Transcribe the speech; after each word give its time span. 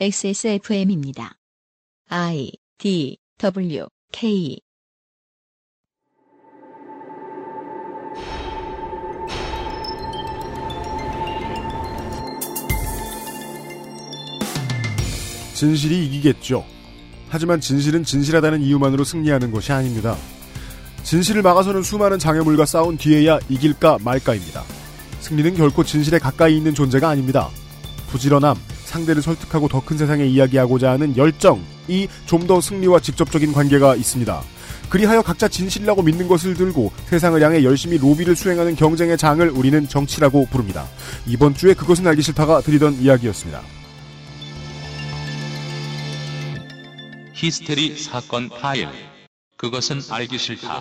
XSFM입니다. 0.00 1.36
I 2.08 2.50
D 2.78 3.18
W 3.38 3.86
K 4.10 4.58
진실이 15.54 16.06
이기겠죠. 16.06 16.64
하지만 17.28 17.60
진실은 17.60 18.02
진실하다는 18.02 18.62
이유만으로 18.62 19.04
승리하는 19.04 19.52
것이 19.52 19.72
아닙니다. 19.72 20.16
진실을 21.04 21.42
막아서는 21.42 21.82
수많은 21.82 22.18
장애물과 22.18 22.66
싸운 22.66 22.96
뒤에야 22.96 23.38
이길까 23.48 23.98
말까입니다. 24.02 24.64
승리는 25.20 25.54
결코 25.54 25.84
진실에 25.84 26.18
가까이 26.18 26.56
있는 26.56 26.74
존재가 26.74 27.08
아닙니다. 27.08 27.50
부지런함, 28.08 28.56
상대를 28.92 29.22
설득하고 29.22 29.68
더 29.68 29.80
큰 29.80 29.96
세상에 29.98 30.24
이야기하고자 30.26 30.90
하는 30.92 31.16
열정이 31.16 32.08
좀 32.26 32.46
더 32.46 32.60
승리와 32.60 33.00
직접적인 33.00 33.52
관계가 33.52 33.96
있습니다. 33.96 34.42
그리하여 34.90 35.22
각자 35.22 35.48
진실이라고 35.48 36.02
믿는 36.02 36.28
것을 36.28 36.54
들고 36.54 36.92
세상을 37.06 37.40
향해 37.42 37.64
열심히 37.64 37.96
로비를 37.98 38.36
수행하는 38.36 38.76
경쟁의 38.76 39.16
장을 39.16 39.48
우리는 39.48 39.88
정치라고 39.88 40.46
부릅니다. 40.46 40.86
이번 41.26 41.54
주에 41.54 41.72
그것은 41.72 42.06
알기 42.06 42.20
싫다가 42.22 42.60
드리던 42.60 42.94
이야기였습니다. 43.00 43.62
히스테리 47.34 47.96
사건 47.96 48.48
파일. 48.50 48.88
그것은 49.56 50.00
알기 50.10 50.38
싫다. 50.38 50.80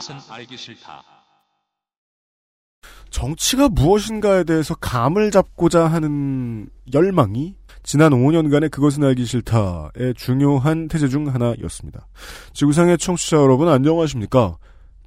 정치가 3.09 3.67
무엇인가에 3.69 4.43
대해서 4.45 4.73
감을 4.75 5.31
잡고자 5.31 5.87
하는 5.87 6.69
열망이 6.93 7.55
지난 7.83 8.11
5년간의 8.11 8.69
그것은 8.71 9.03
알기 9.03 9.25
싫다의 9.25 10.13
중요한 10.15 10.87
태제 10.87 11.07
중 11.07 11.33
하나였습니다. 11.33 12.07
지구상의 12.53 12.97
청취자 12.97 13.37
여러분 13.37 13.67
안녕하십니까? 13.67 14.57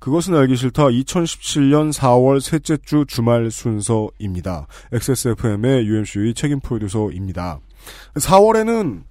그것은 0.01 0.35
알기 0.35 0.57
싫다 0.57 0.89
2017년 0.89 1.93
4월 1.93 2.41
셋째 2.41 2.77
주 2.77 3.05
주말 3.07 3.51
순서입니다. 3.51 4.67
XSFM의 4.93 5.87
UMC의 5.87 6.35
책임 6.35 6.61
프로듀서입니다. 6.61 7.61
4월에는 8.17 9.03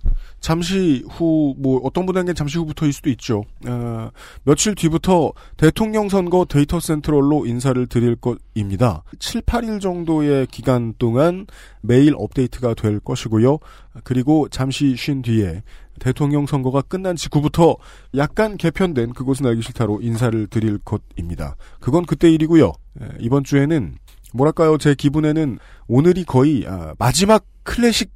잠시 0.44 1.06
후, 1.10 1.56
뭐, 1.58 1.80
어떤 1.86 2.06
분에게는 2.06 2.36
잠시 2.36 2.58
후부터일 2.58 2.92
수도 2.92 3.10
있죠. 3.12 3.46
어, 3.66 4.10
며칠 4.44 4.76
뒤부터 4.76 5.32
대통령 5.56 6.10
선거 6.10 6.44
데이터 6.44 6.82
센트럴로 6.82 7.46
인사를 7.46 7.88
드릴 7.88 8.18
것입니다. 8.18 9.04
7, 9.20 9.44
8일 9.44 9.80
정도의 9.80 10.48
기간 10.48 10.96
동안 11.00 11.48
매일 11.80 12.14
업데이트가 12.18 12.74
될 12.74 13.00
것이고요. 13.00 13.58
그리고 14.04 14.50
잠시 14.50 14.98
쉰 14.98 15.22
뒤에 15.22 15.64
대통령 16.02 16.46
선거가 16.46 16.82
끝난 16.82 17.16
직후부터 17.16 17.78
약간 18.18 18.58
개편된 18.58 19.14
그것은 19.14 19.46
알기 19.46 19.62
싫다로 19.62 20.02
인사를 20.02 20.48
드릴 20.48 20.78
것입니다. 20.80 21.56
그건 21.80 22.06
그때 22.06 22.30
일이고요. 22.30 22.74
에, 23.02 23.08
이번 23.22 23.46
주에는 23.46 23.96
뭐랄까요, 24.34 24.78
제 24.78 24.94
기분에는 24.94 25.58
오늘이 25.88 26.26
거의 26.26 26.66
아, 26.68 26.96
마지막 27.00 27.46
클래식 27.64 28.12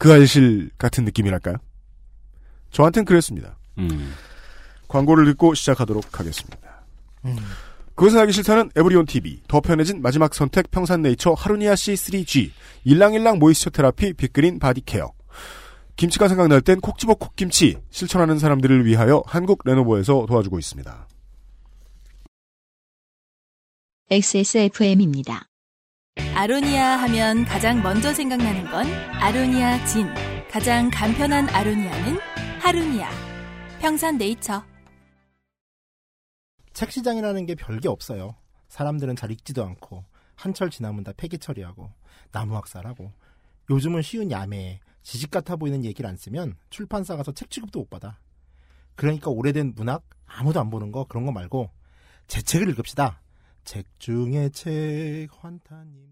그 0.00 0.10
알실 0.10 0.70
같은 0.78 1.04
느낌이랄까요? 1.04 1.56
저한텐 2.70 3.04
그랬습니다. 3.04 3.58
음. 3.76 4.14
광고를 4.88 5.26
듣고 5.26 5.52
시작하도록 5.52 6.18
하겠습니다. 6.18 6.58
그것은 7.94 8.18
알기 8.18 8.32
싫다는 8.32 8.70
에브리온 8.74 9.04
TV, 9.04 9.42
더 9.46 9.60
편해진 9.60 10.00
마지막 10.00 10.34
선택 10.34 10.70
평산네이처 10.70 11.34
아로니아 11.34 11.74
C3G, 11.74 12.50
일랑일랑 12.84 13.38
모이스처 13.38 13.68
테라피 13.68 14.14
빅그린 14.14 14.58
바디케어, 14.58 15.12
김치가 15.96 16.28
생각날 16.28 16.62
땐 16.62 16.80
콕 16.80 16.98
집어 16.98 17.12
콕김치, 17.12 17.76
실천하는 17.90 18.38
사람들을 18.38 18.86
위하여 18.86 19.22
한국 19.26 19.60
레노버에서 19.66 20.24
도와주고 20.26 20.58
있습니다. 20.58 21.08
XSFM입니다. 24.10 25.49
아로니아 26.34 26.96
하면 26.96 27.44
가장 27.44 27.82
먼저 27.82 28.12
생각나는 28.14 28.70
건 28.70 28.86
아로니아 29.20 29.84
진. 29.86 30.06
가장 30.50 30.90
간편한 30.92 31.48
아로니아는 31.48 32.18
하루니아. 32.60 33.08
평산 33.80 34.18
네이처. 34.18 34.64
책 36.72 36.90
시장이라는 36.92 37.46
게 37.46 37.54
별게 37.54 37.88
없어요. 37.88 38.36
사람들은 38.68 39.16
잘 39.16 39.30
읽지도 39.30 39.64
않고 39.64 40.04
한철 40.34 40.70
지나면 40.70 41.04
다 41.04 41.12
폐기 41.16 41.38
처리하고 41.38 41.90
나무 42.32 42.56
학살하고 42.56 43.12
요즘은 43.68 44.02
쉬운 44.02 44.30
야매에 44.30 44.80
지식 45.02 45.30
같아 45.30 45.56
보이는 45.56 45.84
얘기를 45.84 46.08
안 46.08 46.16
쓰면 46.16 46.56
출판사 46.70 47.16
가서 47.16 47.32
책 47.32 47.50
취급도 47.50 47.80
못 47.80 47.90
받아. 47.90 48.18
그러니까 48.94 49.30
오래된 49.30 49.74
문학 49.74 50.02
아무도 50.26 50.60
안 50.60 50.70
보는 50.70 50.92
거 50.92 51.04
그런 51.04 51.26
거 51.26 51.32
말고 51.32 51.70
제 52.26 52.40
책을 52.40 52.68
읽읍시다. 52.70 53.20
책 53.64 53.86
중에 53.98 54.48
책 54.50 55.28
환타님. 55.38 56.09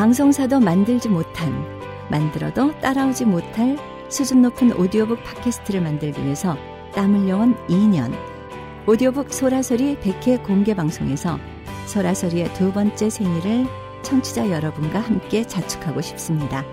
방송사도 0.00 0.60
만들지 0.60 1.10
못한, 1.10 1.52
만들어도 2.10 2.72
따라오지 2.80 3.26
못할 3.26 3.76
수준 4.08 4.40
높은 4.40 4.72
오디오북 4.72 5.22
팟캐스트를 5.22 5.82
만들기 5.82 6.24
위해서 6.24 6.56
땀 6.94 7.14
흘려온 7.14 7.54
2년. 7.66 8.10
오디오북 8.86 9.30
소라소리 9.30 9.96
100회 9.96 10.42
공개 10.42 10.72
방송에서 10.72 11.38
소라소리의 11.84 12.54
두 12.54 12.72
번째 12.72 13.10
생일을 13.10 13.66
청취자 14.00 14.48
여러분과 14.48 15.00
함께 15.00 15.46
자축하고 15.46 16.00
싶습니다. 16.00 16.64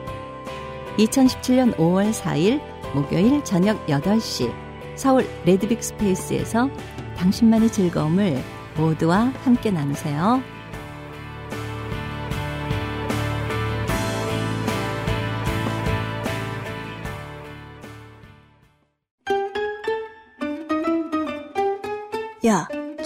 2017년 0.98 1.76
5월 1.76 2.14
4일 2.14 2.62
목요일 2.94 3.44
저녁 3.44 3.86
8시 3.88 4.54
서울 4.96 5.28
레드빅 5.44 5.84
스페이스에서 5.84 6.70
당신만의 7.18 7.74
즐거움을 7.74 8.42
모두와 8.78 9.34
함께 9.44 9.70
나누세요. 9.70 10.57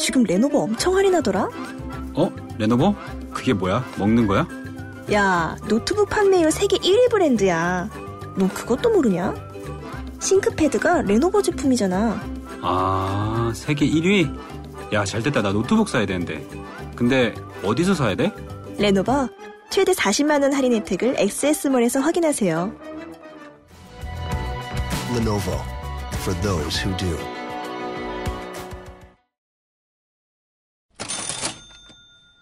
지금 0.02 0.24
레노버 0.24 0.58
엄청 0.60 0.96
할인하더라? 0.98 1.48
어? 2.16 2.32
레노버? 2.58 2.96
그게 3.32 3.54
뭐야? 3.54 3.86
먹는 3.98 4.26
거야? 4.26 4.48
야, 5.14 5.56
노트북 5.68 6.10
판매율 6.10 6.50
세계 6.52 6.78
1위 6.78 7.10
브랜드야. 7.12 7.88
너 8.36 8.48
그것도 8.50 8.90
모르냐? 8.90 9.34
싱크패드가 10.20 11.04
레노버 11.04 11.42
제품이잖아. 11.44 12.20
아, 12.62 13.52
세계 13.54 13.86
1위? 13.88 14.36
야, 14.94 15.06
잘 15.06 15.22
됐다. 15.22 15.44
나 15.44 15.52
노트북 15.54 15.88
사야 15.88 16.06
되는데. 16.08 16.46
근데 16.96 17.36
어디서 17.64 17.94
사야 17.94 18.16
돼? 18.16 18.34
레노버 18.80 19.30
최대 19.70 19.92
40만 19.94 20.42
원 20.42 20.52
할인 20.54 20.74
혜택을 20.74 21.16
XS몰에서 21.18 22.00
확인하세요. 22.00 22.74
Lenovo 25.16 25.60
for 26.22 26.42
those 26.42 26.84
who 26.84 26.96
do. 26.98 27.18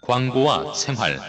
광고와 0.09 0.73
생활. 0.73 1.19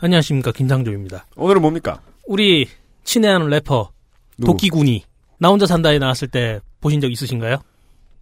안녕하십니까 0.00 0.50
김상조입니다. 0.50 1.26
오늘은 1.36 1.60
뭡니까? 1.60 2.00
우리 2.26 2.66
친애하는 3.04 3.48
래퍼 3.48 3.90
누구? 4.38 4.52
도끼군이 4.52 5.04
나 5.38 5.50
혼자 5.50 5.66
산다에 5.66 5.98
나왔을 5.98 6.28
때 6.28 6.60
보신 6.80 7.02
적 7.02 7.12
있으신가요? 7.12 7.58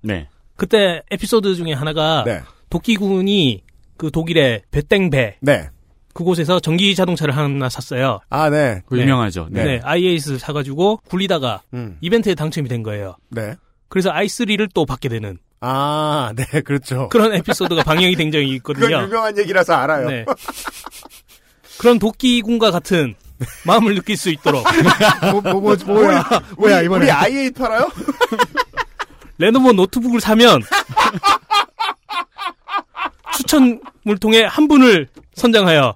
네. 0.03 0.29
그때 0.57 1.03
에피소드 1.13 1.55
중에 1.55 1.73
하나가 1.73 2.25
네. 2.25 2.43
도끼군이 2.69 3.63
그 3.97 4.11
독일의 4.11 4.63
베땡배 4.73 5.37
네. 5.41 5.69
그곳에서 6.13 6.59
전기 6.59 6.93
자동차를 6.97 7.37
하나 7.37 7.69
샀어요. 7.69 8.19
아, 8.29 8.51
네. 8.51 8.83
그 8.87 8.99
유명하죠. 8.99 9.49
네, 9.53 9.65
네. 9.65 9.81
i8 9.83 10.39
사가지고 10.39 11.03
굴리다가 11.09 11.63
음. 11.75 11.97
이벤트에 12.01 12.35
당첨이 12.35 12.69
된 12.69 12.83
거예요. 12.83 13.17
네. 13.29 13.55
그래서 13.89 14.11
i3를 14.11 14.69
또 14.75 14.85
받게 14.85 15.09
되는 15.09 15.39
아, 15.61 16.33
네, 16.37 16.45
그렇죠. 16.63 17.09
그런 17.09 17.35
에피소드가 17.35 17.83
방영이 17.83 18.15
된 18.17 18.31
적이 18.31 18.59
그건 18.61 18.77
있거든요. 18.83 19.03
유명한 19.05 19.37
얘기라서 19.39 19.75
알아요. 19.75 20.09
네. 20.09 20.25
그런 21.79 21.99
도끼군과 21.99 22.71
같은 22.71 23.15
마음을 23.65 23.95
느낄 23.95 24.17
수 24.17 24.31
있도록 24.31 24.65
뭐, 25.33 25.41
뭐, 25.43 25.53
뭐, 25.61 25.77
뭐야, 25.85 26.25
뭐야, 26.57 26.77
우리, 26.79 26.85
이번에. 26.87 27.05
우리 27.05 27.11
i8 27.51 27.55
팔아요? 27.57 27.91
레노버 29.39 29.73
노트북을 29.73 30.21
사면 30.21 30.63
추천을 33.37 33.81
통해 34.21 34.45
한 34.45 34.67
분을 34.69 35.09
선정하여 35.35 35.95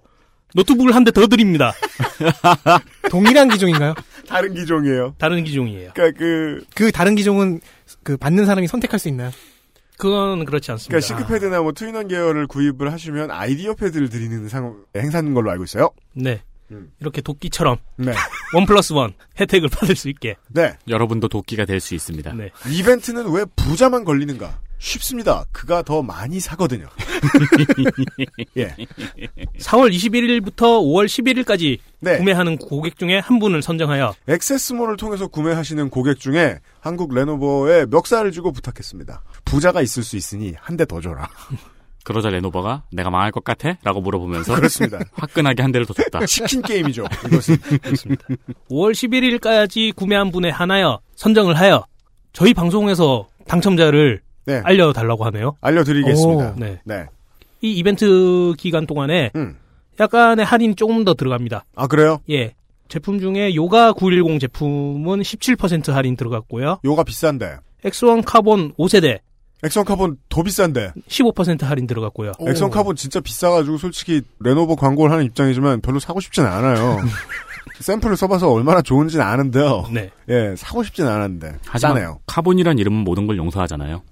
노트북을 0.55 0.95
한 0.95 1.05
대 1.05 1.11
더 1.13 1.27
드립니다. 1.27 1.73
동일한 3.11 3.49
기종인가요? 3.49 3.95
다른 4.31 4.55
기종이에요. 4.55 5.15
다른 5.19 5.45
기종이에요. 5.45 5.91
그러니까 5.95 6.19
그, 6.19 6.65
그 6.75 6.93
다른 6.93 7.15
기종은 7.15 7.61
그 8.03 8.17
받는 8.17 8.47
사람이 8.47 8.67
선택할 8.67 8.99
수 8.99 9.09
있나요? 9.09 9.31
그건 9.99 10.45
그렇지 10.47 10.71
않습니다. 10.71 10.89
그러니까 10.99 11.07
싱크패드나 11.07 11.61
뭐 11.61 11.73
two-in-one 11.73 12.09
계열을 12.09 12.47
구입을 12.47 12.91
하시면 12.93 13.31
아이디어패드를 13.31 14.09
드리는 14.09 14.49
상, 14.49 14.83
행사인 14.97 15.35
걸로 15.35 15.51
알고 15.51 15.65
있어요. 15.65 15.91
네. 16.15 16.43
이렇게 17.01 17.21
도끼처럼 17.21 17.79
네. 17.97 18.13
원 18.55 18.65
플러스 18.65 18.93
원 18.93 19.13
혜택을 19.39 19.69
받을 19.69 19.97
수 19.97 20.09
있게. 20.09 20.37
네. 20.49 20.73
여러분도 20.89 21.29
도끼가 21.29 21.65
될 21.67 21.81
수 21.81 21.95
있습니다. 21.95 22.33
네. 22.35 22.51
이벤트는 22.71 23.31
왜 23.33 23.45
부자만 23.57 24.05
걸리는가? 24.05 24.61
쉽습니다. 24.81 25.45
그가 25.53 25.83
더 25.83 26.03
많이 26.03 26.41
사거든요. 26.41 26.89
예. 28.57 28.75
4월 29.59 29.93
21일부터 29.93 30.81
5월 30.81 31.05
11일까지 31.07 31.79
네. 32.01 32.17
구매하는 32.19 32.57
고객 32.57 32.99
중에 32.99 33.19
한 33.19 33.39
분을 33.39 33.61
선정하여 33.63 34.15
XS몰을 34.27 34.97
통해서 34.97 35.27
구매하시는 35.29 35.91
고객 35.91 36.19
중에 36.19 36.59
한국 36.81 37.15
레노버에 37.15 37.87
멱살을 37.91 38.33
쥐고 38.33 38.53
부탁했습니다. 38.53 39.23
부자가 39.45 39.83
있을 39.83 40.03
수 40.03 40.17
있으니 40.17 40.55
한 40.59 40.77
대 40.77 40.87
더 40.87 41.01
줘라. 41.01 41.29
그러자 42.03 42.31
레노버가 42.31 42.85
내가 42.91 43.11
망할 43.11 43.31
것 43.31 43.45
같아? 43.45 43.77
라고 43.85 44.01
물어보면서 44.01 44.55
그렇습니다. 44.55 44.99
화끈하게 45.13 45.63
한 45.63 45.71
대를 45.71 45.87
더 45.87 45.93
줬다. 45.93 46.25
치킨 46.25 46.63
게임이죠. 46.63 47.05
이것은. 47.27 47.59
그렇습니다. 47.83 48.25
5월 48.71 48.93
11일까지 48.93 49.95
구매한 49.95 50.33
분에 50.33 50.49
한하여 50.49 51.01
선정을 51.17 51.59
하여 51.59 51.85
저희 52.33 52.55
방송에서 52.55 53.29
당첨자를 53.47 54.23
네. 54.51 54.61
알려달라고 54.65 55.25
하네요. 55.27 55.57
알려드리겠습니다. 55.61 56.51
오. 56.51 56.55
네. 56.57 56.81
네. 56.85 57.07
이 57.63 57.73
이벤트 57.73 58.53
기간 58.59 58.87
동안에 58.87 59.31
음. 59.37 59.57
약간의 59.99 60.45
할인이 60.45 60.75
조금 60.77 61.05
더 61.05 61.15
들어갑니다. 61.15 61.65
아, 61.77 61.87
그래요? 61.87 62.19
예. 62.31 62.55
제품 62.89 63.21
중에 63.21 63.55
요가 63.55 63.93
910 63.93 64.41
제품은 64.41 65.21
17% 65.21 65.93
할인 65.93 66.17
들어갔고요. 66.17 66.81
요가 66.85 67.05
비싼데. 67.05 67.59
X1 67.85 68.23
카본 68.23 68.75
5세대 68.75 69.21
X1 69.63 69.85
카본 69.85 70.17
더 70.29 70.43
비싼데. 70.43 70.93
15% 71.09 71.63
할인 71.63 71.87
들어갔고요. 71.87 72.33
X1 72.41 72.71
카본 72.71 72.97
진짜 72.97 73.21
비싸가지고 73.21 73.77
솔직히 73.77 74.23
레노버 74.41 74.75
광고를 74.75 75.13
하는 75.13 75.25
입장이지만 75.27 75.83
별로 75.83 75.99
사고 75.99 76.21
싶진 76.21 76.45
않아요. 76.45 76.99
샘플을 77.81 78.17
써봐서 78.17 78.51
얼마나 78.51 78.81
좋은지는 78.83 79.25
아는데요. 79.25 79.85
네. 79.93 80.11
예, 80.29 80.55
사고 80.57 80.83
싶진 80.83 81.07
않았는데. 81.07 81.59
하지만 81.67 81.95
싸네요. 81.97 82.21
카본이란 82.27 82.79
이름은 82.79 83.05
모든 83.05 83.27
걸 83.27 83.37
용서하잖아요. 83.37 84.03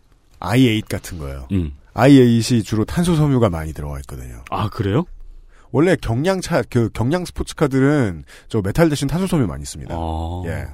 I8 0.41 0.89
같은 0.89 1.19
거예요. 1.19 1.49
음. 1.53 1.73
i8이 1.95 2.65
주로 2.65 2.85
탄소 2.85 3.15
섬유가 3.17 3.51
많이 3.51 3.73
들어가 3.73 3.99
있거든요. 4.01 4.43
아 4.51 4.69
그래요? 4.69 5.05
원래 5.71 5.97
경량차 5.97 6.63
그 6.71 6.91
경량 6.93 7.25
스포츠카들은 7.25 8.25
저 8.49 8.61
메탈 8.63 8.89
대신 8.89 9.09
탄소 9.09 9.27
섬유 9.27 9.47
많이 9.47 9.65
씁니다. 9.65 9.95
어. 9.97 10.45
예. 10.47 10.67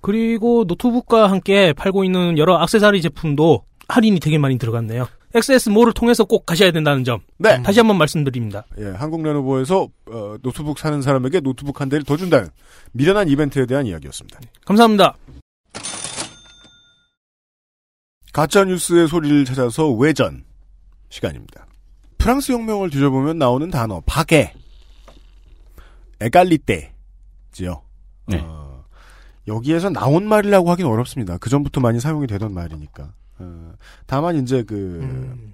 그리고 0.00 0.64
노트북과 0.66 1.30
함께 1.30 1.72
팔고 1.72 2.04
있는 2.04 2.38
여러 2.38 2.60
액세서리 2.62 3.02
제품도 3.02 3.64
할인이 3.88 4.20
되게 4.20 4.38
많이 4.38 4.56
들어갔네요. 4.58 5.06
XS몰을 5.34 5.92
통해서 5.92 6.24
꼭 6.24 6.44
가셔야 6.44 6.72
된다는 6.72 7.04
점 7.04 7.20
네. 7.38 7.62
다시 7.62 7.78
한번 7.78 7.98
말씀드립니다. 7.98 8.64
예, 8.78 8.86
한국 8.86 9.22
레노버에서 9.22 9.88
어, 10.10 10.36
노트북 10.42 10.78
사는 10.78 11.00
사람에게 11.02 11.40
노트북 11.40 11.80
한 11.80 11.88
대를 11.88 12.04
더 12.04 12.16
준다는 12.16 12.48
미련한 12.92 13.28
이벤트에 13.28 13.66
대한 13.66 13.86
이야기였습니다. 13.86 14.40
감사합니다. 14.64 15.14
가짜 18.40 18.64
뉴스의 18.64 19.06
소리를 19.06 19.44
찾아서 19.44 19.90
외전 19.92 20.44
시간입니다. 21.10 21.66
프랑스 22.16 22.52
혁명을 22.52 22.88
뒤져보면 22.88 23.36
나오는 23.36 23.70
단어 23.70 24.00
바게, 24.06 24.54
에갈리떼지요. 26.20 27.82
네. 28.28 28.40
어, 28.42 28.86
여기에서 29.46 29.90
나온 29.90 30.26
말이라고 30.26 30.70
하긴 30.70 30.86
어렵습니다. 30.86 31.36
그 31.36 31.50
전부터 31.50 31.82
많이 31.82 32.00
사용이 32.00 32.26
되던 32.26 32.54
말이니까. 32.54 33.12
어, 33.40 33.72
다만 34.06 34.36
이제 34.36 34.62
그 34.62 35.00
음. 35.02 35.52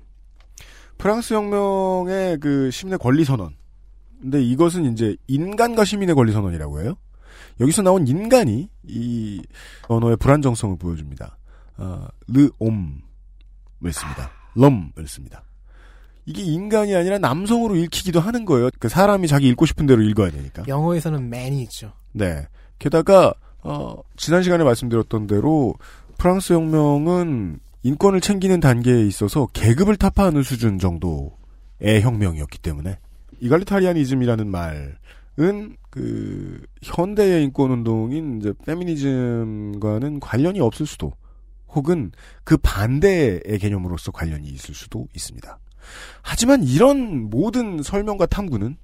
프랑스 0.96 1.34
혁명의 1.34 2.38
그 2.38 2.70
시민의 2.70 3.00
권리 3.00 3.24
선언. 3.24 3.56
근데 4.20 4.40
이것은 4.40 4.92
이제 4.92 5.16
인간과 5.26 5.84
시민의 5.84 6.14
권리 6.14 6.30
선언이라고 6.30 6.82
해요. 6.82 6.94
여기서 7.58 7.82
나온 7.82 8.06
인간이 8.06 8.70
이 8.84 9.42
언어의 9.88 10.18
불안정성을 10.18 10.78
보여줍니다. 10.78 11.36
어, 11.78 12.06
르옴을 12.28 13.93
씁니다. 13.93 14.31
럼을 14.55 15.06
씁니다. 15.06 15.43
이게 16.25 16.43
인간이 16.43 16.94
아니라 16.94 17.19
남성으로 17.19 17.76
읽히기도 17.76 18.20
하는 18.20 18.44
거예요. 18.44 18.70
그 18.81 18.88
사람이 18.88 19.28
자기 19.28 19.49
읽고 19.49 19.64
싶은 19.64 19.87
대로 19.87 20.02
읽어야 20.02 20.31
되니까. 20.31 20.64
영어에서는 20.67 21.26
man이 21.26 21.62
있죠. 21.62 21.93
네. 22.12 22.46
게다가 22.78 23.32
어, 23.62 23.96
지난 24.17 24.43
시간에 24.43 24.64
말씀드렸던 24.64 25.26
대로 25.26 25.75
프랑스 26.19 26.52
혁명은 26.52 27.61
인권을 27.82 28.20
챙기는 28.20 28.58
단계에 28.58 29.06
있어서 29.06 29.46
계급을 29.52 29.96
타파하는 29.96 30.43
수준 30.43 30.79
정도의 30.79 32.00
혁명이었기 32.02 32.58
때문에 32.58 32.99
이갈리타리아니즘이라는 33.40 34.49
말은 34.49 35.76
그 35.90 36.61
현대의 36.82 37.44
인권 37.44 37.70
운동인 37.70 38.40
이제 38.40 38.52
페미니즘과는 38.64 40.20
관련이 40.20 40.61
없을 40.61 40.87
수도 40.87 41.12
혹은 41.76 42.11
그 42.43 42.56
반대의 42.56 43.58
개념으로서 43.61 44.11
관련이 44.11 44.49
있을 44.49 44.75
수도 44.75 45.06
있습니다. 45.14 45.58
하지만 46.23 46.64
이런 46.64 47.31
모든 47.31 47.82
설명과 47.82 48.26
탐구는 48.26 48.76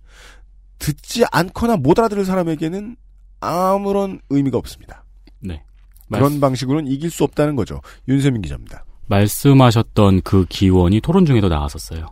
듣지 0.79 1.25
않거나 1.33 1.79
못 1.79 1.99
알아들을 1.99 2.25
사람에게는 2.25 2.97
아무런 3.41 4.21
의미가 4.31 4.59
없습니다. 4.59 5.05
네. 5.41 5.65
그런 6.13 6.39
방식으로는 6.39 6.91
이길 6.91 7.11
수 7.11 7.25
없다는 7.25 7.57
거죠. 7.57 7.81
윤세민 8.09 8.43
기자입니다. 8.43 8.85
말씀하셨던 9.07 10.21
그 10.23 10.45
기원이 10.49 11.01
토론 11.01 11.25
중에도 11.25 11.49
나왔었어요. 11.49 12.07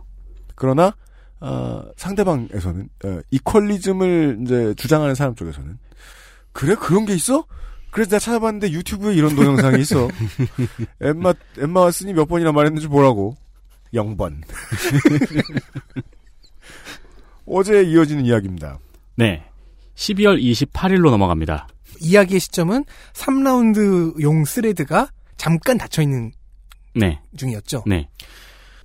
그러나 0.55 0.95
어, 1.39 1.83
상대방에서는 1.95 2.89
어, 3.05 3.19
이퀄리즘을 3.31 4.39
이제 4.43 4.73
주장하는 4.75 5.15
사람 5.15 5.35
쪽에서는 5.35 5.77
그래 6.51 6.75
그런 6.75 7.05
게 7.05 7.13
있어? 7.13 7.45
그래서 7.91 8.09
내가 8.11 8.19
찾아봤는데 8.19 8.71
유튜브에 8.71 9.13
이런 9.13 9.35
동영상이 9.35 9.81
있어. 9.81 10.07
엠마 11.01 11.33
엠마 11.59 11.85
왓슨이 11.87 12.13
몇 12.13 12.25
번이나 12.25 12.51
말했는지 12.51 12.87
보라고. 12.87 13.35
0번. 13.93 14.41
어제 17.45 17.83
이어지는 17.83 18.25
이야기입니다. 18.25 18.79
네. 19.15 19.43
12월 19.95 20.41
28일로 20.41 21.11
넘어갑니다. 21.11 21.67
이야기의 21.99 22.39
시점은 22.39 22.85
3라운드 23.13 24.21
용 24.21 24.45
스레드가 24.45 25.09
잠깐 25.37 25.77
닫혀있는 25.77 26.31
네. 26.95 27.19
중이었죠. 27.35 27.83
네. 27.85 28.07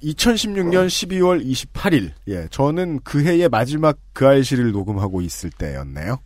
2016년 0.02 0.86
12월 0.86 1.44
28일. 1.44 2.12
예, 2.28 2.48
저는 2.50 3.00
그 3.02 3.24
해의 3.24 3.48
마지막 3.48 3.98
그 4.12 4.26
알씨를 4.26 4.72
녹음하고 4.72 5.22
있을 5.22 5.50
때였네요. 5.50 6.18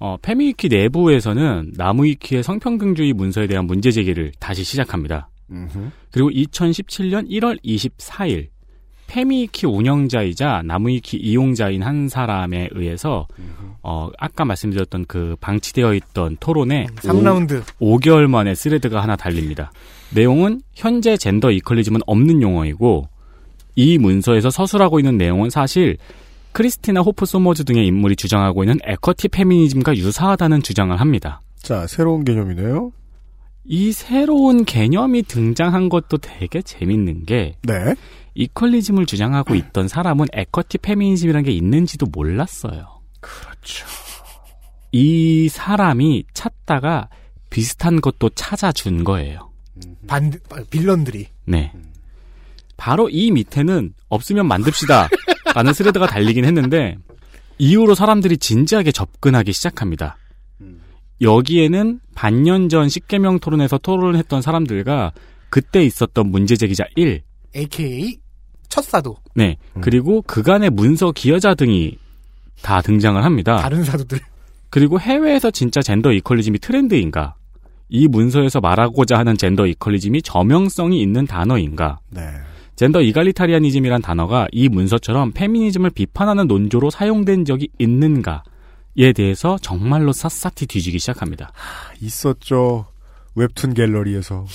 네. 0.00 0.06
어, 0.06 0.16
페미위키 0.20 0.68
내부에서는 0.68 1.72
나무위키의 1.76 2.42
성평등주의 2.42 3.12
문서에 3.12 3.46
대한 3.46 3.66
문제 3.66 3.90
제기를 3.90 4.32
다시 4.38 4.64
시작합니다. 4.64 5.28
음흠. 5.50 5.90
그리고 6.10 6.30
2017년 6.30 7.28
1월 7.28 7.62
24일 7.62 8.48
페미위키 9.08 9.66
운영자이자 9.66 10.62
나무위키 10.64 11.16
이용자인 11.16 11.82
한 11.82 12.08
사람에 12.08 12.68
의해서 12.70 13.26
어, 13.82 14.08
아까 14.18 14.44
말씀드렸던 14.44 15.06
그 15.08 15.36
방치되어 15.40 15.94
있던 15.94 16.36
토론에 16.38 16.86
3라운드. 16.96 17.62
5, 17.80 17.98
개월 17.98 18.28
만에 18.28 18.54
스레드가 18.54 19.02
하나 19.02 19.16
달립니다. 19.16 19.72
내용은 20.14 20.60
현재 20.74 21.16
젠더 21.16 21.50
equalism은 21.50 22.00
없는 22.06 22.40
용어이고 22.40 23.08
이 23.74 23.98
문서에서 23.98 24.50
서술하고 24.50 25.00
있는 25.00 25.16
내용은 25.18 25.50
사실 25.50 25.96
크리스티나 26.52 27.00
호프 27.00 27.26
소머즈 27.26 27.64
등의 27.64 27.86
인물이 27.86 28.16
주장하고 28.16 28.64
있는 28.64 28.78
equity 28.84 29.28
페미니즘과 29.28 29.96
유사하다는 29.96 30.62
주장을 30.62 30.98
합니다. 30.98 31.40
자, 31.56 31.86
새로운 31.86 32.24
개념이네요. 32.24 32.92
이 33.64 33.92
새로운 33.92 34.64
개념이 34.64 35.22
등장한 35.22 35.88
것도 35.90 36.18
되게 36.18 36.62
재밌는 36.62 37.24
게 37.24 37.56
네. 37.62 37.94
equalism을 38.34 39.06
주장하고 39.06 39.54
있던 39.54 39.86
사람은 39.86 40.26
equity 40.32 40.78
페미니즘이라는 40.78 41.44
게 41.44 41.52
있는지도 41.52 42.06
몰랐어요. 42.10 43.00
그렇죠. 43.20 43.86
이 44.92 45.48
사람이 45.48 46.24
찾다가 46.32 47.10
비슷한 47.48 48.00
것도 48.00 48.30
찾아준 48.30 49.04
거예요. 49.04 49.50
반, 50.06 50.32
빌런들이. 50.70 51.28
네. 51.44 51.72
바로 52.80 53.10
이 53.10 53.30
밑에는 53.30 53.92
없으면 54.08 54.48
만듭시다. 54.48 55.10
라는 55.54 55.74
스레드가 55.74 56.06
달리긴 56.06 56.46
했는데, 56.46 56.96
이후로 57.58 57.94
사람들이 57.94 58.38
진지하게 58.38 58.90
접근하기 58.90 59.52
시작합니다. 59.52 60.16
여기에는 61.20 62.00
반년 62.14 62.70
전 62.70 62.86
10개명 62.86 63.38
토론에서 63.38 63.76
토론을 63.76 64.16
했던 64.18 64.40
사람들과 64.40 65.12
그때 65.50 65.84
있었던 65.84 66.30
문제 66.30 66.56
제기자 66.56 66.84
1, 66.96 67.20
AKA 67.54 68.16
첫사도. 68.70 69.18
네. 69.34 69.58
그리고 69.82 70.22
그간의 70.22 70.70
문서 70.70 71.12
기여자 71.12 71.54
등이 71.54 71.98
다 72.62 72.80
등장을 72.80 73.22
합니다. 73.22 73.58
다른 73.58 73.84
사도들. 73.84 74.20
그리고 74.70 74.98
해외에서 74.98 75.50
진짜 75.50 75.82
젠더 75.82 76.12
이퀄리즘이 76.12 76.60
트렌드인가? 76.60 77.34
이 77.90 78.08
문서에서 78.08 78.60
말하고자 78.60 79.18
하는 79.18 79.36
젠더 79.36 79.66
이퀄리즘이 79.66 80.22
저명성이 80.22 81.02
있는 81.02 81.26
단어인가? 81.26 81.98
네. 82.08 82.22
젠더 82.80 83.02
이갈리타리아니즘이란 83.02 84.00
단어가 84.00 84.48
이 84.52 84.70
문서처럼 84.70 85.32
페미니즘을 85.32 85.90
비판하는 85.90 86.46
논조로 86.46 86.88
사용된 86.88 87.44
적이 87.44 87.68
있는가에 87.78 89.12
대해서 89.14 89.58
정말로 89.60 90.14
샅샅이 90.14 90.64
뒤지기 90.64 90.98
시작합니다. 90.98 91.52
있었죠. 92.00 92.86
웹툰 93.34 93.74
갤러리에서. 93.74 94.46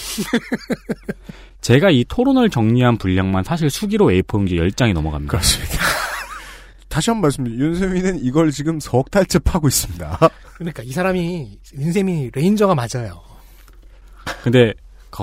제가 1.62 1.92
이 1.92 2.04
토론을 2.04 2.50
정리한 2.50 2.98
분량만 2.98 3.44
사실 3.44 3.70
수기로 3.70 4.08
A4용지 4.08 4.54
10장이 4.54 4.94
넘어갑니다. 4.94 5.30
그렇습니다. 5.30 5.78
다시 6.90 7.12
한 7.12 7.18
번 7.18 7.22
말씀드립니다. 7.28 7.64
윤세민은 7.64 8.24
이걸 8.24 8.50
지금 8.50 8.80
석 8.80 9.12
달째 9.12 9.38
파고 9.38 9.68
있습니다. 9.68 10.18
그러니까 10.56 10.82
이 10.82 10.90
사람이 10.94 11.60
윤세민이 11.78 12.32
레인저가 12.34 12.74
맞아요. 12.74 13.22
근데 14.44 14.74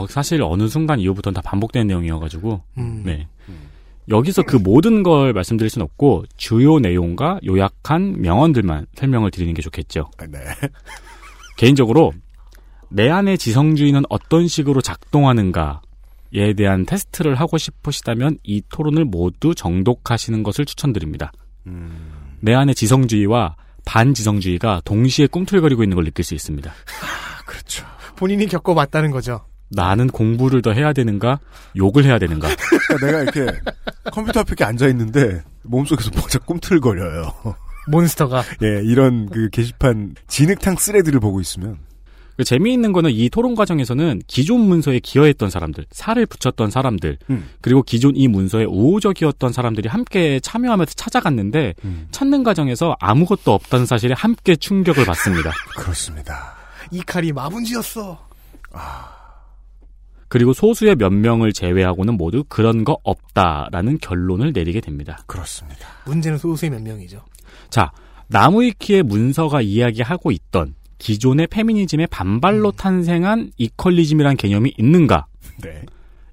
사실 0.08 0.42
어느 0.42 0.68
순간 0.68 0.98
이후부터는 0.98 1.34
다 1.34 1.42
반복되는 1.42 1.86
내용이어가지고 1.86 2.62
음. 2.78 3.02
네. 3.04 3.28
여기서 4.08 4.42
그 4.42 4.56
모든 4.56 5.02
걸 5.02 5.32
말씀드릴 5.32 5.70
순 5.70 5.82
없고 5.82 6.24
주요 6.36 6.80
내용과 6.80 7.40
요약한 7.46 8.20
명언들만 8.20 8.86
설명을 8.94 9.30
드리는 9.30 9.54
게 9.54 9.62
좋겠죠. 9.62 10.10
네. 10.28 10.38
개인적으로 11.56 12.12
내 12.88 13.08
안의 13.08 13.38
지성주의는 13.38 14.02
어떤 14.08 14.48
식으로 14.48 14.80
작동하는가에 14.80 15.80
대한 16.56 16.84
테스트를 16.84 17.36
하고 17.36 17.58
싶으시다면 17.58 18.38
이 18.42 18.62
토론을 18.68 19.04
모두 19.04 19.54
정독하시는 19.54 20.42
것을 20.42 20.66
추천드립니다. 20.66 21.32
내 22.40 22.54
안의 22.54 22.74
지성주의와 22.74 23.56
반지성주의가 23.84 24.82
동시에 24.84 25.26
꿈틀거리고 25.26 25.82
있는 25.82 25.94
걸 25.94 26.04
느낄 26.04 26.24
수 26.24 26.34
있습니다. 26.34 26.72
그렇죠. 27.46 27.86
본인이 28.16 28.46
겪어봤다는 28.46 29.10
거죠. 29.10 29.44
나는 29.74 30.08
공부를 30.08 30.62
더 30.62 30.72
해야 30.72 30.92
되는가? 30.92 31.40
욕을 31.76 32.04
해야 32.04 32.18
되는가? 32.18 32.48
그러니까 32.88 33.06
내가 33.06 33.22
이렇게 33.22 33.60
컴퓨터 34.12 34.40
앞에 34.40 34.50
이렇게 34.50 34.64
앉아 34.64 34.88
있는데 34.88 35.42
몸속에서 35.62 36.10
뭐자 36.14 36.38
꿈틀거려요. 36.40 37.32
몬스터가. 37.88 38.42
예, 38.62 38.82
이런 38.84 39.28
그 39.28 39.48
게시판 39.50 40.14
진흙탕 40.28 40.76
쓰레들을 40.76 41.18
보고 41.20 41.40
있으면 41.40 41.78
그 42.36 42.44
재미있는 42.44 42.92
거는 42.92 43.10
이 43.10 43.28
토론 43.28 43.54
과정에서는 43.54 44.22
기존 44.26 44.60
문서에 44.60 45.00
기여했던 45.00 45.50
사람들, 45.50 45.84
살을 45.90 46.26
붙였던 46.26 46.70
사람들, 46.70 47.18
음. 47.30 47.50
그리고 47.60 47.82
기존 47.82 48.16
이 48.16 48.26
문서에 48.26 48.64
우호적이었던 48.64 49.52
사람들이 49.52 49.88
함께 49.88 50.40
참여하면서 50.40 50.94
찾아갔는데 50.94 51.74
음. 51.84 52.08
찾는 52.10 52.42
과정에서 52.42 52.96
아무것도 53.00 53.52
없다는 53.52 53.86
사실에 53.86 54.14
함께 54.16 54.56
충격을 54.56 55.04
받습니다. 55.04 55.52
그렇습니다. 55.76 56.54
이 56.90 57.02
칼이 57.02 57.32
마분지였어. 57.32 58.18
그리고 60.32 60.54
소수의 60.54 60.96
몇 60.96 61.12
명을 61.12 61.52
제외하고는 61.52 62.14
모두 62.14 62.42
그런 62.48 62.84
거 62.84 62.96
없다라는 63.02 63.98
결론을 63.98 64.54
내리게 64.54 64.80
됩니다. 64.80 65.18
그렇습니다. 65.26 65.86
문제는 66.06 66.38
소수의 66.38 66.70
몇 66.70 66.80
명이죠. 66.80 67.22
자, 67.68 67.92
나무위키의 68.28 69.02
문서가 69.02 69.60
이야기하고 69.60 70.30
있던 70.30 70.74
기존의 70.96 71.48
페미니즘의 71.48 72.06
반발로 72.06 72.70
탄생한 72.72 73.50
이퀄리즘이란 73.58 74.38
개념이 74.38 74.72
있는가? 74.78 75.26
네. 75.62 75.82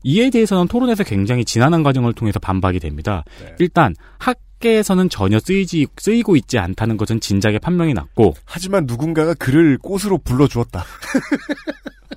이에 0.03 0.29
대해서는 0.29 0.69
토론에서 0.69 1.03
굉장히 1.03 1.43
지난한 1.43 1.83
과정을 1.83 2.13
통해서 2.13 2.39
반박이 2.39 2.79
됩니다. 2.79 3.25
일단 3.59 3.93
학계에서는 4.19 5.09
전혀 5.09 5.39
쓰이지, 5.39 5.87
쓰이고 5.97 6.37
있지 6.37 6.57
않다는 6.57 6.95
것은 6.95 7.19
진작에 7.19 7.59
판명이 7.59 7.95
났고 7.95 8.33
하지만 8.45 8.85
누군가가 8.85 9.33
그를 9.33 9.77
꽃으로 9.77 10.19
불러주었다. 10.19 10.85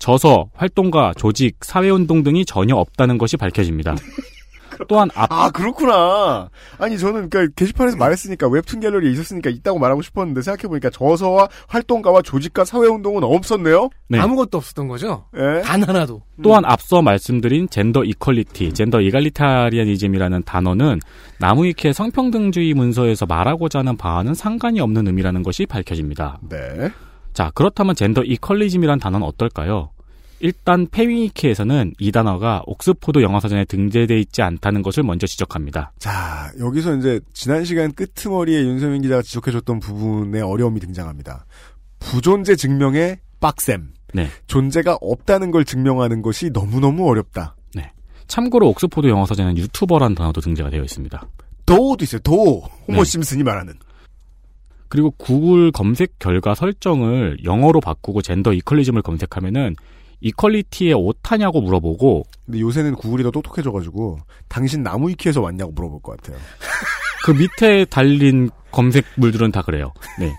저서, 0.00 0.48
활동가, 0.54 1.12
조직, 1.16 1.58
사회운동 1.60 2.24
등이 2.24 2.44
전혀 2.46 2.74
없다는 2.74 3.18
것이 3.18 3.36
밝혀집니다. 3.36 3.94
또한 4.88 5.10
앞, 5.14 5.30
아 5.30 5.50
그렇구나. 5.50 6.48
아니 6.78 6.98
저는 6.98 7.28
그러니까 7.28 7.52
게시판에서 7.54 7.98
말했으니까 7.98 8.48
웹툰 8.48 8.80
갤러리에 8.80 9.10
있었으니까 9.12 9.50
있다고 9.50 9.78
말하고 9.78 10.00
싶었는데 10.00 10.40
생각해 10.40 10.68
보니까 10.68 10.88
저서와 10.88 11.48
활동가와 11.68 12.22
조직과 12.22 12.64
사회운동은 12.64 13.22
없었네요. 13.22 13.90
네. 14.08 14.18
아무것도 14.18 14.56
없었던 14.56 14.88
거죠. 14.88 15.26
예. 15.36 15.60
단 15.60 15.82
하나도. 15.82 16.22
또한 16.42 16.64
앞서 16.64 17.02
말씀드린 17.02 17.68
젠더 17.68 18.04
이퀄리티, 18.04 18.72
젠더 18.72 19.02
이갈리타리아니즘이라는 19.02 20.44
단어는 20.44 21.00
나무위키의 21.38 21.92
성평등주의 21.92 22.72
문서에서 22.72 23.26
말하고자 23.26 23.80
하는 23.80 23.98
바와는 23.98 24.32
상관이 24.32 24.80
없는 24.80 25.06
의미라는 25.06 25.42
것이 25.42 25.66
밝혀집니다. 25.66 26.38
네. 26.48 26.90
자, 27.32 27.50
그렇다면 27.54 27.94
젠더 27.94 28.22
이퀄리즘이란 28.24 28.98
단어는 28.98 29.26
어떨까요? 29.26 29.90
일단 30.40 30.86
페미니키에서는 30.90 31.94
이 31.98 32.12
단어가 32.12 32.62
옥스포드 32.66 33.20
영어사전에 33.20 33.66
등재되어 33.66 34.16
있지 34.16 34.42
않다는 34.42 34.82
것을 34.82 35.02
먼저 35.02 35.26
지적합니다. 35.26 35.92
자 35.98 36.50
여기서 36.58 36.96
이제 36.96 37.20
지난 37.34 37.64
시간 37.64 37.92
끄트머리에 37.92 38.62
윤세민 38.62 39.02
기자가 39.02 39.20
지적해줬던 39.22 39.80
부분의 39.80 40.40
어려움이 40.40 40.80
등장합니다. 40.80 41.44
부존재 41.98 42.56
증명의 42.56 43.18
빡셈. 43.40 43.92
네. 44.14 44.28
존재가 44.46 44.98
없다는 45.00 45.50
걸 45.50 45.64
증명하는 45.64 46.22
것이 46.22 46.50
너무너무 46.50 47.08
어렵다. 47.08 47.54
네. 47.74 47.92
참고로 48.26 48.68
옥스포드 48.70 49.06
영어사전에는 49.08 49.58
유튜버란 49.58 50.14
단어도 50.14 50.40
등재가 50.40 50.70
되어 50.70 50.82
있습니다. 50.82 51.22
D'oh도 51.66 52.02
있어요. 52.02 52.20
D'oh. 52.20 52.62
호머 52.88 52.98
네. 52.98 53.04
심슨이 53.04 53.42
말하는. 53.42 53.74
그리고 54.90 55.12
구글 55.12 55.70
검색 55.70 56.18
결과 56.18 56.54
설정을 56.54 57.38
영어로 57.44 57.80
바꾸고 57.80 58.22
젠더 58.22 58.52
equalism을 58.52 59.02
검색하면은 59.02 59.76
equality의 60.20 60.92
오타냐고 60.92 61.62
물어보고 61.62 62.24
근데 62.44 62.60
요새는 62.60 62.96
구글이 62.96 63.22
더 63.22 63.30
똑똑해져가지고 63.30 64.18
당신 64.48 64.82
나무 64.82 65.08
위키에서 65.08 65.40
왔냐고 65.40 65.72
물어볼 65.72 66.02
것 66.02 66.16
같아요. 66.20 66.36
그 67.24 67.30
밑에 67.30 67.84
달린 67.86 68.50
검색물들은 68.72 69.52
다 69.52 69.62
그래요. 69.62 69.92
네. 70.18 70.32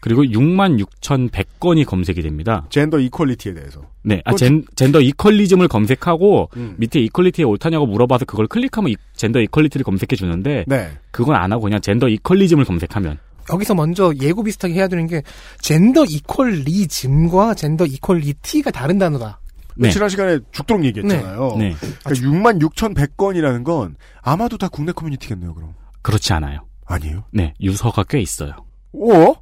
그리고 0.00 0.24
66,100건이 0.24 1.84
검색이 1.86 2.22
됩니다. 2.22 2.66
젠더 2.70 2.98
equality에 2.98 3.54
대해서. 3.54 3.82
네, 4.02 4.20
아, 4.24 4.34
젠, 4.34 4.64
젠더 4.74 5.00
equalism을 5.00 5.68
검색하고 5.68 6.50
음. 6.56 6.74
밑에 6.78 6.98
equality의 7.00 7.44
오타냐고 7.44 7.86
물어봐서 7.86 8.24
그걸 8.24 8.48
클릭하면 8.48 8.90
이- 8.90 8.96
젠더 9.14 9.40
equality를 9.40 9.84
검색해 9.84 10.16
주는데 10.16 10.64
네. 10.66 10.90
그건 11.12 11.36
안 11.36 11.52
하고 11.52 11.62
그냥 11.62 11.80
젠더 11.80 12.08
equalism을 12.08 12.64
검색하면 12.64 13.18
여기서 13.52 13.74
먼저 13.74 14.12
예고 14.20 14.42
비슷하게 14.42 14.74
해야 14.74 14.88
되는 14.88 15.06
게 15.06 15.22
젠더 15.60 16.04
equalism과 16.04 17.54
젠더 17.54 17.86
equality가 17.86 18.70
다른 18.70 18.98
단어다. 18.98 19.40
네. 19.76 19.90
지난 19.90 20.08
시간에 20.08 20.38
죽도록 20.52 20.84
얘기했잖아요. 20.84 21.56
네. 21.58 21.74
그러니까 22.04 22.10
66,100건이라는 22.10 23.64
건 23.64 23.96
아마도 24.20 24.58
다 24.58 24.68
국내 24.68 24.92
커뮤니티겠네요, 24.92 25.54
그럼. 25.54 25.74
그렇지 26.02 26.32
않아요. 26.34 26.66
아니에요? 26.86 27.24
네, 27.30 27.54
유저가 27.60 28.04
꽤 28.04 28.20
있어요. 28.20 28.52
어? 28.92 29.34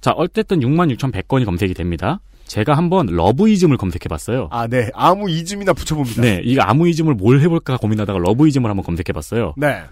자, 0.00 0.12
어쨌든 0.12 0.60
66,100건이 0.60 1.44
검색이 1.44 1.74
됩니다. 1.74 2.20
제가 2.46 2.76
한번 2.76 3.06
loveism을 3.06 3.76
검색해 3.76 4.08
봤어요. 4.08 4.48
아, 4.50 4.66
네. 4.66 4.90
아무 4.94 5.30
이즘이나 5.30 5.72
붙여봅니다. 5.72 6.22
네, 6.22 6.40
이 6.44 6.58
아무 6.58 6.88
이즘을 6.88 7.14
뭘 7.14 7.40
해볼까 7.40 7.76
고민하다가 7.78 8.18
loveism을 8.18 8.68
한번 8.68 8.84
검색해 8.84 9.12
봤어요. 9.12 9.54
네. 9.56 9.82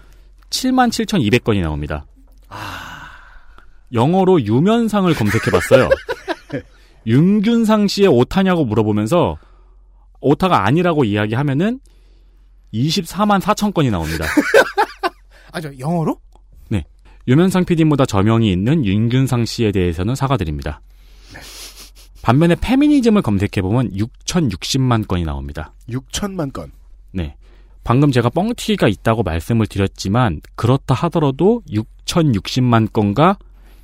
77,200건이 0.49 1.61
나옵니다. 1.61 2.05
영어로 3.93 4.43
유면상을 4.43 5.13
검색해 5.13 5.51
봤어요. 5.51 5.89
윤균상 7.07 7.87
씨의 7.87 8.07
오타냐고 8.07 8.65
물어보면서 8.65 9.37
오타가 10.19 10.65
아니라고 10.65 11.03
이야기하면은 11.03 11.79
24만 12.73 13.41
4천 13.41 13.73
건이 13.73 13.89
나옵니다. 13.89 14.25
아, 15.51 15.59
저 15.59 15.71
영어로? 15.77 16.19
네. 16.69 16.85
유면상 17.27 17.65
PD보다 17.65 18.05
저명이 18.05 18.51
있는 18.51 18.85
윤균상 18.85 19.45
씨에 19.45 19.71
대해서는 19.71 20.15
사과드립니다. 20.15 20.81
반면에 22.21 22.55
페미니즘을 22.55 23.23
검색해보면 23.23 23.93
6,060만 23.93 25.07
건이 25.07 25.23
나옵니다. 25.23 25.73
6천만 25.89 26.53
건. 26.53 26.71
네. 27.11 27.35
방금 27.83 28.11
제가 28.11 28.29
뻥튀기가 28.29 28.87
있다고 28.87 29.23
말씀을 29.23 29.67
드렸지만, 29.67 30.41
그렇다 30.55 30.93
하더라도 30.93 31.61
6,060만 31.69 32.93
건과 32.93 33.37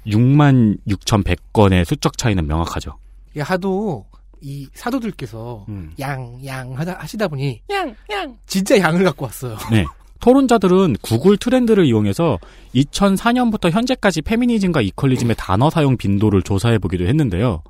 6만 0.05 0.77
6,100건의 0.87 1.85
수적 1.85 2.17
차이는 2.17 2.47
명확하죠. 2.47 2.97
야, 3.37 3.43
하도 3.43 4.05
이 4.41 4.67
사도들께서 4.73 5.65
음. 5.69 5.91
양, 5.99 6.39
양 6.45 6.77
하다, 6.77 6.97
하시다 6.99 7.27
보니 7.27 7.61
양, 7.71 7.95
양 8.11 8.37
진짜 8.45 8.77
양을 8.77 9.03
갖고 9.03 9.25
왔어요. 9.25 9.57
네. 9.71 9.85
토론자들은 10.19 10.97
구글 11.01 11.37
트렌드를 11.37 11.85
이용해서 11.85 12.39
2004년부터 12.73 13.69
현재까지 13.71 14.23
페미니즘과 14.23 14.81
이퀄리즘의 14.81 15.35
단어 15.37 15.69
사용 15.69 15.95
빈도를 15.95 16.41
조사해 16.41 16.79
보기도 16.79 17.05
했는데요. 17.05 17.61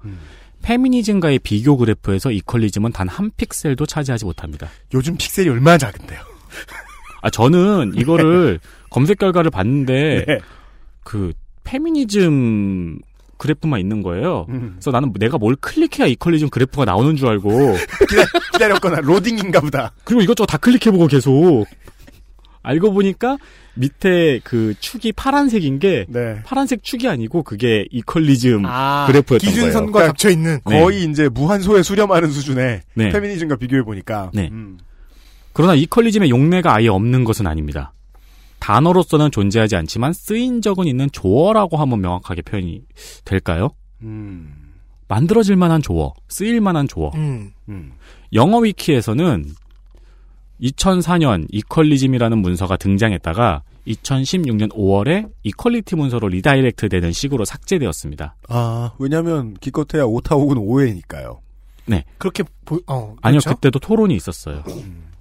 페미니즘과의 0.61 1.39
비교 1.39 1.77
그래프에서 1.77 2.31
이퀄리즘은 2.31 2.91
단 2.91 3.07
한 3.07 3.31
픽셀도 3.37 3.85
차지하지 3.85 4.25
못합니다. 4.25 4.67
요즘 4.93 5.15
픽셀이 5.17 5.47
얼마나 5.49 5.77
작은데요? 5.77 6.19
아, 7.21 7.29
저는 7.29 7.93
이거를 7.95 8.59
검색 8.91 9.17
결과를 9.17 9.49
봤는데, 9.49 10.25
네. 10.27 10.39
그, 11.03 11.33
페미니즘 11.63 12.99
그래프만 13.37 13.79
있는 13.79 14.01
거예요. 14.01 14.45
음. 14.49 14.71
그래서 14.75 14.91
나는 14.91 15.13
내가 15.19 15.37
뭘 15.37 15.55
클릭해야 15.55 16.07
이퀄리즘 16.07 16.49
그래프가 16.49 16.85
나오는 16.85 17.15
줄 17.15 17.27
알고 17.27 17.49
기다렸거나 18.53 19.01
로딩인가 19.01 19.59
보다. 19.61 19.91
그리고 20.03 20.21
이것저것 20.21 20.47
다 20.47 20.57
클릭해보고 20.57 21.07
계속 21.07 21.65
알고 22.67 22.91
보니까 22.91 23.38
밑에 23.75 24.41
그 24.43 24.74
축이 24.79 25.13
파란색인 25.13 25.79
게 25.79 26.05
네. 26.09 26.41
파란색 26.43 26.83
축이 26.83 27.07
아니고 27.07 27.43
그게 27.43 27.86
이퀄리즘 27.91 28.65
아, 28.65 29.05
그래프였던 29.07 29.50
기준선과 29.50 29.91
거예요. 29.91 30.07
겹쳐 30.07 30.29
있는 30.29 30.59
네. 30.67 30.81
거의 30.81 31.03
이제 31.03 31.29
무한소에 31.29 31.81
수렴하는 31.81 32.29
수준의 32.29 32.81
네. 32.95 33.09
페미니즘과 33.09 33.55
비교해 33.55 33.83
보니까. 33.83 34.31
네. 34.33 34.50
음. 34.51 34.77
그러나 35.53 35.75
equalism의 35.75 36.29
용례가 36.29 36.75
아예 36.75 36.89
없는 36.89 37.24
것은 37.24 37.47
아닙니다. 37.47 37.93
단어로서는 38.59 39.31
존재하지 39.31 39.75
않지만 39.77 40.12
쓰인 40.12 40.62
적은 40.62 40.88
있는 40.88 41.09
조어라고 41.12 41.77
하면 41.77 42.01
명확하게 42.01 42.41
표현이 42.41 42.81
될까요? 43.24 43.69
음. 44.01 44.53
만들어질 45.07 45.55
만한 45.55 45.81
조어, 45.81 46.13
쓰일 46.27 46.59
만한 46.59 46.88
조어. 46.88 47.12
음. 47.15 47.53
음. 47.69 47.93
영어 48.33 48.57
위키에서는 48.57 49.45
2004년 50.61 51.45
equalism이라는 51.51 52.38
문서가 52.37 52.77
등장했다가 52.77 53.63
2016년 53.87 54.71
5월에 54.73 55.29
equality 55.43 55.95
문서로 55.95 56.27
redirect 56.27 56.89
되는 56.89 57.11
식으로 57.11 57.45
삭제되었습니다. 57.45 58.35
아, 58.49 58.91
왜냐면 58.99 59.55
기껏해야 59.59 60.03
오타 60.05 60.35
혹은 60.35 60.57
오해니까요. 60.57 61.41
네. 61.85 62.03
그렇게 62.17 62.43
보, 62.65 62.81
어, 62.87 63.15
아니요, 63.21 63.39
그렇죠? 63.39 63.55
그때도 63.55 63.79
토론이 63.79 64.15
있었어요. 64.15 64.63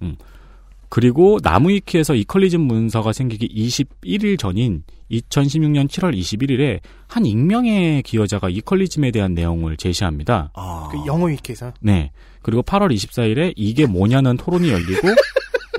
음. 0.01 0.17
그리고 0.89 1.39
나무위키에서 1.43 2.15
이퀄리즘 2.15 2.61
문서가 2.61 3.11
생기기 3.11 3.47
21일 3.49 4.39
전인 4.39 4.83
2016년 5.11 5.87
7월 5.87 6.17
21일에 6.17 6.79
한 7.07 7.25
익명의 7.25 8.03
기여자가 8.03 8.49
이퀄리즘에 8.49 9.11
대한 9.11 9.33
내용을 9.33 9.77
제시합니다. 9.77 10.51
아. 10.53 10.89
그 10.91 10.97
영어 11.05 11.25
위키에서 11.25 11.73
네. 11.81 12.11
그리고 12.47 12.61
8월 12.61 12.93
24일에 12.95 13.51
이게 13.57 13.85
뭐냐는 13.85 14.37
토론이 14.37 14.69
열리고 14.71 15.09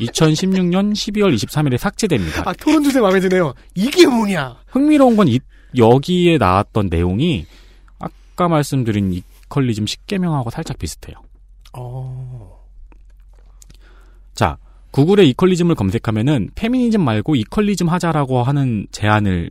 2016년 0.01 0.93
12월 0.93 1.35
23일에 1.35 1.79
삭제됩니다. 1.79 2.43
아 2.47 2.53
토론 2.53 2.83
주제 2.83 3.01
마음에 3.01 3.19
드네요. 3.21 3.55
이게 3.75 4.07
뭐냐? 4.07 4.55
흥미로운 4.67 5.17
건 5.17 5.29
이- 5.29 5.41
여기에 5.79 6.37
나왔던 6.37 6.89
내용이 6.91 7.47
아까 7.99 8.49
말씀드린 8.49 9.15
이퀄리즘 9.15 9.87
10개명하고 9.87 10.51
살짝 10.51 10.79
비슷해요. 10.79 11.17
어. 11.73 12.59
자, 14.35 14.59
구글에 14.91 15.25
이퀄리즘을 15.25 15.75
검색하면은 15.75 16.51
페미니즘 16.55 17.01
말고 17.03 17.35
이퀄리즘 17.35 17.89
하자라고 17.89 18.43
하는 18.43 18.87
제안을 18.93 19.51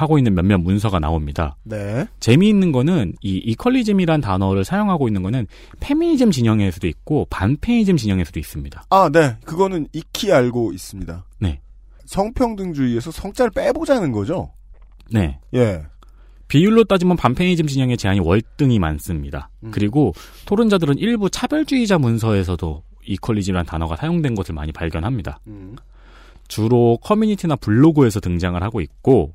하고 0.00 0.18
있는 0.18 0.34
몇몇 0.34 0.58
문서가 0.58 0.98
나옵니다. 0.98 1.56
네. 1.62 2.06
재미있는 2.20 2.72
거는 2.72 3.14
이 3.22 3.36
이퀄리즘이란 3.38 4.20
단어를 4.20 4.64
사용하고 4.64 5.08
있는 5.08 5.22
거는 5.22 5.46
페미니즘 5.80 6.30
진영에서도 6.30 6.86
있고 6.86 7.26
반페미니즘 7.30 7.96
진영에서도 7.96 8.38
있습니다. 8.38 8.84
아, 8.90 9.10
네. 9.12 9.36
그거는 9.44 9.88
익히 9.92 10.32
알고 10.32 10.72
있습니다. 10.72 11.24
네. 11.40 11.60
성평등주의에서 12.06 13.10
성자를 13.10 13.50
빼보자는 13.52 14.12
거죠? 14.12 14.52
네. 15.10 15.38
예. 15.54 15.84
비율로 16.48 16.84
따지면 16.84 17.16
반페미니즘 17.16 17.66
진영의 17.66 17.96
제안이 17.96 18.20
월등히 18.20 18.78
많습니다. 18.78 19.50
그리고 19.70 20.12
토론자들은 20.44 20.98
일부 20.98 21.30
차별주의자 21.30 21.98
문서에서도 21.98 22.82
이퀄리즘이라는 23.06 23.66
단어가 23.66 23.96
사용된 23.96 24.34
것을 24.34 24.54
많이 24.54 24.70
발견합니다. 24.72 25.40
음. 25.46 25.76
주로 26.48 26.98
커뮤니티나 27.02 27.56
블로그에서 27.56 28.20
등장을 28.20 28.62
하고 28.62 28.80
있고 28.80 29.32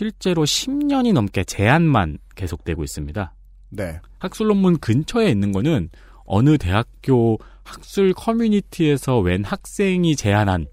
실제로 0.00 0.44
10년이 0.44 1.12
넘게 1.12 1.42
제한만 1.42 2.18
계속되고 2.36 2.84
있습니다. 2.84 3.34
네. 3.70 3.98
학술 4.20 4.46
논문 4.46 4.78
근처에 4.78 5.28
있는 5.28 5.50
거는 5.50 5.90
어느 6.26 6.58
대학교 6.58 7.38
학술 7.64 8.12
커뮤니티에서 8.14 9.18
웬 9.18 9.42
학생이 9.42 10.14
제안한 10.14 10.66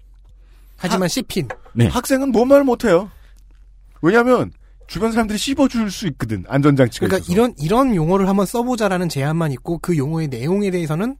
하지만 0.76 1.08
씹힌. 1.08 1.48
네. 1.74 1.88
학생은 1.88 2.30
뭔 2.30 2.46
말 2.46 2.62
못해요. 2.62 3.10
왜냐면, 4.02 4.52
주변 4.86 5.10
사람들이 5.10 5.36
씹어줄 5.36 5.90
수 5.90 6.06
있거든, 6.06 6.44
안전장치가. 6.46 7.04
그러니까 7.08 7.24
있어서. 7.24 7.32
이런 7.32 7.54
이런 7.58 7.96
용어를 7.96 8.28
한번 8.28 8.46
써보자라는 8.46 9.08
제안만 9.08 9.50
있고 9.50 9.78
그 9.78 9.96
용어의 9.96 10.28
내용에 10.28 10.70
대해서는 10.70 11.16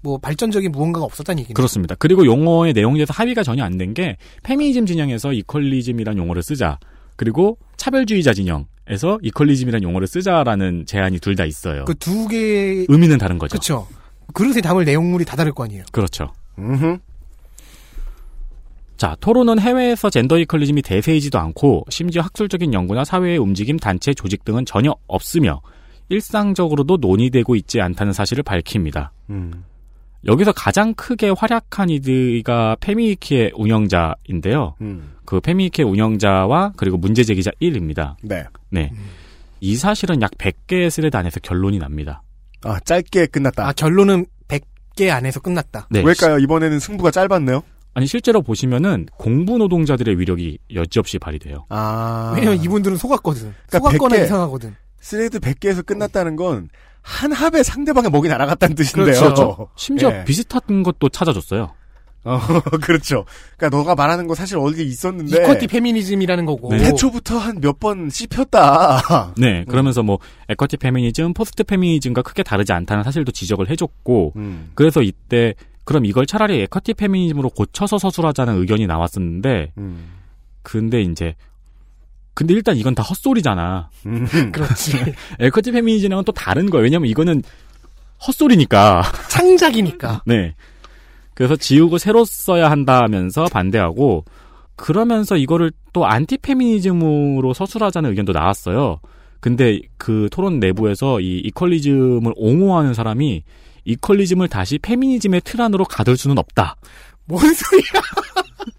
뭐 0.00 0.18
발전적인 0.18 0.72
무언가가 0.72 1.04
없었다는 1.04 1.38
얘기네요. 1.42 1.54
그렇습니다. 1.54 1.94
그리고 1.94 2.26
용어의 2.26 2.72
내용에 2.72 2.96
대해서 2.96 3.12
합의가 3.14 3.44
전혀 3.44 3.62
안 3.62 3.78
된 3.78 3.94
게 3.94 4.16
페미니즘 4.42 4.86
진영에서 4.86 5.32
이퀄리즘이란 5.32 6.18
용어를 6.18 6.42
쓰자. 6.42 6.80
그리고 7.18 7.58
차별주의자 7.76 8.32
진영에서 8.32 9.18
이퀄리즘이란 9.22 9.82
용어를 9.82 10.06
쓰자라는 10.06 10.86
제안이 10.86 11.18
둘 11.18 11.34
다 11.36 11.44
있어요. 11.44 11.84
그 11.84 11.94
두 11.94 12.26
개의 12.28 12.86
의미는 12.88 13.18
다른 13.18 13.38
거죠. 13.38 13.50
그렇죠. 13.52 13.86
그릇에 14.32 14.60
담을 14.62 14.84
내용물이 14.84 15.24
다 15.24 15.36
다를 15.36 15.52
거 15.52 15.64
아니에요. 15.64 15.82
그렇죠. 15.92 16.32
음흠. 16.58 16.98
자, 18.96 19.16
토론은 19.20 19.58
해외에서 19.60 20.10
젠더 20.10 20.38
이퀄리즘이 20.38 20.82
대세이지도 20.82 21.38
않고 21.38 21.84
심지어 21.88 22.22
학술적인 22.22 22.72
연구나 22.74 23.04
사회의 23.04 23.36
움직임, 23.38 23.76
단체, 23.78 24.12
조직 24.14 24.44
등은 24.44 24.64
전혀 24.64 24.94
없으며 25.06 25.60
일상적으로도 26.08 26.96
논의되고 26.96 27.54
있지 27.56 27.80
않다는 27.80 28.12
사실을 28.12 28.42
밝힙니다. 28.42 29.12
음. 29.30 29.64
여기서 30.26 30.52
가장 30.52 30.94
크게 30.94 31.30
활약한 31.30 31.88
이가 31.90 32.76
페미위키의 32.80 33.52
운영자인데요. 33.54 34.74
음. 34.80 35.14
그 35.24 35.40
페미위키의 35.40 35.88
운영자와 35.88 36.72
그리고 36.76 36.96
문제 36.96 37.22
제기자 37.22 37.50
1입니다. 37.62 38.16
네. 38.22 38.44
네. 38.70 38.92
이 39.60 39.76
사실은 39.76 40.20
약 40.22 40.30
100개의 40.32 40.90
thread 40.90 41.16
안에서 41.16 41.40
결론이 41.40 41.78
납니다. 41.78 42.22
아, 42.64 42.80
짧게 42.80 43.26
끝났다. 43.26 43.68
아 43.68 43.72
결론은 43.72 44.26
100개 44.48 45.10
안에서 45.10 45.40
끝났다. 45.40 45.88
네. 45.90 46.02
왜일까요? 46.02 46.38
이번에는 46.38 46.80
승부가 46.80 47.10
짧았네요? 47.10 47.62
아니 47.94 48.06
실제로 48.06 48.42
보시면은 48.42 49.06
공부 49.16 49.58
노동자들의 49.58 50.18
위력이 50.18 50.58
여지없이 50.74 51.18
발휘돼요. 51.18 51.66
아. 51.68 52.32
왜냐면 52.36 52.62
이분들은 52.62 52.96
속았거든. 52.96 53.54
그러니까 53.66 53.78
속았거나 53.78 54.16
100개. 54.16 54.24
이상하거든. 54.24 54.74
thread 55.00 55.38
100개에서 55.40 55.84
끝났다는 55.86 56.36
건, 56.36 56.68
한 57.02 57.32
합에 57.32 57.62
상대방의 57.62 58.10
목이 58.10 58.28
날아갔다는 58.28 58.74
뜻인데요. 58.76 59.18
그렇죠. 59.20 59.68
심지어 59.76 60.10
예. 60.12 60.24
비슷한 60.24 60.82
것도 60.82 61.08
찾아줬어요. 61.08 61.72
어, 62.24 62.38
그렇죠. 62.82 63.24
그러니까 63.56 63.78
너가 63.78 63.94
말하는 63.94 64.26
거 64.26 64.34
사실 64.34 64.58
어디 64.58 64.84
있었는데 64.84 65.42
equity 65.44 65.66
페미니즘이라는 65.68 66.44
거고. 66.46 66.70
네. 66.70 66.78
태초부터 66.78 67.38
한 67.38 67.60
몇 67.60 67.78
번 67.78 68.10
씹혔다. 68.10 69.32
네, 69.38 69.64
그러면서 69.64 70.02
뭐 70.02 70.18
equity 70.48 70.76
페미니즘, 70.78 71.32
post 71.32 71.62
페미니즘과 71.64 72.22
크게 72.22 72.42
다르지 72.42 72.72
않다는 72.72 73.04
사실도 73.04 73.32
지적을 73.32 73.70
해줬고, 73.70 74.32
음. 74.36 74.70
그래서 74.74 75.00
이때 75.00 75.54
그럼 75.84 76.04
이걸 76.04 76.26
차라리 76.26 76.60
equity 76.62 76.94
페미니즘으로 76.94 77.50
고쳐서 77.50 77.98
서술하자는 77.98 78.56
의견이 78.60 78.86
나왔었는데, 78.86 79.72
음. 79.78 80.08
근데 80.62 81.00
이제 81.00 81.34
근데 82.38 82.54
일단 82.54 82.76
이건 82.76 82.94
다 82.94 83.02
헛소리잖아. 83.02 83.90
그렇지. 84.52 85.12
equity 85.40 85.72
페미니즘은 85.72 86.22
또 86.22 86.30
다른 86.30 86.70
거예요. 86.70 86.84
왜냐면 86.84 87.08
이거는 87.08 87.42
헛소리니까. 88.24 89.02
창작이니까. 89.28 90.22
네. 90.24 90.54
그래서 91.34 91.56
지우고 91.56 91.98
새로 91.98 92.24
써야 92.24 92.70
한다면서 92.70 93.46
반대하고 93.46 94.24
그러면서 94.76 95.36
이거를 95.36 95.72
또 95.92 96.06
안티 96.06 96.38
페미니즘으로 96.38 97.54
서술하자는 97.54 98.10
의견도 98.10 98.32
나왔어요. 98.32 99.00
근데 99.40 99.80
그 99.96 100.28
토론 100.30 100.60
내부에서 100.60 101.18
이 101.18 101.38
equalism을 101.38 102.34
옹호하는 102.36 102.94
사람이 102.94 103.42
equalism을 103.84 104.46
다시 104.46 104.78
페미니즘의 104.78 105.40
틀 105.44 105.60
안으로 105.60 105.84
가둘 105.86 106.16
수는 106.16 106.38
없다. 106.38 106.76
뭔 107.24 107.52
소리야? 107.52 108.00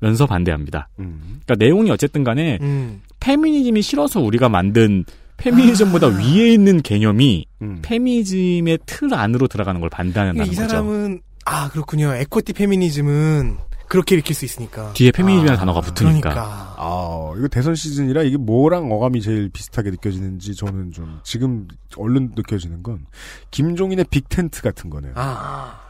면서 0.00 0.26
반대합니다. 0.26 0.88
음. 0.98 1.40
그러니까 1.44 1.54
내용이 1.56 1.90
어쨌든 1.90 2.24
간에 2.24 2.58
음. 2.60 3.02
페미니즘이 3.20 3.82
싫어서 3.82 4.20
우리가 4.20 4.48
만든 4.48 5.04
페미니즘보다 5.38 6.08
위에 6.08 6.52
있는 6.52 6.82
개념이 6.82 7.46
음. 7.62 7.78
페미니즘의 7.82 8.80
틀 8.86 9.12
안으로 9.14 9.48
들어가는 9.48 9.80
걸 9.80 9.90
반대한다는 9.90 10.46
이 10.46 10.54
거죠. 10.54 10.68
사람은 10.68 11.20
아 11.44 11.68
그렇군요. 11.70 12.12
equity 12.14 12.52
페미니즘은 12.52 13.56
그렇게 13.88 14.16
읽힐 14.16 14.34
수 14.34 14.44
있으니까. 14.44 14.92
뒤에 14.92 15.10
페미니즘이라는 15.12 15.58
단어가 15.58 15.80
붙으니까. 15.80 16.30
그러니까. 16.30 16.74
아, 16.76 17.32
이거 17.38 17.48
대선 17.48 17.74
시즌이라 17.74 18.22
이게 18.22 18.36
뭐랑 18.36 18.92
어감이 18.92 19.22
제일 19.22 19.48
비슷하게 19.48 19.90
느껴지는지 19.90 20.54
저는 20.54 20.92
좀 20.92 21.20
지금 21.24 21.66
얼른 21.96 22.32
느껴지는 22.36 22.82
건 22.82 23.06
김종인의 23.50 24.06
big 24.10 24.31
tent 24.31 24.60
같은 24.60 24.90
거네요. 24.90 25.12
아. 25.16 25.87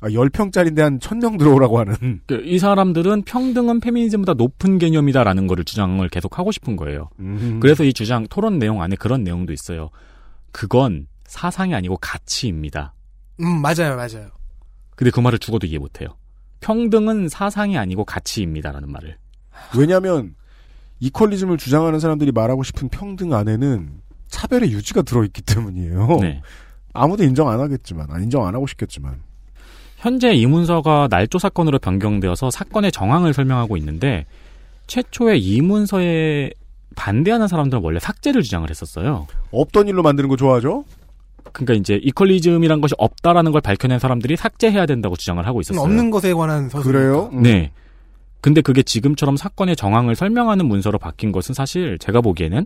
아, 0.00 0.08
10평짜리인데 0.08 0.80
한 0.80 0.98
1000명 0.98 1.38
들어오라고 1.38 1.78
하는. 1.78 2.20
그, 2.26 2.42
이 2.44 2.58
사람들은 2.58 3.22
평등은 3.22 3.80
페미니즘보다 3.80 4.34
높은 4.34 4.78
개념이다라는 4.78 5.46
거를 5.46 5.64
주장을 5.64 6.06
계속 6.10 6.38
하고 6.38 6.52
싶은 6.52 6.76
거예요. 6.76 7.08
음. 7.18 7.58
그래서 7.60 7.82
이 7.84 7.92
주장 7.92 8.26
토론 8.26 8.58
내용 8.58 8.82
안에 8.82 8.96
그런 8.96 9.24
내용도 9.24 9.52
있어요. 9.52 9.90
그건 10.52 11.06
사상이 11.24 11.74
아니고 11.74 11.96
가치입니다. 11.96 12.94
음 13.40 13.60
맞아요 13.60 13.96
맞아요. 13.96 14.30
근데 14.94 15.10
그 15.10 15.20
말을 15.20 15.38
죽어도 15.38 15.66
이해 15.66 15.78
못해요. 15.78 16.08
평등은 16.60 17.28
사상이 17.28 17.76
아니고 17.76 18.04
가치입니다라는 18.04 18.90
말을. 18.90 19.16
왜냐면 19.76 20.34
이퀄리즘을 21.00 21.58
주장하는 21.58 22.00
사람들이 22.00 22.32
말하고 22.32 22.62
싶은 22.62 22.88
평등 22.88 23.34
안에는 23.34 24.00
차별의 24.28 24.72
유지가 24.72 25.02
들어있기 25.02 25.42
때문이에요. 25.42 26.18
네. 26.20 26.42
아무도 26.94 27.24
인정 27.24 27.48
안 27.48 27.60
하겠지만, 27.60 28.10
안 28.10 28.22
인정 28.22 28.46
안 28.46 28.54
하고 28.54 28.66
싶겠지만. 28.66 29.20
현재 30.06 30.32
이 30.32 30.46
문서가 30.46 31.08
날조 31.10 31.40
사건으로 31.40 31.80
변경되어서 31.80 32.52
사건의 32.52 32.92
정황을 32.92 33.34
설명하고 33.34 33.76
있는데 33.78 34.24
최초에 34.86 35.36
이 35.36 35.60
문서에 35.60 36.52
반대하는 36.94 37.48
사람들은 37.48 37.82
원래 37.82 37.98
삭제를 37.98 38.44
주장을 38.44 38.70
했었어요. 38.70 39.26
없던 39.50 39.88
일로 39.88 40.04
만드는 40.04 40.28
거 40.28 40.36
좋아하죠? 40.36 40.84
그러니까 41.50 41.74
이제 41.74 41.98
이퀄리즘이란 42.04 42.80
것이 42.80 42.94
없다라는 42.98 43.50
걸 43.50 43.60
밝혀낸 43.60 43.98
사람들이 43.98 44.36
삭제해야 44.36 44.86
된다고 44.86 45.16
주장을 45.16 45.44
하고 45.44 45.60
있었어요. 45.60 45.82
없는 45.82 46.12
것에 46.12 46.32
관한 46.34 46.68
서술. 46.68 46.92
그래요? 46.92 47.28
음. 47.32 47.42
네. 47.42 47.72
근데 48.40 48.60
그게 48.60 48.84
지금처럼 48.84 49.36
사건의 49.36 49.74
정황을 49.74 50.14
설명하는 50.14 50.66
문서로 50.66 50.98
바뀐 50.98 51.32
것은 51.32 51.52
사실 51.52 51.98
제가 51.98 52.20
보기에는 52.20 52.64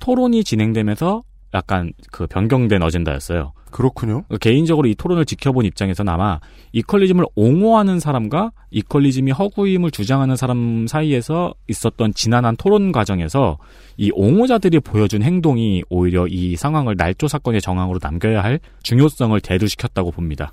토론이 0.00 0.42
진행되면서 0.42 1.22
약간 1.54 1.92
그 2.10 2.26
변경된 2.26 2.82
어젠다였어요. 2.82 3.52
그렇군요. 3.70 4.24
개인적으로 4.40 4.88
이 4.88 4.94
토론을 4.94 5.24
지켜본 5.24 5.64
입장에서는 5.64 6.12
아마 6.12 6.40
이퀄리즘을 6.72 7.24
옹호하는 7.36 8.00
사람과 8.00 8.50
이퀄리즘이 8.70 9.30
허구임을 9.30 9.90
주장하는 9.90 10.36
사람 10.36 10.86
사이에서 10.86 11.54
있었던 11.68 12.14
지난한 12.14 12.56
토론 12.56 12.92
과정에서 12.92 13.58
이 13.96 14.10
옹호자들이 14.12 14.80
보여준 14.80 15.22
행동이 15.22 15.84
오히려 15.88 16.26
이 16.26 16.56
상황을 16.56 16.96
날조 16.96 17.28
사건의 17.28 17.60
정황으로 17.60 18.00
남겨야 18.02 18.42
할 18.42 18.60
중요성을 18.82 19.40
대두시켰다고 19.40 20.10
봅니다. 20.10 20.52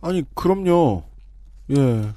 아니, 0.00 0.24
그럼요. 0.34 1.04
예. 1.70 2.08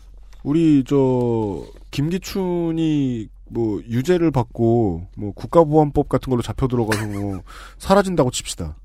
우리, 0.43 0.83
저, 0.85 1.63
김기춘이 1.91 3.27
뭐, 3.49 3.81
유죄를 3.88 4.31
받고, 4.31 5.08
뭐, 5.17 5.31
국가보안법 5.34 6.10
같은 6.10 6.29
걸로 6.29 6.41
잡혀 6.41 6.67
들어가서 6.67 7.05
뭐, 7.08 7.41
사라진다고 7.77 8.31
칩시다. 8.31 8.75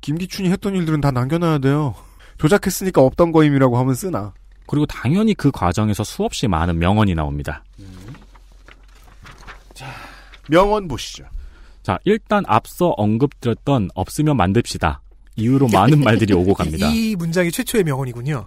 김기춘이 0.00 0.50
했던 0.50 0.74
일들은 0.74 1.00
다 1.00 1.10
남겨놔야 1.10 1.58
돼요. 1.58 1.94
조작했으니까 2.38 3.00
없던 3.00 3.32
거임이라고 3.32 3.78
하면 3.78 3.94
쓰나. 3.94 4.34
그리고 4.66 4.86
당연히 4.86 5.34
그 5.34 5.50
과정에서 5.50 6.04
수없이 6.04 6.48
많은 6.48 6.78
명언이 6.78 7.14
나옵니다. 7.14 7.64
명언 10.48 10.88
보시죠. 10.88 11.24
자, 11.82 11.98
일단 12.04 12.44
앞서 12.46 12.88
언급드렸던 12.96 13.90
없으면 13.94 14.36
만듭시다. 14.36 15.00
이후로 15.36 15.68
많은 15.68 16.00
말들이 16.04 16.32
오고 16.32 16.54
갑니다. 16.54 16.88
이 16.88 17.14
문장이 17.16 17.50
최초의 17.50 17.84
명언이군요. 17.84 18.46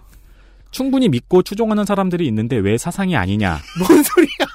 충분히 0.70 1.08
믿고 1.08 1.42
추종하는 1.42 1.84
사람들이 1.84 2.26
있는데 2.26 2.56
왜 2.56 2.76
사상이 2.76 3.16
아니냐. 3.16 3.58
뭔 3.78 4.02
소리야? 4.02 4.47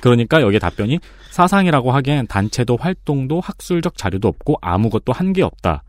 그러니까 0.00 0.40
여기에 0.42 0.58
답변이 0.58 0.98
사상이라고 1.30 1.92
하기엔 1.92 2.26
단체도 2.26 2.76
활동도 2.76 3.40
학술적 3.40 3.96
자료도 3.96 4.28
없고 4.28 4.56
아무것도 4.60 5.12
한 5.12 5.32
게 5.32 5.42
없다. 5.42 5.82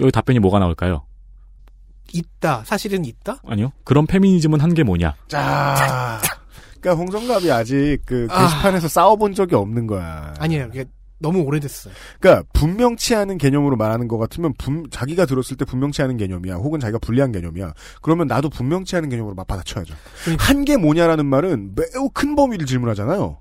여기 0.00 0.10
답변이 0.12 0.38
뭐가 0.38 0.58
나올까요? 0.58 1.04
있다. 2.12 2.62
사실은 2.64 3.04
있다? 3.04 3.38
아니요. 3.46 3.72
그런 3.84 4.06
페미니즘은 4.06 4.60
한 4.60 4.74
게 4.74 4.82
뭐냐? 4.82 5.14
자. 5.28 6.20
그러니까 6.80 7.02
홍성갑이 7.02 7.50
아직 7.50 7.98
그 8.04 8.26
아. 8.30 8.42
게시판에서 8.46 8.88
싸워본 8.88 9.34
적이 9.34 9.54
없는 9.56 9.86
거야. 9.86 10.34
아니에요. 10.38 10.68
너무 11.18 11.40
오래됐어요. 11.42 11.94
그러니까 12.20 12.44
분명치 12.52 13.14
않은 13.14 13.38
개념으로 13.38 13.76
말하는 13.76 14.08
것 14.08 14.18
같으면 14.18 14.52
분- 14.58 14.86
자기가 14.90 15.26
들었을 15.26 15.56
때 15.56 15.64
분명치 15.64 16.02
않은 16.02 16.16
개념이야. 16.16 16.56
혹은 16.56 16.80
자기가 16.80 16.98
불리한 16.98 17.32
개념이야. 17.32 17.72
그러면 18.02 18.26
나도 18.26 18.50
분명치 18.50 18.96
않은 18.96 19.08
개념으로 19.08 19.34
막 19.34 19.46
받아쳐야죠. 19.46 19.94
그러니까. 20.24 20.44
한게 20.44 20.76
뭐냐라는 20.76 21.24
말은 21.26 21.74
매우 21.76 22.10
큰 22.12 22.34
범위를 22.34 22.66
질문하잖아요. 22.66 23.38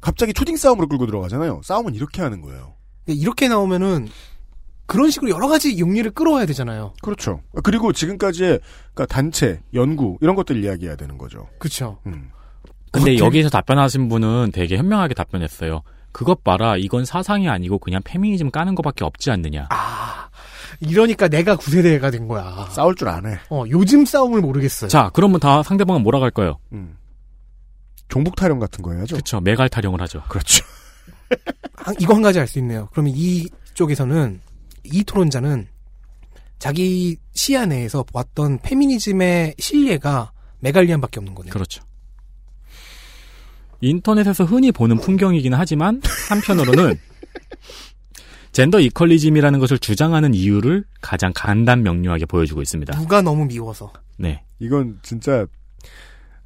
갑자기 0.00 0.32
초딩 0.32 0.56
싸움으로 0.56 0.88
끌고 0.88 1.06
들어가잖아요. 1.06 1.60
싸움은 1.62 1.94
이렇게 1.94 2.22
하는 2.22 2.40
거예요. 2.40 2.74
이렇게 3.06 3.48
나오면은 3.48 4.08
그런 4.86 5.10
식으로 5.10 5.30
여러 5.30 5.46
가지 5.46 5.78
용리를 5.78 6.10
끌어와야 6.12 6.46
되잖아요. 6.46 6.94
그렇죠. 7.02 7.42
그리고 7.62 7.92
지금까지의 7.92 8.60
그러니까 8.94 9.06
단체, 9.14 9.60
연구 9.74 10.16
이런 10.20 10.34
것들 10.36 10.64
이야기해야 10.64 10.96
되는 10.96 11.18
거죠. 11.18 11.48
그렇죠. 11.58 11.98
음. 12.06 12.30
근데 12.90 13.18
여기서 13.18 13.50
답변하신 13.50 14.08
분은 14.08 14.50
되게 14.52 14.76
현명하게 14.76 15.14
답변했어요. 15.14 15.82
그것 16.12 16.42
봐라. 16.44 16.76
이건 16.76 17.04
사상이 17.04 17.48
아니고 17.48 17.78
그냥 17.78 18.00
페미니즘 18.04 18.50
까는 18.50 18.74
것밖에 18.74 19.04
없지 19.04 19.30
않느냐. 19.30 19.68
이러니까 20.80 21.28
내가 21.28 21.56
구세대가 21.56 22.10
된 22.10 22.26
거야. 22.26 22.68
싸울 22.70 22.94
줄 22.96 23.08
아네. 23.08 23.38
어, 23.50 23.64
요즘 23.68 24.04
싸움을 24.04 24.40
모르겠어요. 24.40 24.88
자, 24.88 25.10
그러면 25.12 25.38
다 25.40 25.62
상대방은 25.62 26.02
뭐라 26.02 26.20
할까요? 26.20 26.58
음. 26.72 26.96
종북 28.08 28.34
타령 28.36 28.58
같은 28.58 28.82
거 28.82 28.92
해야죠. 28.92 29.16
그렇죠. 29.16 29.40
메갈 29.40 29.68
타령을 29.68 30.00
하죠. 30.02 30.22
그렇죠. 30.28 30.64
한- 31.76 31.94
이거 32.00 32.14
한 32.14 32.22
가지 32.22 32.40
알 32.40 32.46
수 32.48 32.58
있네요. 32.58 32.88
그러면 32.92 33.12
이 33.14 33.46
쪽에서는 33.74 34.40
이 34.84 35.04
토론자는 35.04 35.68
자기 36.58 37.16
시야 37.34 37.66
내에서 37.66 38.02
보았던 38.02 38.58
페미니즘의 38.62 39.54
신뢰가 39.58 40.32
메갈리안밖에 40.60 41.20
없는 41.20 41.34
거네요. 41.34 41.52
그렇죠. 41.52 41.82
인터넷에서 43.80 44.44
흔히 44.44 44.72
보는 44.72 44.98
풍경이긴 44.98 45.54
하지만 45.54 46.00
한편으로는 46.28 46.98
젠더 48.52 48.80
이퀄리즘이라는 48.80 49.58
것을 49.60 49.78
주장하는 49.78 50.34
이유를 50.34 50.84
가장 51.00 51.32
간단 51.34 51.82
명료하게 51.82 52.26
보여주고 52.26 52.62
있습니다. 52.62 52.98
누가 52.98 53.22
너무 53.22 53.46
미워서. 53.46 53.92
네. 54.18 54.42
이건 54.58 54.98
진짜 55.02 55.46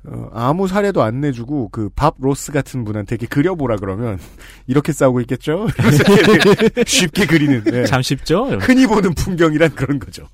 어, 0.06 0.28
아무 0.34 0.68
사례도 0.68 1.02
안 1.02 1.22
내주고 1.22 1.70
그 1.70 1.88
밥 1.96 2.16
로스 2.18 2.52
같은 2.52 2.84
분한테 2.84 3.14
이렇게 3.14 3.26
그려보라 3.26 3.76
그러면 3.76 4.18
이렇게 4.66 4.92
싸우고 4.92 5.22
있겠죠? 5.22 5.66
쉽게 6.86 7.24
그리는 7.26 7.64
네. 7.64 7.86
참 7.86 8.02
쉽죠? 8.02 8.48
흔히 8.60 8.86
보는 8.86 9.14
풍경이란 9.14 9.74
그런 9.74 9.98
거죠. 9.98 10.28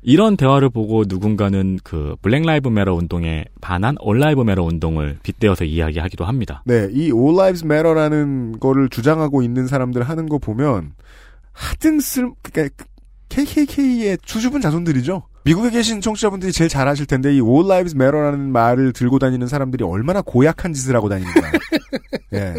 이런 0.00 0.36
대화를 0.36 0.70
보고 0.70 1.04
누군가는 1.06 1.78
그 1.82 2.14
Black 2.22 2.44
Lives 2.44 2.68
Matter 2.68 2.94
운동에 2.94 3.44
반한 3.60 3.96
All 4.00 4.18
Lives 4.20 4.42
Matter 4.42 4.62
운동을 4.62 5.18
빗대어서 5.22 5.64
이야기하기도 5.64 6.24
합니다. 6.24 6.62
네, 6.66 6.88
이 6.92 7.10
All 7.12 7.34
Lives 7.34 7.64
Matter라는 7.64 8.60
거를 8.60 8.88
주장하고 8.88 9.42
있는 9.42 9.66
사람들 9.66 10.02
하는 10.02 10.28
거 10.28 10.38
보면 10.38 10.92
하등 11.52 12.00
쓸 12.00 12.30
그러니까 12.42 12.84
KKK의 13.28 14.18
수줍은 14.24 14.60
자손들이죠. 14.60 15.24
미국에 15.44 15.70
계신 15.70 16.00
청취자분들이 16.00 16.52
제일 16.52 16.68
잘 16.68 16.86
아실 16.88 17.06
텐데 17.06 17.34
이 17.34 17.40
All 17.40 17.64
Lives 17.66 17.96
Matter라는 17.96 18.52
말을 18.52 18.92
들고 18.92 19.18
다니는 19.18 19.48
사람들이 19.48 19.82
얼마나 19.84 20.22
고약한 20.22 20.72
짓을 20.72 20.94
하고 20.94 21.08
다니는가. 21.08 21.40
예. 22.34 22.54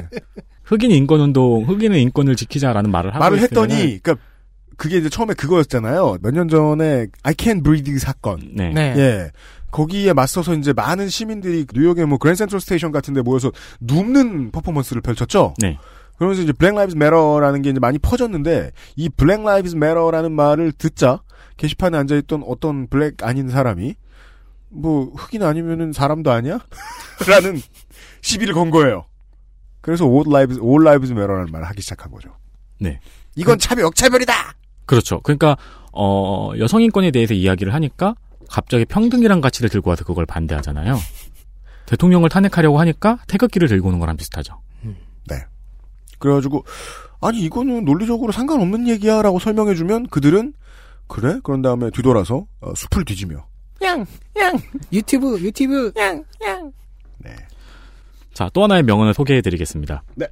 흑인 0.64 0.92
인권 0.92 1.20
운동, 1.22 1.68
흑인의 1.68 2.02
인권을 2.04 2.36
지키자라는 2.36 2.92
말을 2.92 3.16
하고 3.16 3.24
말을 3.24 3.40
했더니 3.40 4.00
그러니까 4.02 4.18
그게 4.80 4.98
이제 4.98 5.10
처음에 5.10 5.34
그거였잖아요. 5.34 6.18
몇 6.22 6.32
년 6.34 6.48
전에 6.48 7.08
I 7.24 7.34
Can't 7.34 7.64
Breathe 7.64 7.98
사건. 8.00 8.40
네. 8.56 8.70
네. 8.74 8.94
예. 8.98 9.32
거기에 9.72 10.14
맞서서 10.14 10.56
이제 10.56 10.74
많은 10.74 11.10
시민들이 11.10 11.66
뉴욕의 11.72 12.08
뭐 12.08 12.18
그랜드 12.18 12.40
센트럴 12.40 12.60
스테이션 12.62 12.92
같은 12.92 13.14
데 13.14 13.22
모여서 13.22 13.52
눕는 13.82 14.52
퍼포먼스를 14.52 15.02
펼쳤죠. 15.02 15.54
네. 15.60 15.78
그러면서 16.18 16.42
이제 16.42 16.52
Black 16.54 16.74
Lives 16.76 16.98
Matter라는 16.98 17.62
게 17.62 17.70
이제 17.70 17.80
많이 17.80 18.00
퍼졌는데 18.00 18.72
이 18.96 19.10
Black 19.10 19.44
Lives 19.44 19.76
Matter라는 19.76 20.32
말을 20.32 20.72
듣자 20.72 21.22
게시판에 21.58 21.98
앉아 21.98 22.16
있던 22.16 22.44
어떤 22.48 22.88
black 22.88 23.24
아닌 23.24 23.50
사람이 23.50 23.96
뭐 24.70 25.12
흑인 25.16 25.44
아니면은 25.44 25.94
사람도 25.94 26.32
아니야? 26.32 26.60
라는 27.28 27.60
시비를 28.22 28.54
건 28.54 28.70
거예요. 28.72 29.06
그래서 29.82 30.06
all 30.06 30.24
lives 30.28 30.60
all 30.60 30.82
lives 30.82 31.12
matter라는 31.12 31.52
말을 31.52 31.68
하기 31.68 31.82
시작한 31.82 32.12
거죠. 32.12 32.30
네. 32.80 33.00
이건 33.36 33.60
차별 33.60 33.86
역차별이다. 33.86 34.34
그렇죠. 34.90 35.22
그러니까 35.22 35.56
어 35.94 36.52
여성 36.58 36.82
인권에 36.82 37.12
대해서 37.12 37.36
이야기를 37.36 37.76
하니까 37.76 38.16
갑자기 38.50 38.86
평등이란 38.86 39.40
가치를 39.40 39.70
들고 39.70 39.92
와서 39.92 40.04
그걸 40.04 40.26
반대하잖아요. 40.26 40.98
대통령을 41.86 42.30
탄핵하려고 42.30 42.80
하니까 42.80 43.20
태극기를 43.28 43.68
들고 43.68 43.90
오는 43.90 44.00
거랑 44.00 44.18
비슷하죠. 44.18 44.60
네. 45.28 45.36
그래가지고 46.18 46.66
아니 47.22 47.40
이거는 47.42 47.86
논리적으로 47.86 48.32
상관없는 48.32 48.88
얘기야라고 48.88 49.38
설명해주면 49.38 50.08
그들은 50.08 50.54
그래? 51.08 51.40
그런 51.44 51.62
다음에 51.62 51.92
뒤돌아서 51.92 52.48
어, 52.60 52.74
숲을 52.76 53.06
뒤지며 53.06 53.46
양, 53.84 54.06
양. 54.40 54.58
유튜브, 54.92 55.40
유튜브. 55.40 55.92
양, 55.98 56.24
양. 56.44 56.72
자, 58.34 58.50
또 58.54 58.64
하나의 58.64 58.84
명언을 58.84 59.14
소개해드리겠습니다. 59.14 60.02
네. 60.16 60.26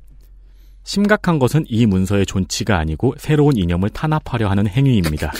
심각한 0.88 1.38
것은 1.38 1.66
이 1.68 1.86
문서의 1.86 2.26
존치가 2.26 2.78
아니고 2.80 3.14
새로운 3.18 3.58
이념을 3.58 3.90
탄압하려 3.90 4.50
하는 4.50 4.68
행위입니다. 4.68 5.34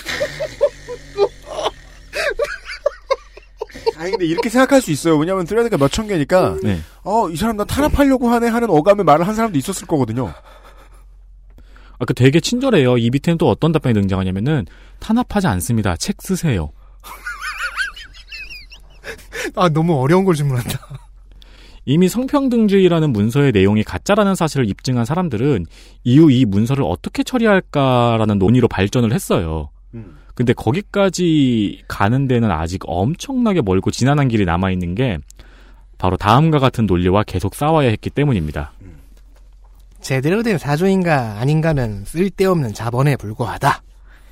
아니 3.96 4.12
근데 4.12 4.26
이렇게 4.26 4.50
생각할 4.50 4.82
수 4.82 4.92
있어요. 4.92 5.18
왜냐하면 5.18 5.46
드레드가 5.46 5.78
몇 5.78 5.88
천 5.90 6.06
개니까 6.08 6.58
네. 6.62 6.82
어이 7.04 7.38
사람 7.38 7.56
나 7.56 7.64
탄압하려고 7.64 8.28
하네 8.30 8.50
하는 8.50 8.70
어감의 8.70 9.06
말을 9.06 9.26
한 9.26 9.36
사람도 9.36 9.58
있었을 9.58 9.88
거거든요. 9.88 10.34
아, 11.98 12.06
그 12.06 12.14
되게 12.14 12.42
친절해요. 12.42 12.98
이 12.98 13.10
밑에는 13.10 13.38
또 13.38 13.50
어떤 13.50 13.72
답변이 13.72 13.94
등장하냐면은 13.94 14.66
탄압하지 15.00 15.48
않습니다. 15.48 15.96
책 15.96 16.18
쓰세요. 16.22 16.74
아, 19.56 19.70
너무 19.70 19.98
어려운 20.00 20.26
걸 20.26 20.36
질문한다. 20.36 20.87
이미 21.90 22.10
성평등주의라는 22.10 23.14
문서의 23.14 23.54
내용이 23.54 23.82
가짜라는 23.82 24.36
사실을 24.36 24.70
입증한 24.70 25.06
사람들은 25.06 25.66
이후 26.04 26.30
이 26.30 26.44
문서를 26.44 26.84
어떻게 26.84 27.24
처리할까라는 27.24 28.38
논의로 28.40 28.68
발전을 28.68 29.14
했어요. 29.14 29.70
근데 30.36 30.52
거기까지 30.52 31.84
가는 31.88 32.28
데는 32.28 32.52
아직 32.52 32.82
엄청나게 32.86 33.62
멀고 33.62 33.90
지난한 33.90 34.28
길이 34.28 34.44
남아있는 34.44 34.96
게 34.96 35.18
바로 35.98 36.18
다음과 36.18 36.60
같은 36.60 36.88
논리와 36.88 37.24
계속 37.24 37.56
싸워야 37.56 37.88
했기 37.88 38.10
때문입니다. 38.10 38.74
제대로 40.02 40.44
된 40.44 40.58
사조인가 40.58 41.40
아닌가는 41.40 42.04
쓸데없는 42.04 42.74
자본에 42.74 43.16
불과하다. 43.16 43.82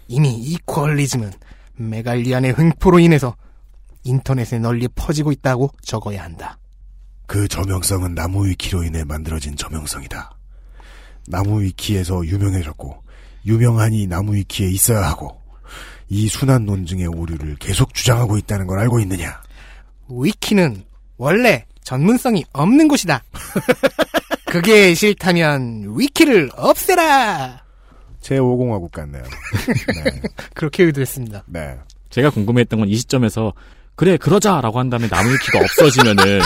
이미 0.09 0.35
이퀄리즘은 0.35 1.31
메갈리안의 1.77 2.55
횡포로 2.59 2.99
인해서 2.99 3.37
인터넷에 4.03 4.59
널리 4.59 4.89
퍼지고 4.89 5.31
있다고 5.31 5.71
적어야 5.81 6.23
한다. 6.23 6.57
그 7.27 7.47
저명성은 7.47 8.15
나무 8.15 8.47
위키로 8.47 8.83
인해 8.83 9.03
만들어진 9.03 9.55
저명성이다. 9.55 10.31
나무 11.27 11.61
위키에서 11.61 12.25
유명해졌고 12.25 13.03
유명한이 13.45 14.07
나무 14.07 14.35
위키에 14.35 14.69
있어야 14.69 15.07
하고 15.07 15.41
이 16.07 16.27
순환 16.27 16.65
논증의 16.65 17.07
오류를 17.07 17.55
계속 17.55 17.93
주장하고 17.93 18.37
있다는 18.37 18.67
걸 18.67 18.79
알고 18.79 18.99
있느냐? 19.01 19.41
위키는 20.09 20.83
원래 21.17 21.65
전문성이 21.83 22.43
없는 22.53 22.87
곳이다. 22.87 23.23
그게 24.45 24.93
싫다면 24.93 25.95
위키를 25.97 26.49
없애라. 26.55 27.63
제5공화국 28.21 28.91
같네요. 28.91 29.23
그렇게 30.53 30.83
의도했습니다. 30.83 31.43
네. 31.47 31.77
제가 32.09 32.29
궁금했던 32.29 32.79
건 32.79 32.89
이 32.89 32.95
시점에서 32.95 33.53
그래 33.95 34.17
그러자라고 34.17 34.79
한 34.79 34.89
다음에 34.89 35.07
나무 35.07 35.31
위키가 35.33 35.59
없어지면은 35.59 36.39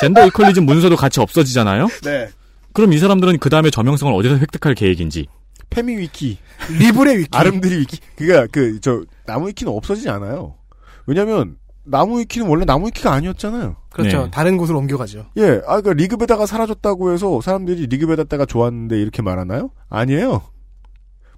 젠더 0.00 0.26
이퀄리즘 0.26 0.66
문서도 0.66 0.96
같이 0.96 1.20
없어지잖아요. 1.20 1.88
네. 2.04 2.28
그럼 2.72 2.92
이 2.92 2.98
사람들은 2.98 3.38
그 3.38 3.48
다음에 3.50 3.70
저명성을 3.70 4.12
어디서 4.14 4.36
획득할 4.38 4.74
계획인지. 4.74 5.26
페미 5.70 5.96
위키. 5.96 6.38
리브레 6.78 7.16
위키. 7.18 7.28
아름드리 7.32 7.78
위키. 7.80 7.98
그니까, 8.16 8.46
그, 8.52 8.78
저, 8.80 9.02
나무 9.24 9.48
위키는 9.48 9.72
없어지지 9.72 10.08
않아요. 10.10 10.54
왜냐면, 11.06 11.56
나무 11.84 12.18
위키는 12.20 12.46
원래 12.48 12.64
나무 12.64 12.86
위키가 12.88 13.12
아니었잖아요. 13.12 13.76
그렇죠. 13.90 14.24
네. 14.24 14.30
다른 14.30 14.56
곳으로 14.56 14.78
옮겨가죠. 14.78 15.26
예, 15.38 15.60
아, 15.66 15.80
그 15.80 15.90
리그베다가 15.90 16.44
사라졌다고 16.46 17.12
해서 17.12 17.40
사람들이 17.40 17.86
리그베다가 17.86 18.44
좋았는데 18.44 19.00
이렇게 19.00 19.22
말하나요? 19.22 19.70
아니에요. 19.88 20.42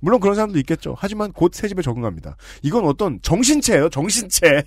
물론 0.00 0.20
그런 0.20 0.34
사람도 0.36 0.58
있겠죠. 0.60 0.94
하지만 0.98 1.32
곧 1.32 1.54
새 1.54 1.68
집에 1.68 1.82
적응합니다. 1.82 2.36
이건 2.62 2.84
어떤 2.86 3.18
정신체예요, 3.20 3.88
정신체. 3.90 4.62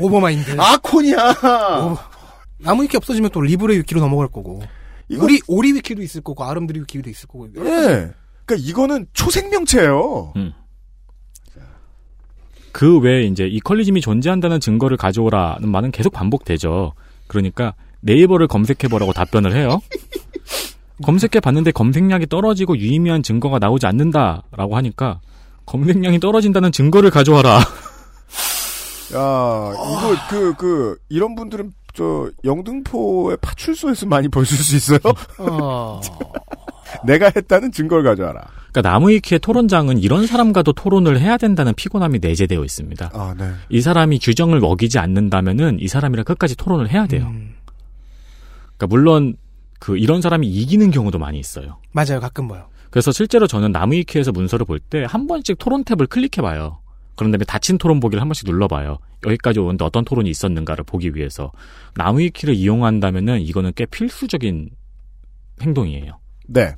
오버마인드. 0.00 0.56
아콘이야. 0.58 1.16
오버- 1.84 1.98
나무 2.58 2.82
위키 2.84 2.96
없어지면 2.96 3.30
또 3.30 3.40
리브레 3.40 3.76
위키로 3.78 4.00
넘어갈 4.00 4.28
거고. 4.28 4.62
이거- 5.08 5.24
우리 5.24 5.40
오리 5.46 5.72
위키도 5.74 6.02
있을 6.02 6.20
거고 6.22 6.44
아름드리 6.44 6.80
위키도 6.80 7.08
있을 7.10 7.28
거고. 7.28 7.48
예. 7.58 8.10
그러니까 8.44 8.54
이거는 8.58 9.06
초생명체예요. 9.12 10.32
음. 10.36 10.52
그 12.72 12.98
외에 12.98 13.24
이제 13.24 13.44
이퀄리즘이 13.46 14.00
존재한다는 14.02 14.60
증거를 14.60 14.96
가져오라는 14.98 15.68
말은 15.70 15.90
계속 15.92 16.12
반복되죠. 16.12 16.92
그러니까 17.26 17.74
네이버를 18.00 18.48
검색해보라고 18.48 19.12
답변을 19.14 19.54
해요. 19.56 19.80
검색해 21.02 21.40
봤는데 21.40 21.72
검색량이 21.72 22.26
떨어지고 22.26 22.76
유의미한 22.78 23.22
증거가 23.22 23.58
나오지 23.58 23.86
않는다라고 23.86 24.76
하니까 24.76 25.20
검색량이 25.66 26.20
떨어진다는 26.20 26.70
증거를 26.72 27.10
가져와라. 27.10 27.58
야, 27.58 27.62
이거 29.14 30.16
그 30.28 30.54
그 30.56 30.98
이런 31.08 31.34
분들은 31.34 31.72
저 31.96 32.30
영등포의 32.44 33.38
파출소에서 33.40 34.06
많이 34.06 34.28
보실 34.28 34.56
수 34.58 34.76
있어요. 34.76 34.98
어. 35.38 36.00
내가 37.04 37.30
했다는 37.34 37.72
증거를 37.72 38.04
가져와라. 38.04 38.46
그러니까 38.70 38.90
나무위키의 38.90 39.38
토론장은 39.40 39.98
이런 39.98 40.26
사람과도 40.26 40.72
토론을 40.74 41.18
해야 41.20 41.36
된다는 41.38 41.72
피곤함이 41.74 42.18
내재되어 42.20 42.62
있습니다. 42.62 43.10
아, 43.12 43.34
네. 43.36 43.50
이 43.70 43.80
사람이 43.80 44.18
규정을 44.18 44.60
어기지 44.62 44.98
않는다면은 44.98 45.78
이 45.80 45.88
사람이랑 45.88 46.24
끝까지 46.24 46.56
토론을 46.56 46.90
해야 46.90 47.06
돼요. 47.06 47.26
음, 47.28 47.54
그러니까 48.76 48.86
물론 48.88 49.36
그 49.78 49.96
이런 49.96 50.20
사람이 50.20 50.46
이기는 50.46 50.90
경우도 50.90 51.18
많이 51.18 51.38
있어요. 51.38 51.78
맞아요. 51.92 52.20
가끔 52.20 52.46
봐요. 52.48 52.66
그래서 52.90 53.10
실제로 53.12 53.46
저는 53.46 53.72
나무위키에서 53.72 54.32
문서를 54.32 54.64
볼 54.66 54.78
때 54.90 55.04
한 55.04 55.26
번씩 55.26 55.58
토론 55.58 55.82
탭을 55.84 56.08
클릭해봐요. 56.08 56.78
그런 57.16 57.30
다음에 57.32 57.44
닫힌 57.44 57.78
토론 57.78 57.98
보기를 58.00 58.20
한 58.20 58.28
번씩 58.28 58.46
눌러봐요. 58.46 58.98
여기까지 59.26 59.58
오는데 59.60 59.84
어떤 59.84 60.04
토론이 60.04 60.30
있었는가를 60.30 60.84
보기 60.84 61.14
위해서. 61.14 61.52
나무위키를 61.96 62.54
이용한다면은 62.54 63.40
이거는 63.40 63.72
꽤 63.74 63.86
필수적인 63.86 64.70
행동이에요. 65.62 66.18
네. 66.46 66.74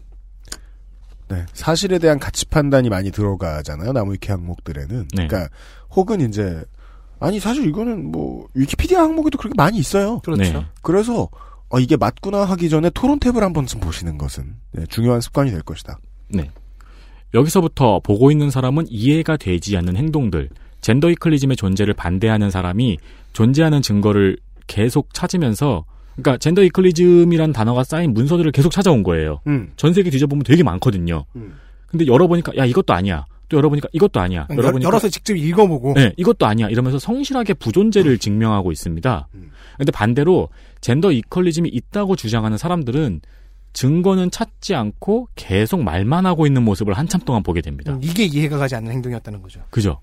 네. 1.28 1.44
사실에 1.52 1.98
대한 1.98 2.18
가치 2.18 2.46
판단이 2.46 2.88
많이 2.88 3.10
들어가잖아요. 3.10 3.92
나무위키 3.92 4.30
항목들에는. 4.30 5.08
네. 5.14 5.26
그러니까 5.26 5.48
혹은 5.90 6.20
이제 6.20 6.62
아니 7.20 7.40
사실 7.40 7.66
이거는 7.66 8.10
뭐 8.10 8.48
위키피디아 8.54 9.00
항목에도 9.02 9.38
그렇게 9.38 9.54
많이 9.56 9.78
있어요. 9.78 10.20
그렇죠. 10.20 10.42
네. 10.42 10.66
그래서 10.82 11.28
어, 11.68 11.78
이게 11.78 11.96
맞구나 11.96 12.44
하기 12.44 12.70
전에 12.70 12.90
토론 12.90 13.18
탭을 13.18 13.40
한 13.40 13.52
번쯤 13.52 13.80
보시는 13.80 14.16
것은 14.16 14.56
네, 14.72 14.86
중요한 14.88 15.20
습관이 15.20 15.50
될 15.50 15.62
것이다. 15.62 15.98
네. 16.28 16.50
여기서부터 17.34 18.00
보고 18.00 18.30
있는 18.30 18.50
사람은 18.50 18.86
이해가 18.88 19.36
되지 19.36 19.76
않는 19.76 19.96
행동들, 19.96 20.48
젠더 20.80 21.10
이클리즘의 21.10 21.56
존재를 21.56 21.94
반대하는 21.94 22.50
사람이 22.50 22.98
존재하는 23.32 23.82
증거를 23.82 24.36
계속 24.66 25.12
찾으면서, 25.14 25.84
그러니까 26.16 26.38
젠더 26.38 26.62
이클리즘이란 26.64 27.52
단어가 27.52 27.84
쌓인 27.84 28.12
문서들을 28.14 28.50
계속 28.52 28.70
찾아온 28.70 29.02
거예요. 29.02 29.40
음. 29.46 29.72
전 29.76 29.92
세계 29.94 30.10
뒤져보면 30.10 30.44
되게 30.44 30.62
많거든요. 30.62 31.24
근데 31.86 32.06
열어보니까 32.06 32.52
야 32.56 32.64
이것도 32.64 32.92
아니야. 32.92 33.24
또 33.48 33.56
열어보니까 33.56 33.88
이것도 33.92 34.20
아니야. 34.20 34.46
열- 34.50 34.58
열어보니까 34.58 34.86
열어서 34.86 35.08
직접 35.08 35.34
읽어보고. 35.34 35.94
네, 35.94 36.12
이것도 36.18 36.44
아니야. 36.44 36.68
이러면서 36.68 36.98
성실하게 36.98 37.54
부존재를 37.54 38.18
증명하고 38.18 38.72
있습니다. 38.72 39.28
근데 39.78 39.92
반대로 39.92 40.48
젠더 40.82 41.12
이퀄리즘이 41.12 41.68
있다고 41.70 42.14
주장하는 42.16 42.58
사람들은 42.58 43.20
증거는 43.72 44.30
찾지 44.30 44.74
않고 44.74 45.28
계속 45.34 45.82
말만 45.82 46.26
하고 46.26 46.46
있는 46.46 46.62
모습을 46.64 46.94
한참 46.94 47.20
동안 47.22 47.42
보게 47.42 47.60
됩니다. 47.60 47.92
음, 47.94 48.00
이게 48.02 48.24
이해가 48.24 48.58
가지 48.58 48.74
않는 48.74 48.90
행동이었다는 48.92 49.40
거죠. 49.40 49.60
그죠? 49.70 50.00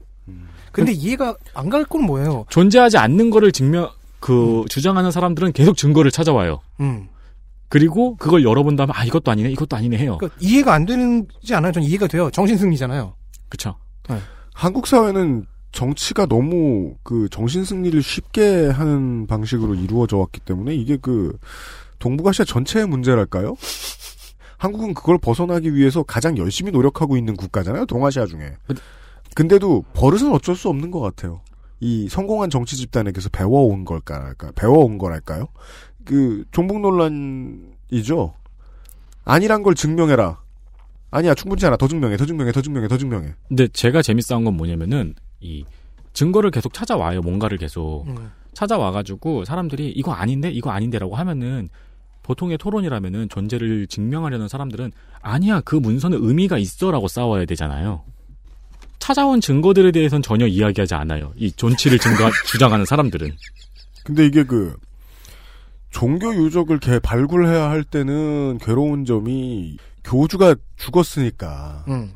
근데 0.71 0.91
이해가 0.91 1.35
안 1.53 1.69
갈 1.69 1.85
건 1.85 2.03
뭐예요? 2.05 2.45
존재하지 2.49 2.97
않는 2.97 3.29
거를 3.29 3.51
증명 3.51 3.89
그 4.19 4.63
주장하는 4.69 5.11
사람들은 5.11 5.51
계속 5.53 5.77
증거를 5.77 6.11
찾아와요. 6.11 6.59
음. 6.79 7.07
그리고 7.69 8.15
그걸 8.17 8.43
열어본 8.43 8.75
다음에 8.75 8.91
아 8.95 9.03
이것도 9.05 9.31
아니네, 9.31 9.51
이것도 9.51 9.75
아니네 9.75 9.97
해요. 9.97 10.17
그러니까 10.19 10.38
이해가 10.41 10.73
안 10.73 10.85
되는지 10.85 11.53
않아요? 11.55 11.71
전 11.71 11.83
이해가 11.83 12.07
돼요. 12.07 12.29
정신승리잖아요. 12.31 13.13
그쵸? 13.49 13.75
한국 14.53 14.88
사회는 14.88 15.45
정치가 15.71 16.25
너무 16.25 16.95
그 17.03 17.27
정신 17.31 17.65
승리를 17.65 18.01
쉽게 18.01 18.67
하는 18.69 19.27
방식으로 19.27 19.75
이루어져 19.75 20.17
왔기 20.17 20.39
때문에 20.41 20.73
이게 20.75 20.95
그 20.97 21.38
동북아시아 21.99 22.45
전체의 22.45 22.88
문제랄까요? 22.88 23.55
한국은 24.57 24.93
그걸 24.93 25.17
벗어나기 25.17 25.73
위해서 25.75 26.01
가장 26.03 26.38
열심히 26.38 26.71
노력하고 26.71 27.17
있는 27.17 27.35
국가잖아요, 27.35 27.85
동아시아 27.88 28.25
중에. 28.25 28.55
근데도 29.36 29.84
버릇은 29.93 30.32
어쩔 30.32 30.56
수 30.56 30.69
없는 30.69 30.89
것 30.89 31.02
같아요. 31.02 31.41
이 31.82 32.08
성공한 32.10 32.50
정치 32.50 32.78
집단에게서 32.78 33.30
배워온 33.30 33.86
걸까, 33.86 34.34
배워온 34.56 34.98
거랄까요? 34.98 35.50
그 36.06 36.45
종북 36.52 36.80
논란이죠. 36.80 38.34
아니란 39.26 39.62
걸 39.62 39.76
증명해라. 39.76 40.39
아니야, 41.12 41.34
충분치 41.34 41.65
않아. 41.65 41.78
더 41.78 41.88
증명해, 41.88 42.17
더 42.17 42.26
증명해, 42.26 42.52
더 42.52 42.62
증명해, 42.62 42.88
더 42.88 42.98
증명해. 42.98 43.34
근데 43.48 43.67
제가 43.67 44.02
재밌어한 44.02 44.45
건 44.45 44.56
뭐냐면은 44.56 45.15
이 45.41 45.65
증거를 46.13 46.50
계속 46.50 46.74
찾아와요. 46.74 47.21
뭔가를 47.21 47.58
계속 47.58 48.06
음. 48.08 48.32
찾아와가지고 48.54 49.43
사람들이 49.43 49.91
이거 49.91 50.13
아닌데 50.13 50.50
이거 50.50 50.71
아닌데라고 50.71 51.15
하면은 51.15 51.67
보통의 52.24 52.58
토론이라면은 52.58 53.30
존재를 53.30 53.88
증명하려는 53.88 54.48
사람들은 54.48 54.91
아니야 55.21 55.62
그 55.62 55.76
문서는 55.76 56.17
의미가 56.21 56.58
있어라고 56.58 57.08
싸워야 57.08 57.45
되잖아요. 57.45 58.04
찾아온 59.06 59.39
증거들에 59.39 59.91
대해서는 59.91 60.24
전혀 60.24 60.48
이야기하지 60.48 60.96
않아요. 60.96 61.32
이 61.36 61.52
존치를 61.52 62.00
증거 62.00 62.28
주장하는 62.50 62.86
사람들은. 62.86 63.32
근데 64.04 64.26
이게 64.26 64.44
그 64.44 64.76
종교 65.91 66.34
유적을 66.34 66.80
개 66.80 66.98
발굴해야 66.98 67.70
할 67.70 67.84
때는 67.84 68.58
괴로운 68.58 69.06
점이 69.06 69.78
교주가 70.04 70.56
죽었으니까. 70.78 71.86
음. 71.88 72.15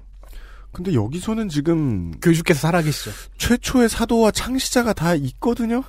근데 0.71 0.95
여기서는 0.95 1.47
지금 1.49 2.10
교주께서 2.21 2.60
살아계시죠. 2.62 3.12
최초의 3.38 3.88
사도와 3.88 4.32
창시자가 4.32 4.93
다 4.93 5.13
있거든요. 5.13 5.84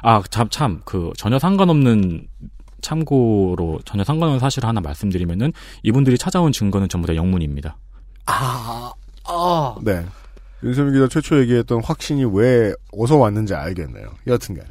아, 0.00 0.22
참, 0.30 0.48
참, 0.48 0.80
그, 0.84 1.10
전혀 1.16 1.40
상관없는, 1.40 2.28
참고로, 2.82 3.80
전혀 3.84 4.04
상관없는 4.04 4.38
사실을 4.38 4.68
하나 4.68 4.80
말씀드리면은, 4.80 5.52
이분들이 5.82 6.16
찾아온 6.16 6.52
증거는 6.52 6.88
전부 6.88 7.08
다 7.08 7.16
영문입니다. 7.16 7.76
아, 8.26 8.92
아. 9.24 9.74
네. 9.82 10.04
윤세민 10.62 10.92
기자 10.92 11.08
최초 11.08 11.40
얘기했던 11.40 11.82
확신이 11.82 12.24
왜 12.24 12.72
어디서 12.92 13.16
왔는지 13.16 13.54
알겠네요. 13.54 14.14
여튼간에. 14.26 14.68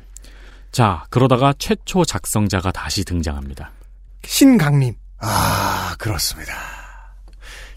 자, 0.71 1.05
그러다가 1.09 1.53
최초 1.57 2.05
작성자가 2.05 2.71
다시 2.71 3.03
등장합니다. 3.03 3.71
신강림. 4.23 4.95
아, 5.19 5.95
그렇습니다. 5.97 6.53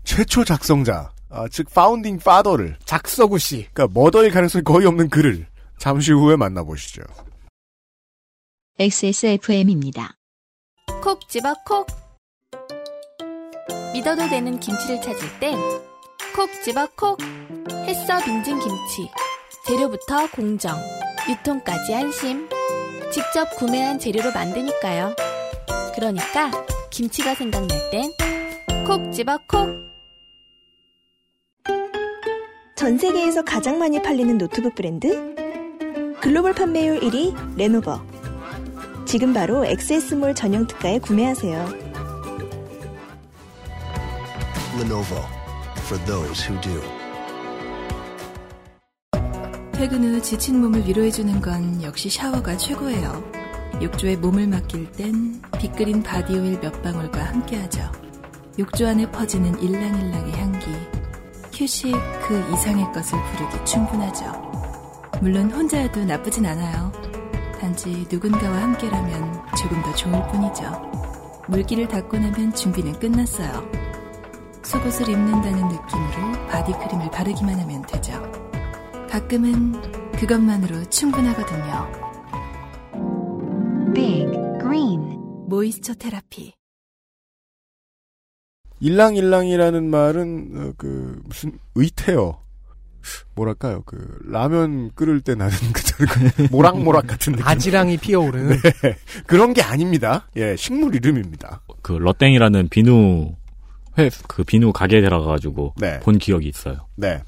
최초 0.05 0.45
작성자, 0.45 1.11
아, 1.31 1.47
즉 1.51 1.73
파운딩 1.73 2.19
파더를 2.19 2.77
작서구 2.85 3.39
씨. 3.39 3.69
그러니까 3.73 3.99
머더일 3.99 4.31
가능성이 4.31 4.63
거의 4.63 4.87
없는 4.87 5.09
그를 5.09 5.47
잠시 5.79 6.13
후에 6.13 6.37
만나보시죠. 6.37 7.03
XSFM입니다. 8.79 10.15
콕 11.03 11.29
집어 11.29 11.55
콕. 11.65 11.87
믿어도 13.93 14.29
되는 14.29 14.59
김치를 14.59 15.01
찾을 15.01 15.41
땐 15.41 15.59
콕 16.35 16.51
집어 16.65 16.89
콕. 16.97 17.19
햇서 17.87 18.19
빙진 18.25 18.59
김치. 18.59 19.11
재료부터 19.67 20.31
공정, 20.31 20.77
유통까지 21.29 21.95
안심. 21.95 22.49
직접 23.13 23.55
구매한 23.57 23.99
재료로 23.99 24.33
만드니까요. 24.33 25.15
그러니까 25.95 26.51
김치가 26.91 27.35
생각날 27.35 27.91
땐 27.91 28.11
콕 28.87 29.13
집어 29.13 29.39
콕. 29.47 29.69
전 32.77 32.99
세계에서 32.99 33.43
가장 33.43 33.79
많이 33.79 34.01
팔리는 34.03 34.39
노트북 34.39 34.75
브랜드? 34.75 35.35
글로벌 36.21 36.55
판매율 36.55 37.01
1위 37.01 37.57
레노버. 37.57 38.03
지금 39.05 39.35
바로 39.35 39.65
XS몰 39.67 40.35
전용 40.35 40.67
특가에 40.67 40.99
구매하세요. 40.99 41.93
Lenovo 44.81 45.42
for 45.93 46.05
those 46.07 46.49
who 46.49 46.59
do. 46.63 46.81
퇴근 49.73 50.03
후 50.05 50.23
지친 50.23 50.61
몸을 50.61 50.87
위로해주는 50.87 51.41
건 51.41 51.83
역시 51.83 52.09
샤워가 52.09 52.57
최고예요. 52.57 53.23
욕조에 53.83 54.17
몸을 54.17 54.47
맡길 54.47 54.93
땐 54.93 55.43
빅그린 55.59 56.03
바디오일 56.03 56.61
몇 56.61 56.83
방울과 56.83 57.23
함께하죠. 57.25 57.91
욕조 58.59 58.87
안에 58.87 59.11
퍼지는 59.11 59.61
일랑일랑의 59.61 60.33
향기. 60.35 60.67
휴식 61.53 61.93
그 62.27 62.39
이상의 62.53 62.87
것을 62.93 63.19
부르기 63.25 63.65
충분하죠. 63.65 64.25
물론 65.21 65.51
혼자여도 65.51 66.05
나쁘진 66.05 66.47
않아요. 66.47 66.93
단지 67.61 68.07
누군가와 68.11 68.63
함께라면 68.63 69.43
조금 69.59 69.83
더 69.83 69.95
좋을 69.95 70.27
뿐이죠. 70.29 70.65
물기를 71.49 71.89
닦고 71.89 72.19
나면 72.19 72.55
준비는 72.55 72.99
끝났어요. 72.99 73.92
속옷을 74.65 75.09
입는다는 75.09 75.69
느낌으로 75.69 76.47
바디크림을 76.49 77.11
바르기만 77.11 77.59
하면 77.61 77.83
되죠. 77.83 78.13
가끔은 79.11 79.73
그것만으로 80.13 80.85
충분하거든요. 80.89 82.13
Big 83.95 84.31
Green. 84.61 85.19
모이스처 85.49 85.95
테라피. 85.95 86.55
일랑일랑이라는 88.81 89.91
말은 89.91 90.53
어, 90.57 90.73
그 90.77 91.21
무슨 91.25 91.59
의태어. 91.75 92.41
뭐랄까요? 93.35 93.83
그 93.85 94.19
라면 94.25 94.93
끓을 94.95 95.21
때 95.21 95.35
나는 95.35 95.55
그 95.75 96.49
모락모락 96.51 97.07
같은 97.07 97.33
느낌. 97.33 97.47
아지랑이 97.47 97.97
피어오르는 97.99 98.57
네, 98.83 98.97
그런 99.27 99.53
게 99.55 99.61
아닙니다. 99.63 100.29
예 100.37 100.57
식물 100.57 100.95
이름입니다. 100.95 101.63
그 101.83 101.93
러땡이라는 101.93 102.69
비누 102.69 103.35
회 103.99 104.11
그 104.29 104.43
비누 104.45 104.73
가게에 104.73 105.01
들어가가지고 105.01 105.75
네. 105.79 106.01
본 106.01 106.19
기억이 106.19 106.49
있어요. 106.49 106.87
네 106.97 107.23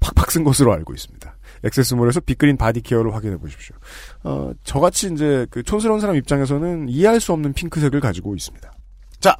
팍팍 0.00 0.30
쓴 0.30 0.44
것으로 0.44 0.72
알고 0.72 0.94
있습니다 0.94 1.36
XS몰에서 1.62 2.20
빅그린 2.20 2.56
바디 2.56 2.80
케어를 2.80 3.14
확인해 3.14 3.36
보십시오 3.36 3.76
어 4.24 4.50
저같이 4.64 5.10
이제 5.12 5.46
그 5.50 5.62
촌스러운 5.62 6.00
사람 6.00 6.16
입장에서는 6.16 6.88
이해할 6.88 7.20
수 7.20 7.32
없는 7.34 7.52
핑크색을 7.52 8.00
가지고 8.00 8.34
있습니다 8.34 8.72
자 9.20 9.36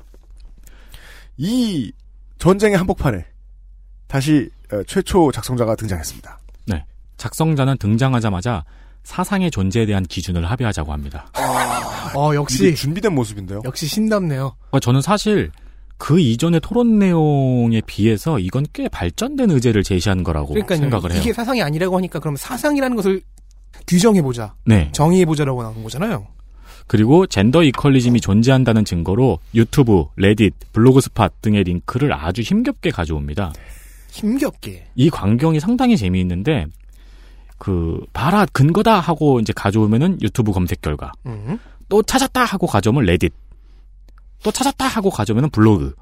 이 1.36 1.90
전쟁의 2.38 2.76
한복판에 2.78 3.24
다시 4.06 4.50
어, 4.72 4.82
최초 4.86 5.30
작성자가 5.32 5.74
등장했습니다. 5.76 6.38
네. 6.66 6.84
작성자는 7.16 7.78
등장하자마자 7.78 8.64
사상의 9.04 9.50
존재에 9.50 9.86
대한 9.86 10.02
기준을 10.04 10.50
합의하자고 10.50 10.92
합니다. 10.92 11.30
어, 12.14 12.34
역시. 12.34 12.74
준비된 12.74 13.14
모습인데요. 13.14 13.62
역시 13.64 13.86
신답네요. 13.86 14.54
어, 14.70 14.80
저는 14.80 15.00
사실 15.00 15.50
그 16.00 16.18
이전의 16.18 16.60
토론 16.60 16.98
내용에 16.98 17.82
비해서 17.82 18.38
이건 18.38 18.64
꽤 18.72 18.88
발전된 18.88 19.50
의제를 19.50 19.84
제시한 19.84 20.24
거라고 20.24 20.54
그러니까요. 20.54 20.78
생각을 20.78 21.12
해요. 21.12 21.20
이게 21.20 21.34
사상이 21.34 21.62
아니라고 21.62 21.94
하니까 21.98 22.18
그럼 22.18 22.36
사상이라는 22.36 22.96
것을 22.96 23.20
규정해보자. 23.86 24.54
네. 24.64 24.88
정의해보자라고 24.92 25.62
나온 25.62 25.82
거잖아요. 25.82 26.26
그리고 26.86 27.26
젠더 27.26 27.62
equalism이 27.64 28.22
존재한다는 28.22 28.86
증거로 28.86 29.40
유튜브, 29.54 30.06
레딧, 30.16 30.54
블로그 30.72 31.02
스팟 31.02 31.28
등의 31.42 31.64
링크를 31.64 32.14
아주 32.14 32.40
힘겹게 32.40 32.90
가져옵니다. 32.90 33.52
힘겹게. 34.10 34.86
이 34.94 35.10
광경이 35.10 35.60
상당히 35.60 35.98
재미있는데 35.98 36.64
그 37.58 38.00
봐라 38.14 38.46
근거다 38.54 38.98
하고 39.00 39.38
이제 39.38 39.52
가져오면은 39.54 40.22
유튜브 40.22 40.52
검색 40.52 40.80
결과 40.80 41.12
음. 41.26 41.58
또 41.90 42.02
찾았다 42.02 42.42
하고 42.42 42.66
가져오면 42.66 43.04
레딧 43.04 43.34
또 44.42 44.50
찾았다 44.50 44.86
하고 44.86 45.10
가져오면은 45.10 45.50
블로그 45.50 45.94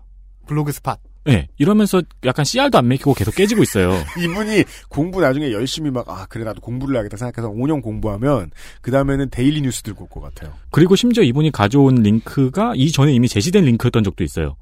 블로그 0.47 0.73
스팟. 0.73 0.97
네, 1.25 1.47
이러면서 1.59 2.01
약간 2.25 2.43
씨알도 2.45 2.79
안 2.79 2.89
맥히고 2.89 3.13
계속 3.13 3.35
깨지고 3.35 3.63
있어요. 3.63 3.93
이분이 4.19 4.65
공부 4.89 5.21
나중에 5.21 5.53
열심히 5.53 5.91
막, 5.91 6.09
아, 6.09 6.25
그래, 6.27 6.43
나도 6.43 6.63
공부를 6.63 6.95
해야겠다 6.97 7.19
생각해서 7.19 7.53
5년 7.53 7.83
공부하면, 7.83 8.51
그 8.81 8.91
다음에는 8.91 9.29
데일리 9.29 9.61
뉴스 9.61 9.83
들고 9.83 10.05
올 10.05 10.09
것 10.09 10.21
같아요. 10.23 10.55
그리고 10.71 10.97
심지어 10.97 11.23
이분이 11.23 11.53
가져온 11.53 11.97
링크가 11.97 12.73
이전에 12.77 13.13
이미 13.13 13.29
제시된 13.29 13.63
링크였던 13.65 14.05
적도 14.05 14.25
있어요. 14.25 14.57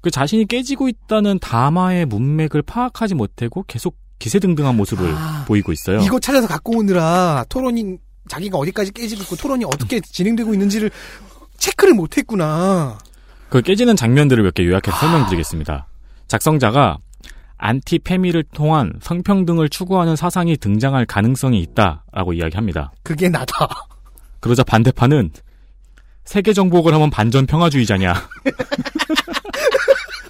그 0.00 0.10
자신이 0.10 0.46
깨지고 0.46 0.88
있다는 0.88 1.38
담화의 1.38 2.06
문맥을 2.06 2.62
파악하지 2.62 3.14
못하고 3.14 3.62
계속 3.68 3.96
기세등등한 4.18 4.76
모습을 4.76 5.08
아, 5.14 5.44
보이고 5.46 5.70
있어요. 5.70 6.00
이거 6.00 6.18
찾아서 6.18 6.48
갖고 6.48 6.78
오느라 6.78 7.44
토론이 7.48 7.98
자기가 8.28 8.58
어디까지 8.58 8.92
깨지고 8.92 9.22
있고 9.22 9.36
토론이 9.36 9.64
어떻게 9.66 10.00
진행되고 10.00 10.52
있는지를 10.52 10.90
체크를 11.58 11.94
못했구나. 11.94 12.98
그 13.48 13.62
깨지는 13.62 13.96
장면들을 13.96 14.42
몇 14.42 14.54
개 14.54 14.64
요약해서 14.64 14.96
설명드리겠습니다. 14.96 15.86
작성자가 16.28 16.98
안티 17.56 17.98
페미를 18.00 18.42
통한 18.52 18.92
성평등을 19.00 19.68
추구하는 19.68 20.16
사상이 20.16 20.56
등장할 20.56 21.06
가능성이 21.06 21.60
있다라고 21.60 22.32
이야기합니다. 22.34 22.92
그게 23.02 23.28
나다. 23.28 23.68
그러자 24.40 24.64
반대파는 24.64 25.30
세계 26.24 26.52
정복을 26.52 26.92
하면 26.94 27.10
반전 27.10 27.46
평화주의자냐? 27.46 28.12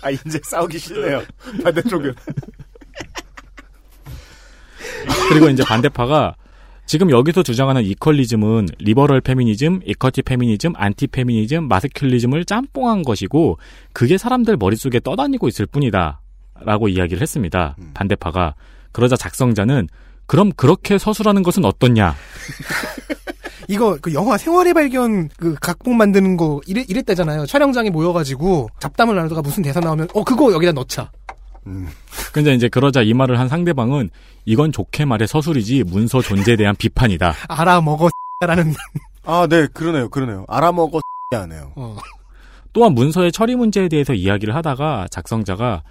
아, 0.03 0.11
이제 0.11 0.39
싸우기 0.45 0.79
싫네요. 0.79 1.23
반대쪽은. 1.63 2.15
그리고 5.29 5.49
이제 5.49 5.65
반대파가 5.65 6.35
지금 6.87 7.11
여기서 7.11 7.43
주장하는 7.43 7.83
equalism은 7.83 8.69
liberal 8.79 9.21
페미니즘, 9.23 9.81
equity 9.87 10.23
페미니즘, 10.23 10.75
안티 10.77 11.07
페미니즘, 11.07 11.69
masculism을 11.69 12.47
짬뽕한 12.47 13.03
것이고 13.03 13.59
그게 13.93 14.19
사람들 14.19 14.57
머릿속에 14.59 15.01
떠다니고 15.01 15.49
있을 15.49 15.67
뿐이다. 15.67 16.21
라고 16.61 16.89
이야기를 16.89 17.21
했습니다. 17.21 17.77
반대파가. 17.95 18.55
그러자 18.93 19.17
작성자는 19.17 19.89
그럼 20.27 20.53
그렇게 20.57 20.99
서술하는 20.99 21.43
것은 21.43 21.65
어떻냐? 21.65 22.15
이거 23.69 23.97
그 24.01 24.13
영화 24.13 24.37
생활의 24.37 24.75
발견 24.75 25.29
그 25.37 25.55
각본 25.61 25.97
만드는 25.97 26.37
거 26.37 26.61
이랬, 26.67 26.89
이랬대잖아요. 26.89 27.47
촬영장에 27.47 27.91
모여가지고 27.91 28.69
잡담을 28.79 29.17
나누다가 29.17 29.41
무슨 29.43 29.63
대사 29.63 29.81
나오면 29.81 30.09
어 30.15 30.23
그거 30.23 30.53
여기다 30.53 30.73
넣자. 30.73 31.11
근데 32.33 32.55
이제 32.55 32.69
그러자 32.69 33.03
이 33.03 33.15
말을 33.15 33.39
한 33.39 33.49
상대방은 33.49 34.11
이건 34.45 34.73
좋게 34.73 35.05
말해 35.05 35.27
서술이지 35.27 35.85
문서 35.85 36.21
존재에 36.21 36.57
대한 36.57 36.75
비판이다. 36.77 37.35
알아먹어 37.49 38.11
라는 38.41 38.75
아, 39.25 39.47
네, 39.49 39.67
그러네요, 39.73 40.09
그러네요. 40.11 40.45
알아먹어, 40.49 41.01
하네요. 41.33 41.73
어. 41.77 41.97
또한 42.75 42.93
문서의 42.93 43.33
처리 43.33 43.57
문제에 43.57 43.89
대해서 43.89 44.13
이야기를 44.13 44.55
하다가 44.55 45.07
작성자가 45.11 45.83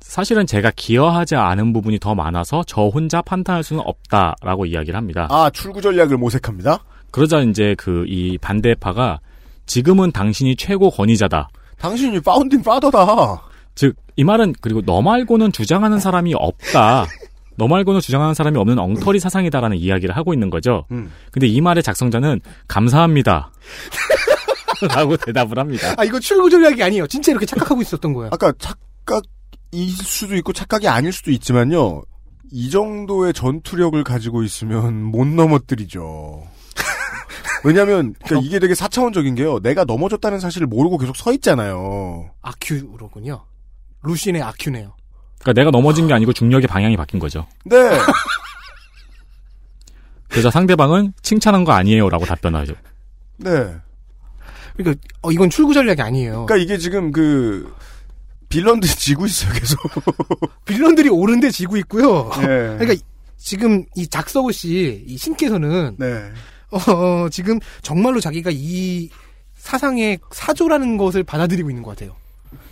사실은 0.00 0.46
제가 0.46 0.70
기여하지 0.76 1.34
않은 1.34 1.72
부분이 1.72 1.98
더 1.98 2.14
많아서 2.14 2.62
저 2.66 2.82
혼자 2.82 3.20
판단할 3.22 3.64
수는 3.64 3.82
없다라고 3.84 4.66
이야기를 4.66 4.96
합니다. 4.96 5.26
아, 5.30 5.50
출구 5.52 5.80
전략을 5.80 6.16
모색합니다? 6.16 6.78
그러자 7.10 7.40
이제 7.40 7.74
그 7.76 8.04
이 8.06 8.38
반대파가 8.38 9.18
지금은 9.64 10.12
당신이 10.12 10.54
최고 10.56 10.90
권위자다. 10.90 11.48
당신이 11.78 12.20
파운딩 12.20 12.62
파더다. 12.62 13.42
즉, 13.74 13.96
이 14.16 14.24
말은 14.24 14.54
그리고 14.60 14.82
너 14.82 15.02
말고는 15.02 15.52
주장하는 15.52 16.00
사람이 16.00 16.34
없다. 16.34 17.06
너 17.56 17.68
말고는 17.68 18.00
주장하는 18.00 18.34
사람이 18.34 18.58
없는 18.58 18.78
엉터리 18.78 19.18
사상이다라는 19.18 19.76
이야기를 19.78 20.16
하고 20.16 20.32
있는 20.34 20.50
거죠. 20.50 20.84
음. 20.90 21.10
근데 21.30 21.46
이 21.46 21.60
말의 21.60 21.82
작성자는 21.82 22.40
감사합니다. 22.68 23.50
라고 24.94 25.16
대답을 25.16 25.58
합니다. 25.58 25.94
아 25.96 26.04
이거 26.04 26.20
출구 26.20 26.50
전략이 26.50 26.82
아니에요. 26.82 27.06
진짜 27.06 27.32
이렇게 27.32 27.46
착각하고 27.46 27.80
있었던 27.80 28.12
거예요. 28.12 28.30
아까 28.32 28.52
착각일 28.58 29.88
수도 30.04 30.36
있고 30.36 30.52
착각이 30.52 30.86
아닐 30.88 31.12
수도 31.12 31.30
있지만요. 31.30 32.02
이 32.52 32.70
정도의 32.70 33.32
전투력을 33.32 34.02
가지고 34.04 34.42
있으면 34.42 35.02
못 35.02 35.26
넘어뜨리죠. 35.26 36.46
왜냐하면 37.64 38.14
그러니까 38.24 38.46
이게 38.46 38.58
되게 38.58 38.74
사차원적인 38.74 39.34
게요. 39.34 39.60
내가 39.60 39.84
넘어졌다는 39.84 40.40
사실을 40.40 40.66
모르고 40.66 40.98
계속 40.98 41.16
서 41.16 41.32
있잖아요. 41.32 42.30
아큐로군요. 42.42 43.44
루신의 44.06 44.42
아큐네요. 44.42 44.94
그러니까 45.40 45.60
내가 45.60 45.70
넘어진 45.70 46.06
게 46.06 46.14
아니고 46.14 46.32
중력의 46.32 46.66
방향이 46.66 46.96
바뀐 46.96 47.20
거죠. 47.20 47.46
네. 47.64 47.76
그래서 50.28 50.50
상대방은 50.50 51.12
칭찬한 51.22 51.64
거 51.64 51.72
아니에요라고 51.72 52.24
답변하죠. 52.24 52.74
네. 53.38 53.50
그러니까 54.76 55.02
어, 55.22 55.32
이건 55.32 55.50
출구 55.50 55.72
전략이 55.72 56.02
아니에요. 56.02 56.46
그러니까 56.46 56.56
이게 56.56 56.78
지금 56.78 57.12
그 57.12 57.72
빌런들이 58.48 58.92
지고 58.92 59.26
있어요 59.26 59.52
계속. 59.52 59.80
빌런들이 60.66 61.08
오른데 61.08 61.50
지고 61.50 61.76
있고요. 61.78 62.30
네. 62.36 62.46
그러니까 62.78 62.94
지금 63.36 63.84
이 63.94 64.06
작서우 64.06 64.52
씨, 64.52 65.04
이 65.06 65.16
신께서는 65.16 65.96
네. 65.98 66.30
어, 66.70 67.28
지금 67.30 67.58
정말로 67.82 68.20
자기가 68.20 68.50
이 68.52 69.08
사상의 69.54 70.18
사조라는 70.32 70.96
것을 70.96 71.22
받아들이고 71.22 71.70
있는 71.70 71.82
것 71.82 71.90
같아요. 71.90 72.14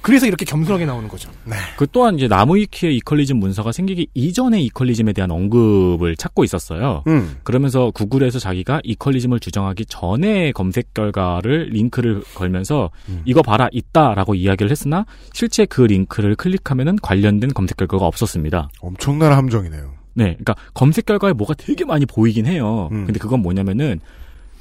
그래서 0.05 0.27
이렇게 0.27 0.45
겸손하게 0.45 0.85
나오는 0.85 1.09
거죠. 1.09 1.31
그 1.79 1.87
또한 1.91 2.17
이제 2.17 2.29
나무위키의 2.29 2.95
이퀄리즘 2.97 3.39
문서가 3.39 3.73
생기기 3.73 4.09
이전의 4.13 4.63
이퀄리즘에 4.67 5.15
대한 5.15 5.31
언급을 5.31 6.15
찾고 6.17 6.45
있었어요. 6.45 7.03
음. 7.07 7.39
그러면서 7.43 7.91
구글에서 7.91 8.39
자기가 8.39 8.83
이퀄리즘을 8.85 9.41
주장하기 9.41 9.87
전에 9.87 10.53
검색 10.53 10.93
결과를 10.93 11.71
링크를 11.71 12.23
걸면서 12.35 12.91
이거 13.25 13.41
봐라 13.41 13.69
있다라고 13.73 14.35
이야기를 14.35 14.71
했으나 14.71 15.07
실제 15.33 15.65
그 15.65 15.81
링크를 15.81 16.35
클릭하면은 16.37 16.97
관련된 16.97 17.55
검색 17.55 17.79
결과가 17.79 18.07
없었습니다. 18.07 18.69
엄청난 18.81 19.33
함정이네요. 19.33 19.91
네, 20.13 20.25
그러니까 20.25 20.55
검색 20.75 21.07
결과에 21.07 21.33
뭐가 21.33 21.55
되게 21.55 21.87
많이 21.87 22.05
보이긴 22.05 22.45
해요. 22.45 22.89
근데 22.91 23.19
그건 23.19 23.41
뭐냐면은 23.41 24.01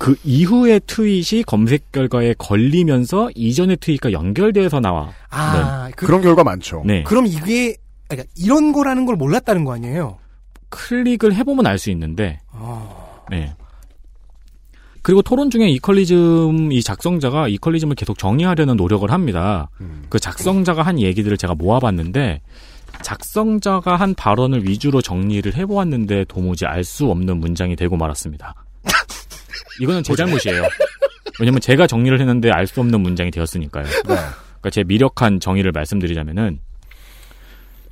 그 0.04 0.18
이후의 0.26 0.82
트윗이 0.86 1.43
검색 1.47 1.93
결과에 1.93 2.34
걸리면서 2.38 3.30
이전의 3.36 3.78
트윗과 3.78 4.12
연결돼서 4.12 4.82
나와. 4.82 5.12
아, 5.30 5.86
네. 5.88 5.93
그- 5.95 6.06
그런 6.08 6.22
결과 6.22 6.43
많죠. 6.43 6.84
네. 6.86 7.04
그럼 7.04 7.26
이게 7.26 7.78
그러니까 8.10 8.30
이런 8.36 8.74
거라는 8.74 9.06
걸 9.06 9.16
몰랐다는 9.16 9.64
거 9.64 9.74
아니에요? 9.74 10.18
클릭을 10.68 11.34
해보면 11.36 11.66
알 11.68 11.78
수 11.78 11.89
있는데, 11.91 12.41
아, 12.51 12.89
네. 13.30 13.54
그리고 15.04 15.22
토론 15.22 15.49
중에 15.49 15.70
이퀄리즘 15.70 16.74
이 16.74 16.84
작성자가 16.84 17.47
이퀄리즘을 17.47 17.95
계속 17.95 18.18
정의하려는 18.18 18.76
노력을 18.76 19.10
합니다. 19.10 19.70
그 20.10 20.20
작성자가 20.20 20.82
한 20.82 20.99
얘기들을 20.99 21.38
제가 21.38 21.56
모아봤는데 21.56 22.41
작성자가 23.01 23.95
한 23.95 24.16
발언을 24.16 24.66
위주로 24.68 25.01
정리를 25.01 25.56
해보았는데 25.56 26.26
도무지 26.26 26.66
알 26.66 26.84
수 26.84 27.10
없는 27.10 27.38
문장이 27.38 27.76
되고 27.78 27.95
말았습니다. 27.97 28.54
이거는 29.80 30.04
제 30.04 30.16
잘못이에요. 30.16 30.64
왜냐면 31.39 31.62
제가 31.62 31.88
정리를 31.88 32.20
했는데 32.20 32.51
알 32.51 32.68
수 32.68 32.80
없는 32.80 33.01
문장이 33.01 33.32
되었으니까요. 33.32 33.86
그러니까 34.04 34.70
제 34.72 34.84
미력한 34.84 35.39
정의를 35.39 35.72
말씀드리자면은 35.72 36.60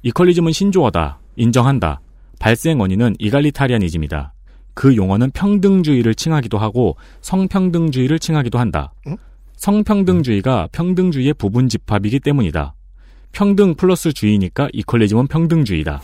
이퀄리즘은 0.03 0.51
신조어다. 0.51 1.19
인정한다. 1.35 2.01
발생 2.39 2.79
원인은 2.79 3.15
이갈리타리아니즘이다. 3.19 4.33
그 4.73 4.95
용어는 4.95 5.31
평등주의를 5.31 6.15
칭하기도 6.15 6.57
하고 6.57 6.95
성평등주의를 7.21 8.19
칭하기도 8.19 8.57
한다. 8.57 8.93
성평등주의가 9.57 10.69
평등주의의 10.71 11.33
부분 11.35 11.69
집합이기 11.69 12.19
때문이다. 12.21 12.73
평등 13.31 13.75
플러스 13.75 14.11
주의니까 14.11 14.69
이퀄리즘은 14.73 15.27
평등주의다. 15.27 16.01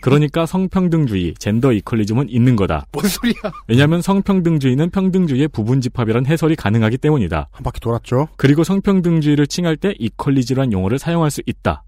그러니까 0.00 0.46
성평등주의, 0.46 1.34
젠더 1.38 1.72
이퀄리즘은 1.72 2.28
있는 2.28 2.56
거다. 2.56 2.86
뭔 2.92 3.06
소리야? 3.08 3.34
왜냐하면 3.68 4.02
성평등주의는 4.02 4.90
평등주의의 4.90 5.48
부분 5.48 5.80
집합이란 5.80 6.26
해설이 6.26 6.56
가능하기 6.56 6.98
때문이다. 6.98 7.48
한 7.50 7.62
바퀴 7.62 7.80
돌았죠. 7.80 8.28
그리고 8.36 8.64
성평등주의를 8.64 9.46
칭할 9.46 9.76
때 9.76 9.94
이퀄리즈란 9.98 10.72
용어를 10.72 10.98
사용할 10.98 11.30
수 11.30 11.42
있다. 11.46 11.82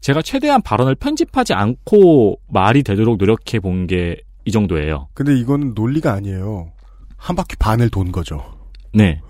제가 0.00 0.22
최대한 0.22 0.62
발언을 0.62 0.94
편집하지 0.94 1.52
않고 1.54 2.40
말이 2.48 2.82
되도록 2.82 3.18
노력해 3.18 3.60
본 3.60 3.86
게 3.86 4.16
이 4.44 4.52
정도예요. 4.52 5.08
근데 5.14 5.36
이건 5.36 5.74
논리가 5.74 6.12
아니에요. 6.12 6.72
한 7.16 7.36
바퀴 7.36 7.56
반을 7.56 7.90
돈 7.90 8.10
거죠. 8.10 8.42
네. 8.92 9.20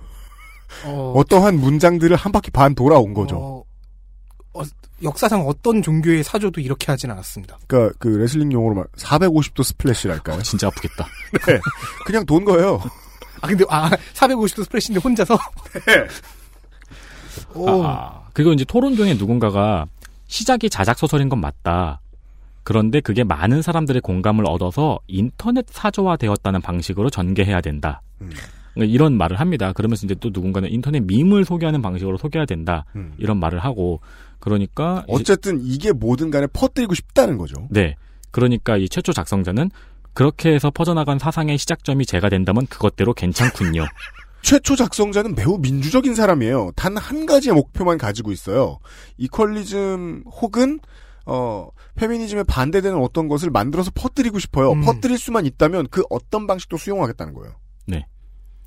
어... 0.86 1.20
떠한 1.28 1.58
문장들을 1.58 2.16
한 2.16 2.30
바퀴 2.30 2.50
반 2.52 2.74
돌아온 2.74 3.12
거죠. 3.12 3.36
어, 3.36 3.64
역사상 5.02 5.46
어떤 5.46 5.82
종교의 5.82 6.22
사조도 6.22 6.60
이렇게 6.60 6.90
하진 6.92 7.10
않았습니다. 7.10 7.58
그러니까 7.66 7.94
그 7.98 8.08
레슬링 8.08 8.52
용어로 8.52 8.74
말 8.74 8.84
450도 8.96 9.62
스플래시랄까요? 9.64 10.42
진짜 10.42 10.66
아프겠다. 10.66 11.06
네. 11.46 11.58
그냥 12.04 12.26
돈 12.26 12.44
거예요. 12.44 12.80
아 13.40 13.46
근데 13.46 13.64
아 13.70 13.88
450도 14.14 14.64
스프레시인데 14.64 15.00
혼자서 15.02 15.38
오. 17.54 17.82
아, 17.84 18.24
그리고 18.34 18.52
이제 18.52 18.64
토론 18.64 18.96
중에 18.96 19.14
누군가가 19.14 19.86
시작이 20.26 20.68
자작 20.68 20.98
소설인 20.98 21.28
건 21.28 21.40
맞다. 21.40 22.00
그런데 22.62 23.00
그게 23.00 23.24
많은 23.24 23.62
사람들의 23.62 24.02
공감을 24.02 24.44
얻어서 24.46 24.98
인터넷 25.06 25.64
사조화 25.70 26.16
되었다는 26.16 26.60
방식으로 26.60 27.08
전개해야 27.08 27.62
된다. 27.62 28.02
그러니까 28.18 28.92
이런 28.92 29.16
말을 29.16 29.40
합니다. 29.40 29.72
그러면서 29.72 30.06
이제 30.06 30.14
또 30.20 30.28
누군가는 30.30 30.70
인터넷 30.70 31.00
밈을 31.00 31.46
소개하는 31.46 31.80
방식으로 31.80 32.18
소개해야 32.18 32.44
된다. 32.44 32.84
이런 33.16 33.38
말을 33.38 33.58
하고 33.60 34.00
그러니까 34.40 35.04
어쨌든 35.08 35.60
이게 35.62 35.92
뭐든 35.92 36.30
간에 36.30 36.46
퍼뜨리고 36.48 36.94
싶다는 36.94 37.38
거죠. 37.38 37.68
네. 37.70 37.94
그러니까 38.30 38.76
이 38.76 38.88
최초 38.88 39.12
작성자는 39.12 39.70
그렇게 40.12 40.52
해서 40.52 40.70
퍼져나간 40.70 41.18
사상의 41.18 41.58
시작점이 41.58 42.04
제가 42.06 42.28
된다면 42.28 42.66
그것대로 42.66 43.12
괜찮군요. 43.14 43.86
최초 44.42 44.74
작성자는 44.74 45.34
매우 45.34 45.58
민주적인 45.58 46.14
사람이에요. 46.14 46.72
단 46.74 46.96
한 46.96 47.26
가지의 47.26 47.54
목표만 47.54 47.98
가지고 47.98 48.32
있어요. 48.32 48.78
이퀄리즘 49.18 50.24
혹은 50.40 50.80
어 51.26 51.68
페미니즘에 51.96 52.44
반대되는 52.44 52.96
어떤 52.98 53.28
것을 53.28 53.50
만들어서 53.50 53.90
퍼뜨리고 53.94 54.38
싶어요. 54.38 54.72
음. 54.72 54.80
퍼뜨릴 54.80 55.18
수만 55.18 55.44
있다면 55.44 55.88
그 55.90 56.02
어떤 56.08 56.46
방식도 56.46 56.78
수용하겠다는 56.78 57.34
거예요. 57.34 57.54
네. 57.86 58.06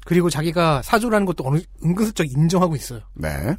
그리고 0.05 0.29
자기가 0.29 0.81
사조라는 0.83 1.25
것도 1.25 1.43
어느 1.47 1.59
은근슬쩍 1.83 2.31
인정하고 2.31 2.75
있어요. 2.75 3.01
네. 3.15 3.55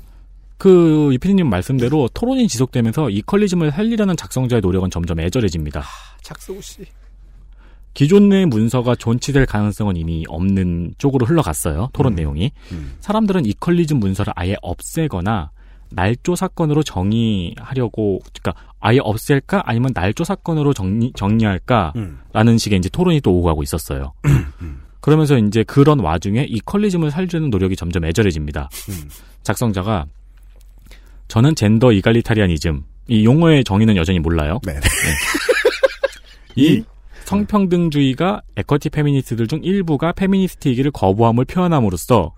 그 0.59 1.13
이피디님 1.15 1.49
말씀대로 1.49 2.09
토론이 2.15 2.49
지속되면서 2.49 3.11
이퀄리즘을 3.11 3.73
살리려는 3.73 4.17
작성자의 4.17 4.63
노력은 4.63 4.91
점점 4.91 5.21
애절해집니다. 5.21 5.83
작성우 6.23 6.63
씨. 6.63 6.87
기존의 7.95 8.47
문서가 8.47 8.97
존치될 8.97 9.47
가능성은 9.47 9.97
이미 9.97 10.25
없는 10.29 10.95
쪽으로 10.99 11.27
흘러갔어요. 11.27 11.91
토론 11.93 12.15
내용이. 12.15 12.51
사람들은 13.01 13.47
이퀄리즘 13.47 14.01
문서를 14.01 14.33
아예 14.37 14.57
없애거나 14.63 15.51
날조 15.91 16.35
사건으로 16.35 16.83
정의하려고 16.83 18.21
그러니까 18.33 18.61
아예 18.81 18.99
없앨까 19.01 19.63
아니면 19.65 19.93
날조 19.95 20.25
사건으로 20.25 20.73
정리 20.75 21.13
정리할까라는 21.15 22.59
식의 22.59 22.79
이제 22.79 22.89
토론이 22.89 23.21
또 23.21 23.33
오고 23.33 23.47
가고 23.47 23.63
있었어요. 23.63 24.13
그러면서 25.01 25.39
이제 25.39 25.63
그런 25.63 26.01
와중에 26.01 26.47
equalism을 26.49 27.13
살리는 27.13 27.51
노력이 27.51 27.77
점점 27.77 28.05
애절해집니다. 28.07 28.71
작성자가 29.45 30.07
저는 31.29 31.55
gender 31.55 31.93
egalitarianism 31.93 32.85
이 33.09 33.25
용어의 33.25 33.65
정의는 33.65 33.97
여전히 33.97 34.19
몰라요. 34.19 34.61
네. 34.65 34.75
이 36.57 36.85
성평등주의가 37.25 38.43
equity 38.57 38.91
페미니스트들 38.91 39.47
중 39.47 39.61
일부가 39.63 40.13
페미니스트이기를 40.13 40.91
거부함을 40.91 41.45
표현함으로써 41.47 42.33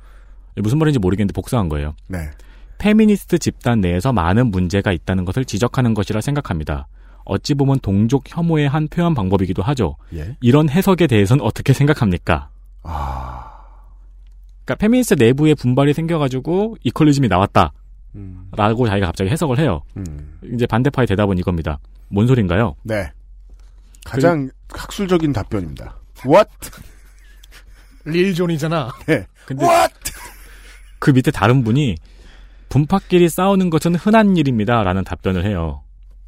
무슨 0.56 0.78
말인지 0.78 0.98
모르겠는데 0.98 1.32
복사한 1.32 1.68
거예요. 1.68 1.94
네. 2.08 2.30
페미니스트 2.78 3.38
집단 3.38 3.80
내에서 3.80 4.12
많은 4.12 4.50
문제가 4.50 4.92
있다는 4.92 5.24
것을 5.24 5.44
지적하는 5.44 5.94
것이라 5.94 6.20
생각합니다. 6.20 6.88
어찌 7.24 7.54
보면 7.54 7.80
동족 7.80 8.24
혐오의 8.28 8.68
한 8.68 8.86
표현 8.88 9.14
방법이기도 9.14 9.62
하죠. 9.62 9.96
예. 10.14 10.36
이런 10.40 10.68
해석에 10.68 11.06
대해서는 11.06 11.44
어떻게 11.44 11.72
생각합니까? 11.72 12.50
그러니까 14.64 14.74
페미니스트 14.78 15.14
내부에 15.14 15.54
분발이 15.54 15.92
생겨가지고 15.92 16.76
이퀄리즘이 16.84 17.28
나왔다. 17.28 17.72
라고 18.56 18.86
자기가 18.86 19.06
갑자기 19.06 19.30
해석을 19.30 19.58
해요. 19.58 19.82
이제 20.54 20.66
반대파의 20.66 21.06
대답은 21.06 21.38
이겁니다. 21.38 21.78
뭔 22.08 22.26
소린가요? 22.26 22.76
네. 22.82 23.10
가장 24.04 24.50
학술적인 24.70 25.32
답변입니다. 25.32 25.96
What? 26.24 26.48
릴존이잖아. 28.04 28.92
네. 29.06 29.26
근데 29.44 29.66
그 30.98 31.10
밑에 31.10 31.30
다른 31.30 31.64
분이 31.64 31.96
분파끼리 32.68 33.28
싸우는 33.28 33.70
것은 33.70 33.94
흔한 33.94 34.36
일입니다. 34.36 34.82
라는 34.82 35.04
답변을 35.04 35.44
해요. 35.44 35.82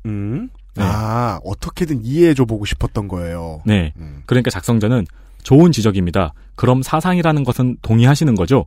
음. 0.07 0.49
네. 0.74 0.84
아, 0.84 1.41
어떻게든 1.45 2.05
이해해줘 2.05 2.45
보고 2.45 2.64
싶었던 2.64 3.09
거예요. 3.09 3.62
네. 3.66 3.93
그러니까 4.26 4.51
작성자는 4.51 5.07
좋은 5.43 5.72
지적입니다. 5.72 6.34
그럼 6.55 6.82
사상이라는 6.82 7.45
것은 7.45 7.78
동의하시는 7.82 8.34
거죠? 8.34 8.66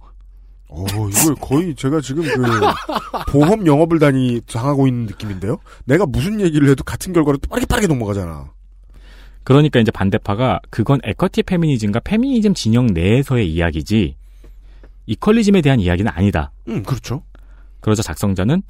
오, 0.71 0.85
이걸 0.85 1.35
거의 1.35 1.75
제가 1.75 1.99
지금 1.99 2.23
그 2.23 3.31
보험 3.31 3.67
영업을 3.67 3.99
다니 3.99 4.39
당하고 4.49 4.87
있는 4.87 5.05
느낌인데요. 5.05 5.57
내가 5.83 6.05
무슨 6.05 6.39
얘기를 6.39 6.69
해도 6.69 6.83
같은 6.83 7.11
결과로 7.11 7.37
빠르게 7.49 7.65
빠르게 7.65 7.87
넘어가잖아. 7.87 8.49
그러니까 9.43 9.79
이제 9.79 9.91
반대파가 9.91 10.61
그건 10.69 10.99
equity 11.03 11.43
페미니즘과 11.43 11.99
페미니즘 12.01 12.53
진영 12.53 12.87
내에서의 12.87 13.51
이야기지 13.51 14.15
equalism에 15.07 15.61
대한 15.61 15.79
이야기는 15.79 16.09
아니다. 16.13 16.51
음, 16.69 16.83
그렇죠. 16.83 17.23
그러자 17.81 18.01
작성자는 18.01 18.61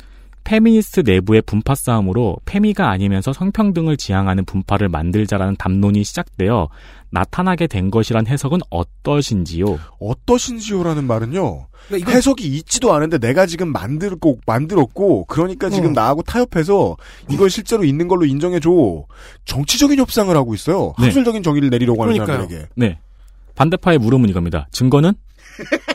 페미니스트 0.43 1.01
내부의 1.05 1.41
분파 1.43 1.75
싸움으로 1.75 2.37
페미가 2.45 2.89
아니면서 2.89 3.33
성평등을 3.33 3.97
지향하는 3.97 4.45
분파를 4.45 4.89
만들자라는 4.89 5.55
담론이 5.57 6.03
시작되어 6.03 6.69
나타나게 7.09 7.67
된 7.67 7.91
것이란 7.91 8.27
해석은 8.27 8.59
어떠신지요? 8.69 9.79
어떠신지요라는 9.99 11.05
말은요. 11.05 11.67
그러니까 11.87 12.11
해석이 12.11 12.45
있지도 12.47 12.93
않은데 12.93 13.17
내가 13.17 13.45
지금 13.45 13.71
만들고 13.71 14.39
만들었고 14.45 15.25
그러니까 15.25 15.69
지금 15.69 15.89
어. 15.89 15.93
나하고 15.93 16.21
타협해서 16.21 16.95
이걸 17.29 17.49
실제로 17.49 17.83
있는 17.83 18.07
걸로 18.07 18.25
인정해 18.25 18.59
줘. 18.59 18.71
정치적인 19.45 19.99
협상을 19.99 20.33
하고 20.35 20.53
있어요. 20.53 20.93
네. 20.99 21.05
학술적인 21.05 21.43
정의를 21.43 21.69
내리려고 21.69 22.03
하는 22.03 22.13
그러니까요. 22.13 22.37
사람들에게. 22.37 22.69
네. 22.75 22.99
반대파의 23.55 23.97
물음은 23.99 24.29
이겁니다. 24.29 24.67
증거는? 24.71 25.13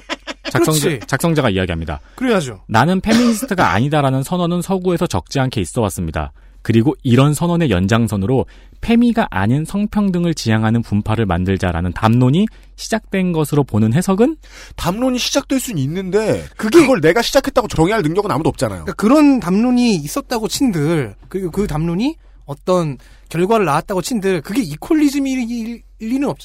작성자. 0.50 0.98
작성자가 1.06 1.50
이야기합니다. 1.50 2.00
그래야죠. 2.16 2.62
나는 2.68 3.00
페미니스트가 3.00 3.72
아니다라는 3.74 4.22
선언은 4.22 4.62
서구에서 4.62 5.06
적지 5.06 5.40
않게 5.40 5.60
있어 5.60 5.80
왔습니다. 5.82 6.32
그리고 6.62 6.96
이런 7.04 7.32
선언의 7.32 7.70
연장선으로 7.70 8.46
페미가 8.80 9.28
아닌 9.30 9.64
성평등을 9.64 10.34
지향하는 10.34 10.82
분파를 10.82 11.24
만들자라는 11.24 11.92
담론이 11.92 12.46
시작된 12.74 13.30
것으로 13.30 13.62
보는 13.62 13.94
해석은 13.94 14.36
담론이 14.74 15.16
시작될 15.16 15.60
수는 15.60 15.80
있는데 15.82 16.44
그걸 16.56 17.00
내가 17.00 17.22
시작했다고 17.22 17.68
정의할 17.68 18.02
능력은 18.02 18.30
아무도 18.32 18.48
없잖아요. 18.48 18.84
그러니까 18.84 18.94
그런 18.94 19.38
담론이 19.38 19.94
있었다고 19.94 20.48
친들 20.48 21.14
그리고 21.28 21.52
그 21.52 21.68
담론이 21.68 22.16
어떤 22.46 22.98
결과를 23.28 23.64
낳았다고 23.64 24.02
친들 24.02 24.40
그게 24.40 24.62
이퀄리즘일 24.62 25.82
리는 26.00 26.28
없 26.28 26.38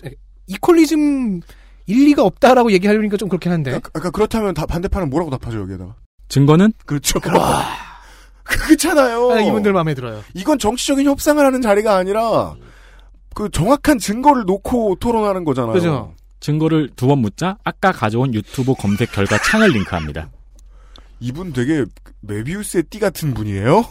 이퀄리즘 0.47 1.41
일리가 1.91 2.23
없다라고 2.23 2.71
얘기하려니까 2.71 3.17
좀 3.17 3.27
그렇긴 3.29 3.51
한데 3.51 3.71
그러니까 3.71 4.09
그렇다면 4.11 4.53
다 4.53 4.65
반대파는 4.65 5.09
뭐라고 5.09 5.29
답하죠 5.31 5.59
여기에다가? 5.61 5.95
증거는? 6.29 6.71
그렇죠. 6.85 7.19
그렇잖아요. 8.43 9.31
아, 9.31 9.39
이분들 9.41 9.73
마음에 9.73 9.93
들어요. 9.93 10.21
이건 10.33 10.57
정치적인 10.59 11.05
협상을 11.05 11.43
하는 11.45 11.61
자리가 11.61 11.95
아니라 11.95 12.55
그 13.33 13.49
정확한 13.49 13.97
증거를 13.99 14.43
놓고 14.45 14.95
토론하는 14.99 15.43
거잖아요. 15.43 15.73
그죠. 15.73 16.13
증거를 16.39 16.89
두 16.95 17.07
번 17.07 17.19
묻자 17.19 17.57
아까 17.63 17.91
가져온 17.91 18.33
유튜브 18.33 18.73
검색 18.73 19.11
결과 19.11 19.37
창을 19.37 19.69
링크합니다. 19.69 20.29
이분 21.19 21.53
되게 21.53 21.85
메비우스의 22.21 22.83
띠 22.89 22.99
같은 22.99 23.33
분이에요. 23.33 23.85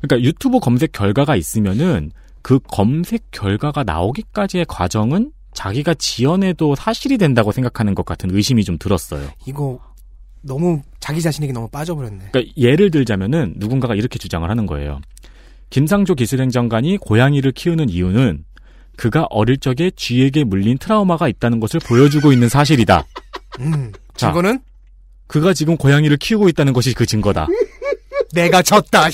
그러니까 0.00 0.26
유튜브 0.28 0.58
검색 0.58 0.90
결과가 0.92 1.36
있으면은 1.36 2.10
그 2.42 2.58
검색 2.66 3.30
결과가 3.30 3.84
나오기까지의 3.84 4.66
과정은 4.68 5.30
자기가 5.54 5.94
지어내도 5.94 6.74
사실이 6.74 7.18
된다고 7.18 7.52
생각하는 7.52 7.94
것 7.94 8.04
같은 8.04 8.34
의심이 8.34 8.64
좀 8.64 8.78
들었어요. 8.78 9.28
이거 9.46 9.78
너무 10.40 10.82
자기 11.00 11.20
자신에게 11.20 11.52
너무 11.52 11.68
빠져버렸네. 11.68 12.30
그러니까 12.32 12.52
예를 12.56 12.90
들자면은 12.90 13.54
누군가가 13.56 13.94
이렇게 13.94 14.18
주장을 14.18 14.48
하는 14.48 14.66
거예요. 14.66 15.00
김상조 15.70 16.14
기술행정관이 16.14 16.98
고양이를 16.98 17.52
키우는 17.52 17.88
이유는 17.88 18.44
그가 18.96 19.26
어릴 19.30 19.56
적에 19.58 19.90
쥐에게 19.94 20.44
물린 20.44 20.78
트라우마가 20.78 21.28
있다는 21.28 21.60
것을 21.60 21.80
보여주고 21.80 22.32
있는 22.32 22.48
사실이다. 22.48 23.04
음, 23.60 23.92
자, 24.14 24.26
증거는 24.26 24.60
그가 25.26 25.54
지금 25.54 25.76
고양이를 25.76 26.18
키우고 26.18 26.48
있다는 26.50 26.72
것이 26.72 26.92
그 26.92 27.06
증거다. 27.06 27.46
내가 28.34 28.62
졌다. 28.62 29.08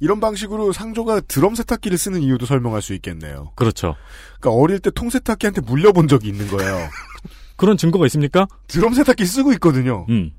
이런 0.00 0.20
방식으로 0.20 0.72
상조가 0.72 1.20
드럼 1.20 1.54
세탁기를 1.54 1.96
쓰는 1.98 2.22
이유도 2.22 2.46
설명할 2.46 2.82
수 2.82 2.94
있겠네요. 2.94 3.52
그렇죠. 3.54 3.96
그러니까 4.40 4.60
어릴 4.62 4.78
때 4.78 4.90
통세탁기한테 4.90 5.62
물려본 5.62 6.08
적이 6.08 6.28
있는 6.28 6.48
거예요. 6.48 6.88
그런 7.56 7.76
증거가 7.76 8.04
있습니까? 8.06 8.46
드럼 8.68 8.94
세탁기 8.94 9.24
쓰고 9.24 9.52
있거든요. 9.54 10.06
음. 10.08 10.32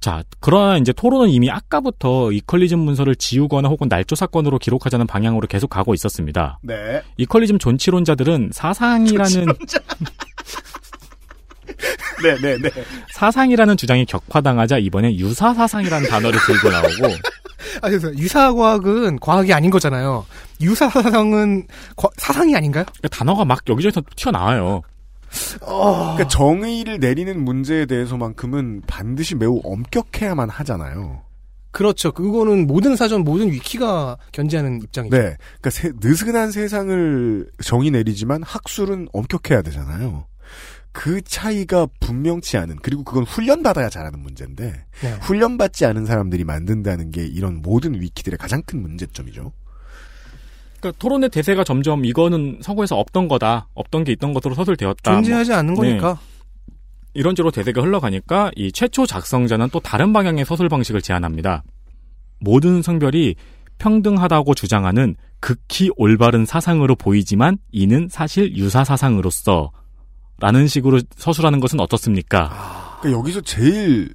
자, 0.00 0.24
그러나 0.40 0.78
이제 0.78 0.92
토론은 0.92 1.28
이미 1.28 1.48
아까부터 1.48 2.32
이퀄리즘 2.32 2.76
문서를 2.80 3.14
지우거나 3.14 3.68
혹은 3.68 3.86
날조 3.88 4.16
사건으로 4.16 4.58
기록하자는 4.58 5.06
방향으로 5.06 5.46
계속 5.46 5.70
가고 5.70 5.94
있었습니다. 5.94 6.58
네. 6.62 7.02
이퀄리즘 7.18 7.60
존치론자들은 7.60 8.50
사상이라는 8.52 9.46
네, 12.22 12.36
네, 12.40 12.58
네. 12.58 12.70
사상이라는 13.12 13.76
주장이 13.76 14.04
격화당하자 14.06 14.78
이번에 14.78 15.16
유사 15.16 15.52
사상이라는 15.54 16.08
단어를 16.08 16.38
들고 16.46 16.70
나오고 16.70 17.14
아, 17.82 17.88
그래서 17.88 18.12
유사 18.16 18.52
과학은 18.52 19.18
과학이 19.20 19.52
아닌 19.52 19.70
거잖아요. 19.70 20.24
유사 20.60 20.88
사상은 20.88 21.66
과- 21.96 22.08
사상이 22.16 22.54
아닌가요? 22.56 22.84
단어가 23.10 23.44
막 23.44 23.60
여기저기서 23.68 24.02
튀어나와요. 24.16 24.82
그러니까 25.60 26.28
정의를 26.28 26.98
내리는 27.00 27.42
문제에 27.42 27.86
대해서만큼은 27.86 28.82
반드시 28.86 29.34
매우 29.34 29.60
엄격해야만 29.64 30.50
하잖아요. 30.50 31.22
그렇죠. 31.70 32.12
그거는 32.12 32.66
모든 32.66 32.96
사전, 32.96 33.24
모든 33.24 33.50
위키가 33.50 34.18
견지하는 34.32 34.82
입장이죠. 34.82 35.16
네. 35.16 35.36
그러니까 35.60 35.70
세- 35.70 35.92
느슨한 36.02 36.50
세상을 36.50 37.46
정의 37.64 37.90
내리지만 37.90 38.42
학술은 38.42 39.08
엄격해야 39.14 39.62
되잖아요. 39.62 40.26
그 40.92 41.22
차이가 41.22 41.86
분명치 42.00 42.58
않은 42.58 42.76
그리고 42.82 43.02
그건 43.02 43.24
훈련받아야 43.24 43.88
잘하는 43.88 44.20
문제인데 44.20 44.84
네. 45.02 45.12
훈련받지 45.22 45.86
않은 45.86 46.06
사람들이 46.06 46.44
만든다는 46.44 47.10
게 47.10 47.26
이런 47.26 47.62
모든 47.62 48.00
위키들의 48.00 48.38
가장 48.38 48.62
큰 48.62 48.82
문제점이죠. 48.82 49.52
그러니까 50.78 50.98
토론의 50.98 51.30
대세가 51.30 51.64
점점 51.64 52.04
이거는 52.04 52.58
서구에서 52.60 52.98
없던 52.98 53.28
거다, 53.28 53.68
없던 53.74 54.04
게 54.04 54.12
있던 54.12 54.34
것으로 54.34 54.54
서술되었다. 54.54 55.14
존재하지 55.14 55.50
뭐, 55.50 55.58
않는 55.58 55.74
네. 55.74 55.80
거니까. 55.80 56.18
이런 57.14 57.34
식으로 57.36 57.50
대세가 57.50 57.82
흘러가니까 57.82 58.50
이 58.56 58.72
최초 58.72 59.06
작성자는 59.06 59.68
또 59.70 59.80
다른 59.80 60.12
방향의 60.12 60.44
서술 60.44 60.68
방식을 60.68 61.02
제안합니다. 61.02 61.62
모든 62.40 62.82
성별이 62.82 63.36
평등하다고 63.78 64.54
주장하는 64.54 65.16
극히 65.40 65.90
올바른 65.96 66.44
사상으로 66.44 66.96
보이지만 66.96 67.58
이는 67.70 68.08
사실 68.10 68.56
유사 68.56 68.84
사상으로서 68.84 69.72
라는 70.42 70.66
식으로 70.66 71.00
서술하는 71.16 71.60
것은 71.60 71.78
어떻습니까? 71.78 72.98
그러니까 73.00 73.20
여기서 73.20 73.42
제일 73.42 74.12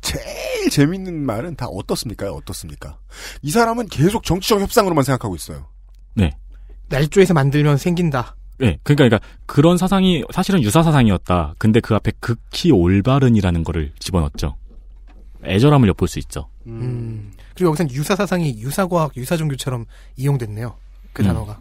제일 0.00 0.70
재밌는 0.70 1.26
말은 1.26 1.54
다 1.54 1.66
어떻습니까? 1.66 2.32
어떻습니까? 2.32 2.96
이 3.42 3.50
사람은 3.50 3.88
계속 3.88 4.24
정치적 4.24 4.62
협상으로만 4.62 5.04
생각하고 5.04 5.36
있어요. 5.36 5.68
네. 6.14 6.30
날조에서 6.88 7.34
만들면 7.34 7.76
생긴다. 7.76 8.36
네, 8.56 8.78
그러니까, 8.84 9.04
그러니까 9.04 9.20
그런 9.44 9.76
사상이 9.76 10.24
사실은 10.32 10.62
유사 10.62 10.82
사상이었다. 10.82 11.56
근데 11.58 11.80
그 11.80 11.94
앞에 11.94 12.12
극히 12.20 12.72
올바른이라는 12.72 13.62
거를 13.62 13.92
집어넣었죠. 13.98 14.56
애절함을 15.44 15.90
엿볼 15.90 16.08
수 16.08 16.18
있죠. 16.20 16.48
음. 16.66 17.32
그리고 17.54 17.68
여기서는 17.68 17.92
유사 17.92 18.16
사상이 18.16 18.58
유사과학, 18.62 19.14
유사종교처럼 19.14 19.84
이용됐네요. 20.16 20.74
그 21.12 21.22
음. 21.22 21.26
단어가. 21.26 21.60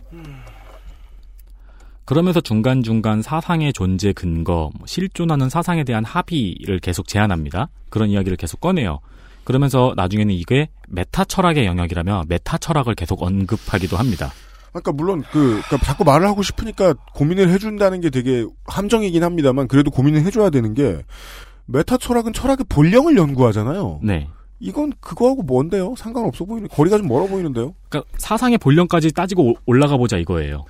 그러면서 2.05 2.39
중간중간 2.39 3.21
사상의 3.21 3.73
존재 3.73 4.13
근거, 4.13 4.69
뭐 4.77 4.85
실존하는 4.85 5.49
사상에 5.49 5.83
대한 5.83 6.05
합의를 6.05 6.79
계속 6.79 7.07
제안합니다. 7.07 7.69
그런 7.89 8.09
이야기를 8.09 8.37
계속 8.37 8.61
꺼내요. 8.61 8.99
그러면서 9.43 9.93
나중에는 9.95 10.33
이게 10.33 10.69
메타 10.87 11.25
철학의 11.25 11.65
영역이라며 11.65 12.25
메타 12.27 12.59
철학을 12.59 12.95
계속 12.95 13.21
언급하기도 13.23 13.97
합니다. 13.97 14.31
그러니까 14.69 14.91
물론 14.91 15.23
그 15.31 15.61
그러니까 15.65 15.77
자꾸 15.77 16.03
말을 16.03 16.27
하고 16.27 16.43
싶으니까 16.43 16.93
고민을 17.13 17.49
해준다는 17.49 18.01
게 18.01 18.09
되게 18.09 18.45
함정이긴 18.65 19.23
합니다만 19.23 19.67
그래도 19.67 19.89
고민을 19.89 20.23
해줘야 20.25 20.49
되는 20.49 20.73
게 20.73 21.01
메타 21.65 21.97
철학은 21.97 22.33
철학의 22.33 22.65
본령을 22.69 23.17
연구하잖아요. 23.17 24.01
네. 24.03 24.27
이건 24.59 24.93
그거하고 24.99 25.43
뭔데요? 25.43 25.95
상관없어 25.97 26.45
보이는 26.45 26.67
거리가 26.67 26.97
좀 26.97 27.07
멀어 27.07 27.25
보이는데요. 27.27 27.73
그러니까 27.89 28.11
사상의 28.17 28.57
본령까지 28.57 29.11
따지고 29.13 29.51
오- 29.51 29.55
올라가 29.65 29.97
보자 29.97 30.17
이거예요. 30.17 30.65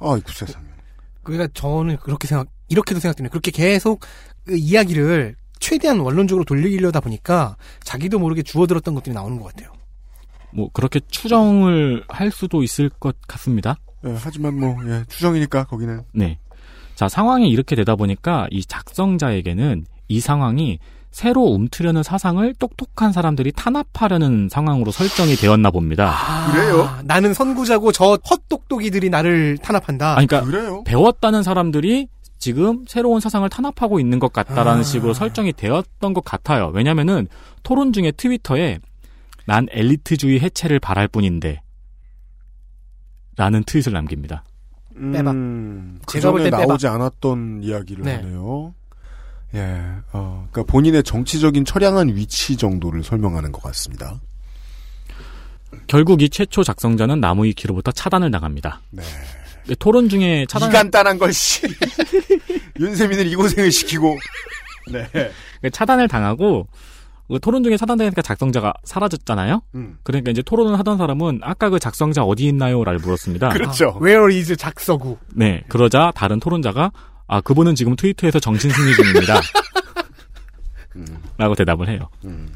아이고 0.00 0.30
세상에. 0.32 0.67
그러니까 1.32 1.52
저는 1.54 1.98
그렇게 1.98 2.26
생각, 2.26 2.48
이렇게도 2.68 3.00
생각되네요. 3.00 3.30
그렇게 3.30 3.50
계속 3.50 4.00
그 4.44 4.56
이야기를 4.56 5.36
최대한 5.60 6.00
원론적으로 6.00 6.44
돌리려다 6.44 7.00
보니까 7.00 7.56
자기도 7.82 8.18
모르게 8.18 8.42
주워들었던 8.42 8.94
것들이 8.94 9.14
나오는 9.14 9.38
것 9.38 9.44
같아요. 9.44 9.72
뭐 10.52 10.70
그렇게 10.72 11.00
추정을 11.08 12.04
할 12.08 12.30
수도 12.30 12.62
있을 12.62 12.88
것 12.88 13.16
같습니다. 13.26 13.76
예, 14.06 14.14
하지만 14.16 14.58
뭐 14.58 14.76
예, 14.86 15.04
추정이니까 15.08 15.64
거기는 15.64 16.02
네. 16.12 16.38
자, 16.94 17.08
상황이 17.08 17.50
이렇게 17.50 17.76
되다 17.76 17.96
보니까 17.96 18.48
이 18.50 18.64
작성자에게는 18.64 19.86
이 20.08 20.20
상황이 20.20 20.78
새로 21.10 21.42
움트려는 21.44 22.02
사상을 22.02 22.54
똑똑한 22.54 23.12
사람들이 23.12 23.52
탄압하려는 23.52 24.48
상황으로 24.50 24.90
설정이 24.92 25.36
되었나 25.36 25.70
봅니다. 25.70 26.10
아, 26.14 27.02
나는 27.04 27.34
선구자고 27.34 27.92
저 27.92 28.18
헛똑똑이들이 28.30 29.10
나를 29.10 29.58
탄압한다. 29.58 30.16
아니, 30.16 30.26
그러니까 30.26 30.82
배웠다는 30.84 31.42
사람들이 31.42 32.08
지금 32.38 32.84
새로운 32.86 33.20
사상을 33.20 33.48
탄압하고 33.48 33.98
있는 33.98 34.18
것 34.20 34.32
같다라는 34.32 34.80
아. 34.80 34.84
식으로 34.84 35.12
설정이 35.12 35.54
되었던 35.54 36.14
것 36.14 36.24
같아요. 36.24 36.70
왜냐면은 36.72 37.26
토론 37.64 37.92
중에 37.92 38.12
트위터에 38.12 38.78
난 39.46 39.66
엘리트주의 39.70 40.38
해체를 40.40 40.78
바랄 40.78 41.08
뿐인데 41.08 41.62
라는 43.36 43.64
트윗을 43.64 43.92
남깁니다. 43.92 44.44
빼박. 44.94 45.34
음, 45.34 45.98
그 46.06 46.20
제가 46.20 46.32
볼 46.32 46.40
전에 46.40 46.50
때 46.50 46.56
빼박. 46.56 46.68
나오지 46.68 46.86
않았던 46.86 47.60
이야기를 47.62 48.04
네. 48.04 48.16
하네요. 48.16 48.74
예, 49.54 49.82
어, 50.12 50.46
그러니까 50.50 50.70
본인의 50.72 51.02
정치적인 51.02 51.64
처량한 51.64 52.14
위치 52.14 52.56
정도를 52.56 53.02
설명하는 53.02 53.52
것 53.52 53.62
같습니다. 53.62 54.20
결국 55.86 56.22
이 56.22 56.28
최초 56.28 56.62
작성자는 56.62 57.20
나무위키로부터 57.20 57.92
차단을 57.92 58.30
당합니다. 58.30 58.80
네. 58.90 59.02
토론 59.78 60.08
중에 60.08 60.46
차단 60.48 60.70
이 60.70 60.72
간단한 60.72 61.18
걸 61.18 61.32
씨. 61.32 61.62
윤세민을 62.80 63.26
이 63.26 63.34
고생을 63.34 63.70
시키고. 63.70 64.18
네. 64.90 65.70
차단을 65.70 66.08
당하고 66.08 66.66
그 67.28 67.38
토론 67.40 67.62
중에 67.62 67.76
차단되니까 67.76 68.22
작성자가 68.22 68.72
사라졌잖아요. 68.84 69.60
음. 69.74 69.98
그러니까 70.02 70.30
이제 70.30 70.40
토론을 70.40 70.78
하던 70.78 70.96
사람은 70.96 71.40
아까 71.42 71.68
그 71.68 71.78
작성자 71.78 72.22
어디 72.22 72.44
있나요?라를 72.46 72.98
물었습니다. 73.00 73.50
그렇죠. 73.50 73.94
아, 73.96 74.02
Where 74.02 74.34
is 74.34 74.56
작서구? 74.56 75.18
네, 75.34 75.62
그러자 75.68 76.10
다른 76.14 76.40
토론자가 76.40 76.90
아 77.28 77.40
그분은 77.40 77.74
지금 77.74 77.94
트위터에서 77.94 78.40
정신 78.40 78.70
승리 78.70 78.94
중입니다. 78.94 79.40
라고 81.38 81.54
대답을 81.54 81.88
해요. 81.88 82.08
음. 82.24 82.52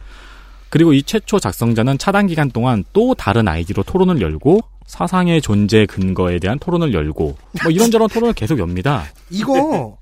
그리고 0.70 0.94
이 0.94 1.02
최초 1.02 1.38
작성자는 1.38 1.98
차단 1.98 2.26
기간 2.26 2.50
동안 2.50 2.82
또 2.94 3.14
다른 3.14 3.46
아이디로 3.46 3.82
토론을 3.82 4.20
열고 4.22 4.60
사상의 4.86 5.42
존재 5.42 5.86
근거에 5.86 6.38
대한 6.38 6.58
토론을 6.58 6.94
열고 6.94 7.36
뭐 7.62 7.70
이런저런 7.70 8.08
토론을 8.08 8.32
계속 8.32 8.58
엽니다. 8.58 9.04
이거 9.30 9.98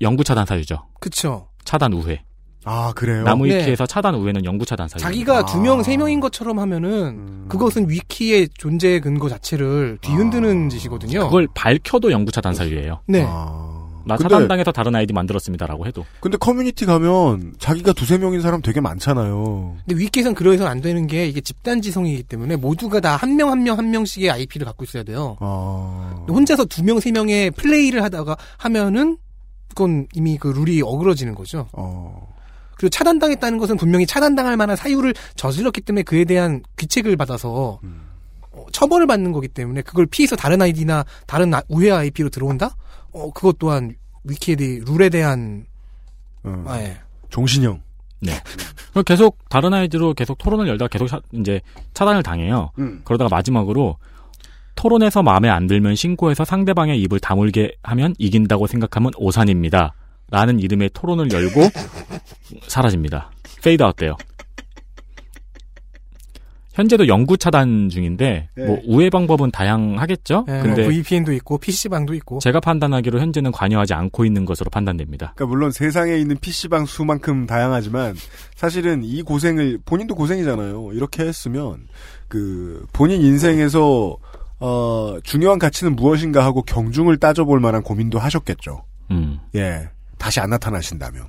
영구 0.00 0.24
차단 0.24 0.44
사유죠. 0.44 0.84
그쵸. 1.00 1.48
차단 1.64 1.92
우회. 1.92 2.22
아 2.64 2.92
그래요? 2.94 3.22
나무 3.22 3.46
위키에서 3.46 3.86
차단 3.86 4.14
우회는 4.16 4.44
영구 4.44 4.66
차단 4.66 4.88
사유. 4.88 5.00
자기가 5.00 5.46
두 5.46 5.60
명, 5.60 5.82
세 5.82 5.96
명인 5.96 6.20
것처럼 6.20 6.58
하면은 6.58 7.48
그것은 7.48 7.88
위키의 7.88 8.48
존재 8.58 9.00
근거 9.00 9.28
자체를 9.28 9.98
뒤흔드는 10.02 10.68
짓이거든요. 10.68 11.26
그걸 11.26 11.48
밝혀도 11.54 12.10
영구 12.10 12.32
차단 12.32 12.54
사유예요. 12.54 13.00
네. 13.06 13.24
나 14.08 14.16
근데- 14.16 14.28
차단당해서 14.34 14.72
다른 14.72 14.94
아이디 14.94 15.12
만들었습니다라고 15.12 15.86
해도. 15.86 16.04
근데 16.20 16.36
커뮤니티 16.38 16.86
가면 16.86 17.54
자기가 17.58 17.92
두세 17.92 18.18
명인 18.18 18.40
사람 18.40 18.60
되게 18.62 18.80
많잖아요. 18.80 19.76
근데 19.86 20.00
위키에선 20.02 20.34
그러해서는 20.34 20.70
안 20.70 20.80
되는 20.80 21.06
게 21.06 21.26
이게 21.26 21.40
집단 21.40 21.80
지성이기 21.82 22.24
때문에 22.24 22.56
모두가 22.56 23.00
다 23.00 23.16
한 23.16 23.36
명 23.36 23.50
한명한 23.50 23.90
명씩의 23.90 24.30
IP를 24.30 24.64
갖고 24.64 24.84
있어야 24.84 25.02
돼요. 25.04 25.36
아. 25.40 26.24
혼자서 26.28 26.64
두 26.64 26.82
명, 26.82 26.98
세 27.00 27.12
명의 27.12 27.50
플레이를 27.52 28.02
하다가 28.02 28.36
하면은 28.58 29.18
그건 29.68 30.08
이미 30.14 30.38
그 30.38 30.48
룰이 30.48 30.82
어그러지는 30.82 31.34
거죠. 31.34 31.68
어. 31.72 32.34
그리고 32.76 32.90
차단당했다는 32.90 33.58
것은 33.58 33.76
분명히 33.76 34.06
차단당할 34.06 34.56
만한 34.56 34.76
사유를 34.76 35.14
저질렀기 35.36 35.80
때문에 35.82 36.02
그에 36.02 36.24
대한 36.24 36.62
귀책을 36.78 37.16
받아서 37.16 37.80
어, 38.50 38.66
처벌을 38.72 39.06
받는 39.06 39.32
거기 39.32 39.46
때문에 39.48 39.82
그걸 39.82 40.06
피해서 40.06 40.34
다른 40.36 40.62
아이디나 40.62 41.04
다른 41.26 41.52
아- 41.54 41.62
우회 41.68 41.90
IP로 41.90 42.28
들어온다? 42.30 42.74
어, 43.18 43.30
그것 43.32 43.58
또한 43.58 43.94
대해 44.56 44.80
룰에 44.86 45.08
대한 45.08 45.66
어. 46.44 46.64
아, 46.66 46.78
예. 46.80 46.98
종신형. 47.30 47.80
네. 48.20 48.32
그럼 48.90 49.04
계속 49.04 49.38
다른 49.48 49.72
아이디로 49.74 50.14
계속 50.14 50.38
토론을 50.38 50.66
열다가 50.68 50.88
계속 50.88 51.06
차- 51.08 51.20
이제 51.32 51.60
차단을 51.94 52.22
당해요. 52.22 52.70
음. 52.78 53.00
그러다가 53.04 53.28
마지막으로 53.34 53.96
토론에서 54.74 55.22
마음에 55.22 55.48
안 55.48 55.66
들면 55.66 55.94
신고해서 55.96 56.44
상대방의 56.44 57.00
입을 57.02 57.20
다물게 57.20 57.76
하면 57.82 58.14
이긴다고 58.18 58.66
생각하면 58.66 59.12
오산입니다. 59.16 59.94
라는 60.30 60.60
이름의 60.60 60.90
토론을 60.92 61.32
열고 61.32 61.62
사라집니다. 62.68 63.30
페이드 63.62 63.82
아웃 63.82 63.96
돼요. 63.96 64.16
현재도 66.78 67.08
영구 67.08 67.38
차단 67.38 67.88
중인데 67.88 68.50
네. 68.54 68.64
뭐 68.64 68.80
우회 68.86 69.10
방법은 69.10 69.50
다양하겠죠. 69.50 70.46
예, 70.48 70.60
근데 70.62 70.82
뭐 70.82 70.92
VPN도 70.92 71.32
있고 71.32 71.58
PC방도 71.58 72.14
있고 72.14 72.38
제가 72.38 72.60
판단하기로 72.60 73.18
현재는 73.18 73.50
관여하지 73.50 73.94
않고 73.94 74.24
있는 74.24 74.44
것으로 74.44 74.70
판단됩니다. 74.70 75.32
그러니까 75.34 75.46
물론 75.46 75.72
세상에 75.72 76.16
있는 76.16 76.36
PC방 76.38 76.86
수만큼 76.86 77.46
다양하지만 77.46 78.14
사실은 78.54 79.02
이 79.02 79.22
고생을 79.22 79.80
본인도 79.84 80.14
고생이잖아요. 80.14 80.92
이렇게 80.92 81.24
했으면 81.24 81.88
그 82.28 82.86
본인 82.92 83.22
인생에서 83.22 84.16
어 84.60 85.18
중요한 85.24 85.58
가치는 85.58 85.96
무엇인가 85.96 86.44
하고 86.44 86.62
경중을 86.62 87.16
따져볼 87.16 87.58
만한 87.58 87.82
고민도 87.82 88.20
하셨겠죠. 88.20 88.84
음. 89.10 89.40
예. 89.56 89.88
다시 90.16 90.38
안 90.38 90.50
나타나신다면. 90.50 91.26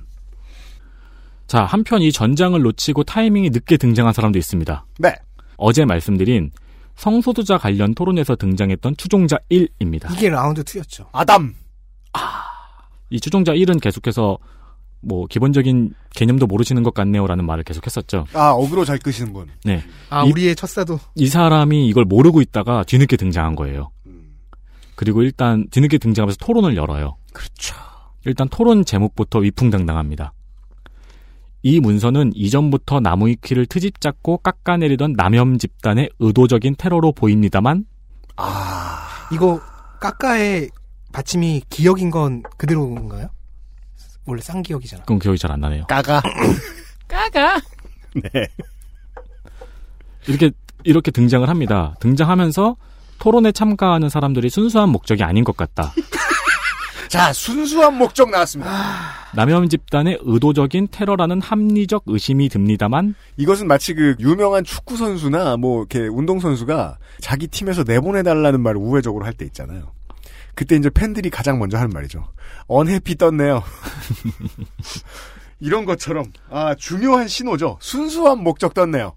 자, 1.50 1.64
한편 1.64 2.00
이 2.00 2.12
전장을 2.12 2.60
놓치고 2.62 3.02
타이밍이 3.02 3.50
늦게 3.50 3.76
등장한 3.78 4.12
사람도 4.12 4.38
있습니다. 4.38 4.86
네. 5.00 5.16
어제 5.60 5.84
말씀드린 5.84 6.50
성소수자 6.96 7.58
관련 7.58 7.94
토론에서 7.94 8.36
등장했던 8.36 8.96
추종자 8.96 9.38
1입니다. 9.50 10.12
이게 10.12 10.28
라운드 10.28 10.62
2였죠. 10.62 11.06
아담. 11.12 11.54
이 13.10 13.20
추종자 13.20 13.52
1은 13.52 13.80
계속해서 13.80 14.38
뭐 15.00 15.26
기본적인 15.26 15.94
개념도 16.14 16.46
모르시는 16.46 16.82
것 16.82 16.94
같네요라는 16.94 17.44
말을 17.46 17.64
계속했었죠. 17.64 18.26
아 18.34 18.50
어그로 18.50 18.84
잘 18.84 18.98
끄시는 18.98 19.32
분. 19.32 19.48
네. 19.64 19.82
아, 20.10 20.24
이, 20.24 20.30
우리의 20.30 20.56
첫사도. 20.56 21.00
이 21.14 21.26
사람이 21.26 21.88
이걸 21.88 22.04
모르고 22.04 22.40
있다가 22.40 22.84
뒤늦게 22.84 23.16
등장한 23.16 23.56
거예요. 23.56 23.90
그리고 24.94 25.22
일단 25.22 25.66
뒤늦게 25.70 25.98
등장하면서 25.98 26.36
토론을 26.44 26.76
열어요. 26.76 27.16
그렇죠. 27.32 27.74
일단 28.26 28.48
토론 28.50 28.84
제목부터 28.84 29.38
위풍당당합니다. 29.38 30.34
이 31.62 31.78
문서는 31.80 32.32
이전부터 32.34 33.00
나무위키를 33.00 33.66
트집 33.66 34.00
잡고 34.00 34.38
깎아내리던 34.38 35.12
남염 35.14 35.58
집단의 35.58 36.10
의도적인 36.18 36.76
테러로 36.78 37.12
보입니다만 37.12 37.84
이거 39.32 39.60
까까의 40.00 40.70
받침이 41.12 41.62
기억인 41.68 42.10
건 42.10 42.42
그대로인가요? 42.56 43.28
원래 44.26 44.40
쌍기억이잖아. 44.40 45.02
그건 45.02 45.18
기억이 45.18 45.38
잘 45.38 45.50
안 45.50 45.60
나네요. 45.60 45.84
까가. 45.86 46.22
까가. 47.08 47.60
네. 48.14 48.46
이렇게 50.28 50.50
이렇게 50.84 51.10
등장을 51.10 51.46
합니다. 51.48 51.94
등장하면서 52.00 52.76
토론에 53.18 53.52
참가하는 53.52 54.08
사람들이 54.08 54.48
순수한 54.48 54.88
목적이 54.88 55.24
아닌 55.24 55.44
것 55.44 55.56
같다. 55.56 55.92
자 57.10 57.32
순수한 57.32 57.98
목적 57.98 58.30
나왔습니다. 58.30 58.70
남염 59.34 59.68
집단의 59.68 60.20
의도적인 60.22 60.86
테러라는 60.92 61.40
합리적 61.40 62.04
의심이 62.06 62.48
듭니다만 62.48 63.16
이것은 63.36 63.66
마치 63.66 63.94
그 63.94 64.14
유명한 64.20 64.62
축구 64.62 64.96
선수나 64.96 65.56
뭐 65.56 65.80
이렇게 65.80 66.06
운동 66.06 66.38
선수가 66.38 66.98
자기 67.20 67.48
팀에서 67.48 67.82
내보내 67.82 68.22
달라는 68.22 68.60
말을 68.60 68.80
우회적으로 68.80 69.24
할 69.24 69.32
때 69.32 69.44
있잖아요. 69.46 69.90
그때 70.54 70.76
이제 70.76 70.88
팬들이 70.88 71.30
가장 71.30 71.58
먼저 71.58 71.78
하는 71.78 71.90
말이죠. 71.90 72.28
언해피 72.68 73.16
떴네요. 73.16 73.64
이런 75.58 75.84
것처럼 75.86 76.26
아 76.48 76.76
중요한 76.76 77.26
신호죠. 77.26 77.78
순수한 77.80 78.38
목적 78.40 78.72
떴네요. 78.72 79.14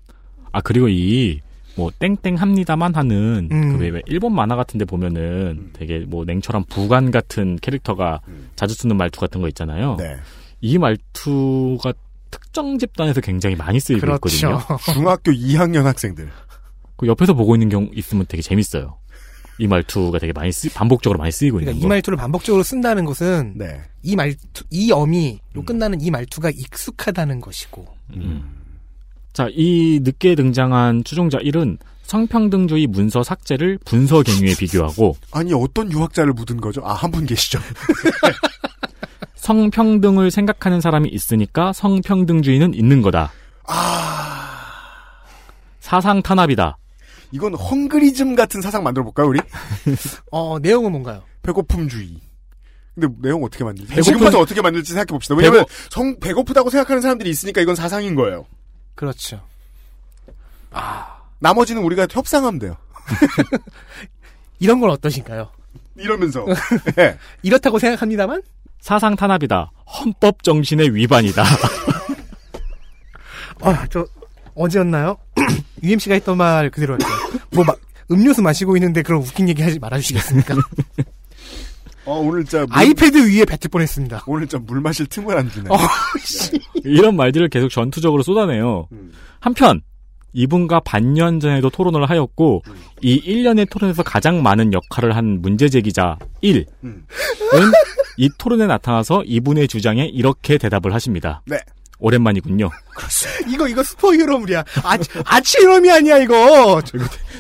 아 0.52 0.62
그리고 0.62 0.88
이 0.89 1.41
뭐 1.76 1.91
땡땡 1.99 2.36
합니다만 2.36 2.95
하는 2.95 3.49
음. 3.51 3.78
그왜 3.78 4.01
일본 4.05 4.36
만화 4.36 4.55
같은데 4.55 4.86
보면은 4.86 5.71
되게 5.74 5.99
뭐 5.99 6.24
냉철한 6.26 6.65
부관 6.65 7.11
같은 7.11 7.57
캐릭터가 7.61 8.21
자주 8.55 8.76
쓰는 8.76 8.97
말투 8.97 9.19
같은 9.19 9.41
거 9.41 9.47
있잖아요. 9.49 9.93
음. 9.93 9.97
네. 9.97 10.15
이 10.61 10.78
말투가 10.78 11.93
특정 12.30 12.78
집단에서 12.78 13.21
굉장히 13.21 13.55
많이 13.55 13.80
쓰이고 13.80 14.01
그렇죠. 14.01 14.15
있거든요. 14.28 14.59
중학교 14.93 15.32
2학년 15.32 15.84
학생들. 15.84 16.30
그 16.95 17.07
옆에서 17.07 17.34
보고 17.34 17.55
있는 17.55 17.69
경우 17.69 17.89
있으면 17.93 18.26
되게 18.28 18.41
재밌어요. 18.41 18.97
이 19.59 19.67
말투가 19.67 20.17
되게 20.19 20.34
많이 20.34 20.51
쓰 20.51 20.71
반복적으로 20.74 21.19
많이 21.19 21.32
쓰이고 21.32 21.59
있는 21.59 21.74
그러니까 21.74 21.82
거. 21.82 21.86
이 21.86 21.89
말투를 21.89 22.17
반복적으로 22.17 22.63
쓴다는 22.63 23.05
것은 23.05 23.53
네. 23.55 23.82
이 24.01 24.15
말투, 24.15 24.63
이 24.71 24.91
어미로 24.91 25.63
끝나는 25.65 26.01
이 26.01 26.09
말투가 26.09 26.49
익숙하다는 26.49 27.39
것이고. 27.41 27.86
음. 28.15 28.62
자, 29.34 29.47
이 29.51 29.99
늦게 30.03 30.36
등장한 30.36 31.03
추종자 31.03 31.38
1은 31.39 31.77
성평등주의 32.03 32.86
문서 32.88 33.23
삭제를 33.23 33.79
분서 33.86 34.21
경유에 34.21 34.53
비교하고 34.55 35.15
아니 35.31 35.53
어떤 35.53 35.91
유학자를 35.91 36.34
묻은 36.34 36.57
거죠? 36.61 36.81
아 36.86 36.93
한 36.93 37.11
분 37.11 37.25
계시죠. 37.25 37.59
성평등을 39.36 40.31
생각하는 40.31 40.79
사람이 40.81 41.09
있으니까 41.09 41.73
성평등주의는 41.73 42.73
있는 42.73 43.01
거다. 43.01 43.31
사상 45.79 46.21
탄압이다. 46.21 46.77
이건 47.31 47.55
헝그리즘 47.55 48.36
같은 48.36 48.61
사상 48.61 48.84
만들어 48.84 49.03
볼까요, 49.03 49.27
우리? 49.27 49.39
어, 50.31 50.59
내용은 50.59 50.91
뭔가요? 50.91 51.23
배고픔주의. 51.41 52.19
근데 52.93 53.07
내용 53.21 53.43
어떻게 53.43 53.63
만들지? 53.63 53.89
배고픔- 53.91 54.03
지금부터 54.03 54.39
어떻게 54.39 54.61
만들지 54.61 54.89
생각해 54.93 55.07
봅시다. 55.07 55.36
왜냐면 55.36 55.65
성 55.89 56.19
배고프다고 56.19 56.69
생각하는 56.69 57.01
사람들이 57.01 57.29
있으니까 57.29 57.59
이건 57.61 57.75
사상인 57.75 58.13
거예요. 58.15 58.45
그렇죠. 58.96 59.41
나머지는 61.39 61.84
우리가 61.84 62.08
협상하면 62.10 62.60
돼요. 62.60 62.78
이런 64.60 64.80
건 64.80 64.91
어떠신가요? 64.91 65.50
이러면서 65.98 66.46
네. 66.96 67.18
이렇다고 67.41 67.80
생각합니다만 67.80 68.41
사상 68.80 69.16
탄압이다. 69.16 69.72
헌법 69.86 70.44
정신의 70.44 70.96
위반이다. 70.96 71.44
아, 73.62 73.88
저 73.89 74.06
어제였나요? 74.56 75.18
UMC가 75.84 76.16
했던 76.16 76.38
말 76.38 76.70
그대로 76.70 76.94
할게요. 76.94 77.10
뭐 77.52 77.64
막 77.66 77.78
음료수 78.12 78.41
마시고 78.41 78.76
있는데 78.78 79.02
그런 79.02 79.22
웃긴 79.22 79.48
얘기 79.48 79.62
하지 79.62 79.80
말아주시겠습니까? 79.80 80.56
어, 82.06 82.20
오늘 82.20 82.43
물, 82.51 82.68
아이패드 82.70 83.18
위에 83.30 83.45
뱉을 83.45 83.70
뻔했습니다. 83.72 84.24
오늘 84.28 84.47
진짜 84.47 84.64
물 84.66 84.82
마실 84.82 85.06
틈을 85.08 85.38
안 85.38 85.49
주네. 85.49 85.70
어, 85.70 85.78
씨. 86.24 86.51
이런 86.84 87.16
말들을 87.16 87.47
계속 87.49 87.70
전투적으로 87.70 88.24
쏟아내요. 88.24 88.88
한편 89.39 89.82
이분과 90.34 90.82
반년 90.82 91.39
전에도 91.39 91.70
토론을 91.70 92.10
하였고 92.10 92.64
이 93.01 93.22
1년의 93.22 93.70
토론에서 93.70 94.04
가장 94.04 94.41
많은 94.43 94.74
역할을 94.74 95.16
한 95.16 95.41
문제 95.41 95.70
제기자 95.70 96.18
1은 96.43 96.66
이 98.18 98.30
토론에 98.38 98.66
나타나서 98.68 99.24
이분의 99.26 99.68
주장에 99.68 100.06
이렇게 100.06 100.58
대답을 100.58 100.93
하십니다. 100.93 101.41
네. 101.45 101.58
오랜만이군요. 101.99 102.70
이거 103.47 103.68
이거 103.68 103.82
스포이러물이야. 103.82 104.60
아, 104.84 104.97
아치럼이 105.26 105.89
아니야 105.89 106.18
이거. 106.18 106.82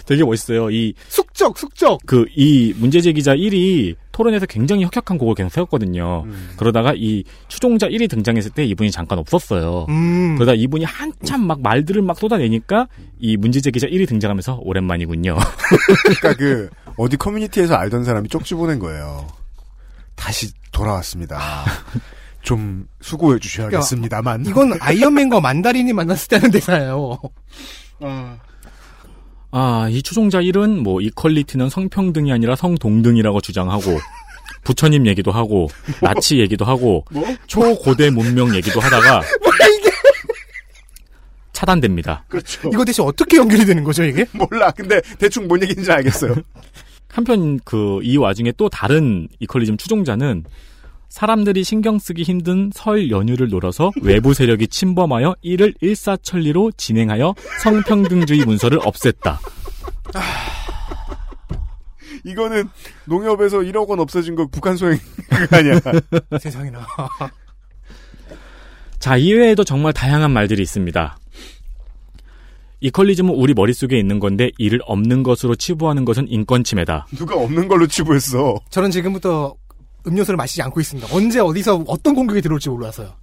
되게 0.05 0.23
멋있어요. 0.23 0.69
이 0.71 0.93
숙적 1.09 1.57
숙적. 1.57 1.99
그 2.05 2.25
이 2.35 2.73
문제제기자 2.77 3.35
1이 3.35 3.95
토론에서 4.13 4.45
굉장히 4.45 4.83
혁혁한 4.85 5.17
곡을 5.17 5.35
계속 5.35 5.49
세웠거든요. 5.49 6.25
그러다가 6.55 6.93
이 6.95 7.25
추종자 7.49 7.87
1이 7.89 8.09
등장했을 8.09 8.51
때 8.51 8.63
이분이 8.63 8.91
잠깐 8.91 9.19
없었어요. 9.19 9.87
음. 9.89 10.35
그러다 10.35 10.53
이분이 10.53 10.85
한참 10.85 11.45
막 11.45 11.61
말들을 11.61 12.01
막 12.01 12.17
쏟아내니까 12.17 12.87
이 13.19 13.35
문제제기자 13.35 13.87
1이 13.87 14.07
등장하면서 14.07 14.59
오랜만이군요. 14.61 15.35
그러니까 16.03 16.33
그 16.35 16.69
어디 16.95 17.17
커뮤니티에서 17.17 17.75
알던 17.75 18.05
사람이 18.05 18.29
쪽지 18.29 18.53
보낸 18.53 18.79
거예요. 18.79 19.27
다시 20.15 20.51
돌아왔습니다. 20.71 21.65
좀 22.43 22.87
수고해 23.01 23.39
주셔야겠습니다만. 23.39 24.45
이건 24.45 24.73
아이언맨과 24.79 25.41
만다린이 25.41 25.91
만났을 25.93 26.27
때 26.27 26.35
하는 26.35 26.51
대사예요. 26.51 27.19
아, 29.55 29.87
이 29.91 30.01
추종자 30.01 30.41
1은 30.41 30.79
뭐 30.79 30.99
이퀄리티는 30.99 31.69
성평등이 31.69 32.31
아니라 32.31 32.55
성동등이라고 32.55 33.39
주장하고 33.39 33.99
부처님 34.65 35.05
얘기도 35.05 35.31
하고 35.31 35.69
나치 36.01 36.39
얘기도 36.39 36.65
하고 36.65 37.05
초고대 37.45 38.09
문명 38.09 38.55
얘기도 38.55 38.79
하다가 38.79 39.21
차단됩니다. 41.53 42.25
그렇죠. 42.27 42.67
이거 42.69 42.83
대체 42.83 43.03
어떻게 43.03 43.37
연결이 43.37 43.65
되는 43.65 43.83
거죠 43.83 44.03
이게? 44.03 44.25
몰라. 44.33 44.71
근데 44.71 44.99
대충 45.19 45.47
뭔 45.47 45.61
얘기인지 45.61 45.91
알겠어요. 45.91 46.35
한편 47.11 47.59
그 47.59 47.99
이 48.01 48.17
와중에 48.17 48.51
또 48.57 48.69
다른 48.69 49.27
이퀄리즘 49.39 49.77
추종자는 49.77 50.45
사람들이 51.13 51.63
신경 51.63 51.99
쓰기 51.99 52.23
힘든 52.23 52.71
설 52.73 53.11
연휴를 53.11 53.49
노려서 53.49 53.91
외부 54.01 54.33
세력이 54.33 54.67
침범하여 54.67 55.35
이를 55.43 55.75
일사천리로 55.79 56.71
진행하여 56.75 57.35
성평등주의 57.61 58.43
문서를 58.45 58.79
없앴다. 58.79 59.37
이거는 62.25 62.67
농협에서 63.05 63.59
1억 63.59 63.89
원 63.89 63.99
없어진 63.99 64.33
거 64.33 64.47
북한 64.47 64.75
소행 64.75 64.97
그거 65.29 65.57
아니야. 65.57 65.79
세상에나. 66.41 66.83
자, 68.97 69.15
이외에도 69.15 69.63
정말 69.63 69.93
다양한 69.93 70.31
말들이 70.31 70.63
있습니다. 70.63 71.19
이퀄리즘은 72.79 73.35
우리 73.35 73.53
머릿속에 73.53 73.99
있는 73.99 74.19
건데 74.19 74.49
이를 74.57 74.79
없는 74.83 75.21
것으로 75.21 75.55
치부하는 75.55 76.05
것은 76.05 76.27
인권 76.27 76.63
침해다. 76.63 77.05
누가 77.15 77.35
없는 77.35 77.67
걸로 77.67 77.85
치부했어. 77.85 78.59
저는 78.71 78.89
지금부터 78.89 79.55
음료수를 80.07 80.37
마시지 80.37 80.61
않고 80.61 80.79
있습니다. 80.79 81.09
언제 81.11 81.39
어디서 81.39 81.83
어떤 81.87 82.15
공격이 82.15 82.41
들어올지 82.41 82.69
몰라서요. 82.69 83.13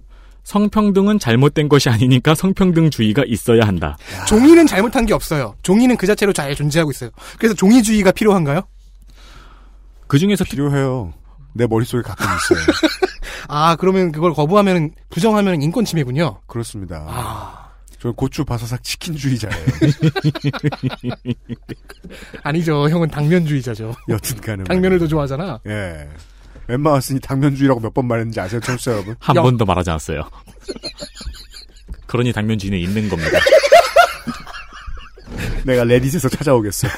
성평등은 0.43 1.19
잘못된 1.19 1.69
것이 1.69 1.89
아니니까 1.89 2.33
성평등주의가 2.33 3.23
있어야 3.27 3.67
한다. 3.67 3.95
종이는 4.27 4.65
잘못한 4.65 5.05
게 5.05 5.13
없어요. 5.13 5.55
종이는 5.61 5.97
그 5.97 6.07
자체로 6.07 6.33
잘 6.33 6.55
존재하고 6.55 6.89
있어요. 6.91 7.11
그래서 7.37 7.53
종이주의가 7.55 8.11
필요한가요? 8.11 8.61
그 10.07 10.17
중에서 10.17 10.43
필요해요. 10.43 11.13
내 11.53 11.67
머릿속에 11.67 12.01
가끔 12.01 12.25
있어요. 12.25 12.65
아, 13.47 13.75
그러면 13.75 14.11
그걸 14.11 14.33
거부하면 14.33 14.91
부정하면 15.09 15.61
인권 15.61 15.85
침해군요. 15.85 16.39
그렇습니다. 16.47 17.05
아. 17.07 17.57
저는 17.99 18.15
고추 18.15 18.43
바사삭 18.43 18.83
치킨주의자예요. 18.83 19.63
아니죠. 22.41 22.89
형은 22.89 23.09
당면주의자죠. 23.09 23.93
여튼간에 24.09 24.63
당면을 24.63 24.97
더 24.97 25.07
좋아하잖아. 25.07 25.59
예. 25.67 26.09
엠마 26.71 26.97
왓슨이 26.99 27.21
당면주의라고 27.21 27.79
몇 27.79 27.93
번 27.93 28.07
말했는지 28.07 28.39
아세요, 28.39 28.59
청취자 28.61 28.91
여러분? 28.93 29.15
한 29.19 29.35
번도 29.35 29.65
말하지 29.65 29.89
않았어요. 29.89 30.29
그러니 32.07 32.31
당면주의는 32.33 32.79
있는 32.79 33.09
겁니다. 33.09 33.39
내가 35.65 35.83
레딧에서 35.83 36.29
찾아오겠어. 36.29 36.87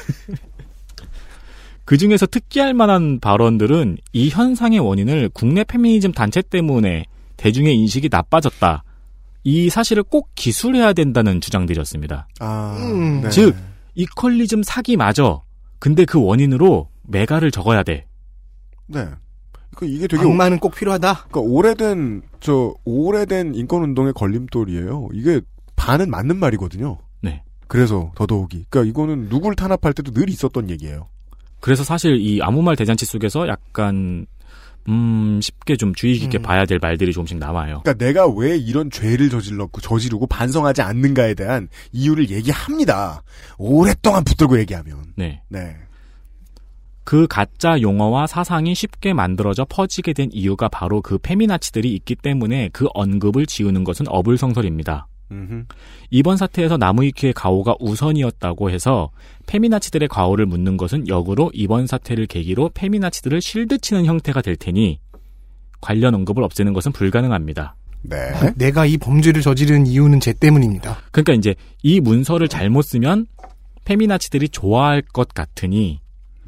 그 1.84 1.98
중에서 1.98 2.26
특기할 2.26 2.72
만한 2.72 3.20
발언들은 3.20 3.98
이 4.12 4.30
현상의 4.30 4.78
원인을 4.80 5.30
국내 5.34 5.64
페미니즘 5.64 6.12
단체 6.12 6.40
때문에 6.40 7.04
대중의 7.36 7.76
인식이 7.76 8.08
나빠졌다. 8.10 8.82
이 9.44 9.68
사실을 9.68 10.02
꼭 10.02 10.30
기술해야 10.34 10.94
된다는 10.94 11.42
주장들이었습니다. 11.42 12.28
아, 12.40 12.76
음. 12.80 13.20
네. 13.22 13.28
즉, 13.28 13.54
이퀄리즘 13.94 14.62
사기마저. 14.62 15.42
근데 15.78 16.06
그 16.06 16.18
원인으로 16.18 16.88
메가를 17.02 17.50
적어야 17.50 17.82
돼. 17.82 18.06
네. 18.86 19.06
그 19.74 19.86
이게 19.86 20.06
되게 20.06 20.22
악마는 20.22 20.58
꼭 20.58 20.74
필요하다. 20.74 21.26
그러니까 21.28 21.40
오래된 21.40 22.22
저 22.40 22.74
오래된 22.84 23.54
인권 23.54 23.82
운동의 23.82 24.12
걸림돌이에요. 24.14 25.08
이게 25.12 25.40
반은 25.76 26.10
맞는 26.10 26.36
말이거든요. 26.36 26.98
네. 27.20 27.42
그래서 27.66 28.12
더더욱이. 28.14 28.64
그러니까 28.68 28.90
이거는 28.90 29.28
누굴 29.28 29.54
탄압할 29.54 29.92
때도 29.92 30.12
늘 30.12 30.28
있었던 30.28 30.70
얘기예요. 30.70 31.08
그래서 31.60 31.82
사실 31.82 32.20
이 32.20 32.40
아무 32.42 32.62
말 32.62 32.76
대잔치 32.76 33.06
속에서 33.06 33.48
약간 33.48 34.26
음 34.86 35.40
쉽게 35.40 35.76
좀 35.76 35.94
주의 35.94 36.18
깊게 36.18 36.38
음. 36.38 36.42
봐야 36.42 36.66
될 36.66 36.78
말들이 36.80 37.12
조금씩 37.12 37.38
나와요. 37.38 37.80
그러니까 37.82 38.04
내가 38.04 38.28
왜 38.28 38.56
이런 38.56 38.90
죄를 38.90 39.30
저질렀고 39.30 39.80
저지르고 39.80 40.26
반성하지 40.26 40.82
않는가에 40.82 41.32
대한 41.34 41.68
이유를 41.92 42.28
얘기합니다. 42.30 43.22
오랫동안 43.56 44.24
붙들고 44.24 44.58
얘기하면. 44.58 45.04
네. 45.16 45.40
네. 45.48 45.74
그 47.04 47.26
가짜 47.28 47.80
용어와 47.80 48.26
사상이 48.26 48.74
쉽게 48.74 49.12
만들어져 49.12 49.66
퍼지게 49.68 50.14
된 50.14 50.30
이유가 50.32 50.68
바로 50.68 51.02
그 51.02 51.18
페미나치들이 51.18 51.94
있기 51.94 52.16
때문에 52.16 52.70
그 52.72 52.86
언급을 52.94 53.46
지우는 53.46 53.84
것은 53.84 54.06
어불성설입니다. 54.08 55.06
음흠. 55.30 55.64
이번 56.10 56.36
사태에서 56.36 56.76
나무위키의 56.76 57.32
가오가 57.32 57.74
우선이었다고 57.80 58.70
해서 58.70 59.10
페미나치들의 59.46 60.08
가오를 60.08 60.46
묻는 60.46 60.76
것은 60.76 61.08
역으로 61.08 61.50
이번 61.54 61.86
사태를 61.86 62.26
계기로 62.26 62.70
페미나치들을 62.74 63.40
실드치는 63.40 64.04
형태가 64.06 64.42
될 64.42 64.56
테니 64.56 65.00
관련 65.80 66.14
언급을 66.14 66.42
없애는 66.42 66.72
것은 66.72 66.92
불가능합니다. 66.92 67.76
네. 68.02 68.16
내가 68.56 68.86
이 68.86 68.98
범죄를 68.98 69.42
저지른 69.42 69.86
이유는 69.86 70.20
쟤 70.20 70.32
때문입니다. 70.32 70.98
그러니까 71.10 71.32
이제 71.32 71.54
이 71.82 72.00
문서를 72.00 72.48
잘못 72.48 72.82
쓰면 72.82 73.26
페미나치들이 73.84 74.50
좋아할 74.50 75.02
것 75.02 75.28
같으니 75.28 76.00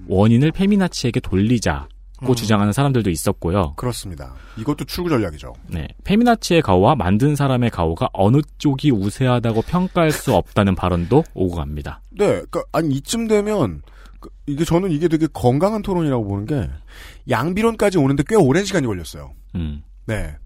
원인을 0.09 0.53
페미나치에게 0.53 1.21
돌리자 1.21 1.89
고 2.25 2.33
음. 2.33 2.35
주장하는 2.35 2.73
사람들도 2.73 3.11
있었고요. 3.11 3.75
그렇습니다. 3.77 4.35
이것도 4.57 4.87
출구 4.87 5.11
전략이죠. 5.11 5.53
네, 5.69 5.87
페미나치의 6.05 6.63
가오와 6.63 6.95
만든 6.95 7.37
사람의 7.37 7.71
가오가 7.71 8.09
어느 8.15 8.41
쪽이 8.57 8.91
우세하다고 8.91 9.63
평가할 9.63 10.13
수 10.13 10.35
없다는 10.35 10.75
발언도 10.77 11.25
오고 11.35 11.57
갑니다. 11.57 12.01
네, 12.11 12.27
그러니까 12.27 12.63
아니 12.73 12.95
이쯤 12.95 13.29
되면 13.29 13.83
그, 14.21 14.31
이게 14.47 14.65
저는 14.65 14.93
이게 14.93 15.09
되게 15.09 15.27
건강한 15.27 15.83
토론이라고 15.83 16.27
보는 16.27 16.47
게 16.47 16.71
양비론까지 17.29 17.99
오는데 17.99 18.25
꽤 18.27 18.35
오랜 18.35 18.65
시간이 18.65 18.87
걸렸어요. 18.87 19.33
음. 19.55 19.83
네. 20.07 20.37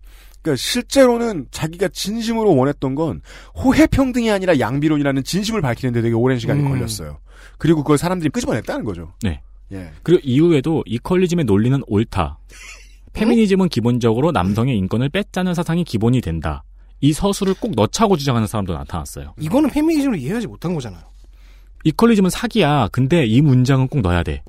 그러니까 0.42 0.56
실제로는 0.56 1.46
자기가 1.52 1.88
진심으로 1.88 2.56
원했던 2.56 2.94
건 2.96 3.20
호혜 3.54 3.86
평등이 3.86 4.30
아니라 4.30 4.58
양비론이라는 4.58 5.22
진심을 5.22 5.60
밝히는데 5.60 6.02
되게 6.02 6.14
오랜 6.14 6.38
시간이 6.38 6.62
음. 6.62 6.68
걸렸어요. 6.70 7.18
그리고 7.58 7.82
그걸 7.82 7.98
사람들이 7.98 8.30
끄집어냈다는 8.30 8.84
거죠. 8.84 9.12
네. 9.22 9.42
예. 9.72 9.90
그리고 10.02 10.20
이후에도 10.24 10.82
이퀄리즘의 10.86 11.44
논리는 11.44 11.80
옳다. 11.86 12.38
페미니즘은 13.12 13.68
기본적으로 13.68 14.30
남성의 14.30 14.76
인권을 14.78 15.08
뺏자는 15.08 15.54
사상이 15.54 15.84
기본이 15.84 16.20
된다. 16.20 16.62
이 17.00 17.12
서술을 17.12 17.54
꼭 17.54 17.72
넣자고 17.74 18.16
주장하는 18.16 18.46
사람도 18.46 18.74
나타났어요. 18.74 19.34
이거는 19.40 19.70
페미니즘을 19.70 20.18
이해하지 20.18 20.46
못한 20.46 20.74
거잖아요. 20.74 21.02
이퀄리즘은 21.84 22.30
사기야. 22.30 22.88
근데 22.92 23.24
이 23.26 23.40
문장은 23.40 23.88
꼭 23.88 24.02
넣어야 24.02 24.22
돼. 24.22 24.42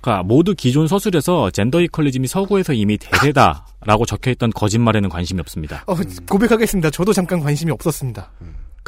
그러니까 0.00 0.22
모두 0.22 0.54
기존 0.54 0.86
서술에서 0.86 1.50
젠더 1.50 1.80
이퀄리즘이 1.82 2.26
서구에서 2.26 2.72
이미 2.72 2.98
대세다라고 2.98 4.06
적혀있던 4.06 4.50
거짓말에는 4.50 5.08
관심이 5.08 5.40
없습니다. 5.40 5.84
어, 5.86 5.94
고백하겠습니다. 6.28 6.90
저도 6.90 7.12
잠깐 7.12 7.40
관심이 7.40 7.70
없었습니다. 7.72 8.30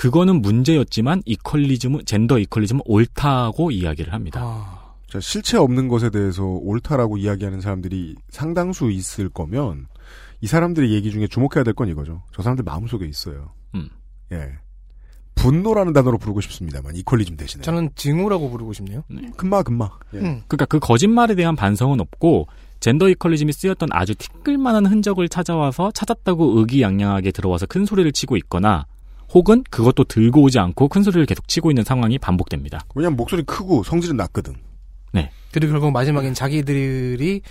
그거는 0.01 0.41
문제였지만 0.41 1.21
이퀄리즘은 1.27 2.07
젠더 2.07 2.39
이퀄리즘은 2.39 2.81
옳다고 2.87 3.71
이야기를 3.71 4.15
합니다. 4.15 4.95
자, 5.07 5.21
실체 5.21 5.59
없는 5.59 5.89
것에 5.89 6.09
대해서 6.09 6.43
옳다라고 6.43 7.19
이야기하는 7.19 7.61
사람들이 7.61 8.15
상당수 8.31 8.91
있을 8.91 9.29
거면 9.29 9.89
이 10.41 10.47
사람들의 10.47 10.91
얘기 10.93 11.11
중에 11.11 11.27
주목해야 11.27 11.65
될 11.65 11.75
건 11.75 11.89
이거죠. 11.89 12.23
저 12.35 12.43
사람들 12.43 12.65
마음속에 12.65 13.05
있어요. 13.05 13.53
음. 13.75 13.91
예. 14.33 14.53
분노라는 15.35 15.93
단어로 15.93 16.17
부르고 16.17 16.41
싶습니다만 16.41 16.97
이퀄리즘 16.97 17.37
대신에. 17.37 17.63
저는 17.63 17.91
증오라고 17.95 18.49
부르고 18.49 18.73
싶네요. 18.73 19.03
금마 19.37 19.63
금마. 19.63 19.91
예. 20.15 20.19
음. 20.19 20.43
그러니까 20.49 20.65
그 20.65 20.79
거짓말에 20.79 21.35
대한 21.35 21.57
반성은 21.57 22.01
없고 22.01 22.47
젠더 22.81 23.11
이퀄리즘이 23.11 23.53
쓰였던 23.53 23.91
아주 23.93 24.15
티끌만한 24.15 24.87
흔적을 24.87 25.29
찾아와서 25.29 25.91
찾았다고 25.93 26.59
의기양양하게 26.59 27.33
들어와서 27.33 27.67
큰 27.67 27.85
소리를 27.85 28.11
치고 28.13 28.39
있거나 28.39 28.87
혹은 29.33 29.63
그것도 29.71 30.05
들고 30.05 30.43
오지 30.43 30.59
않고 30.59 30.89
큰 30.89 31.03
소리를 31.03 31.25
계속 31.27 31.47
치고 31.47 31.71
있는 31.71 31.85
상황이 31.85 32.19
반복됩니다. 32.19 32.81
왜냐면 32.95 33.17
목소리 33.17 33.43
크고 33.43 33.83
성질은 33.85 34.17
낮거든. 34.17 34.55
네. 35.13 35.31
그리고 35.53 35.73
결국 35.73 35.93
마지막엔 35.93 36.35
자기들이 36.35 37.43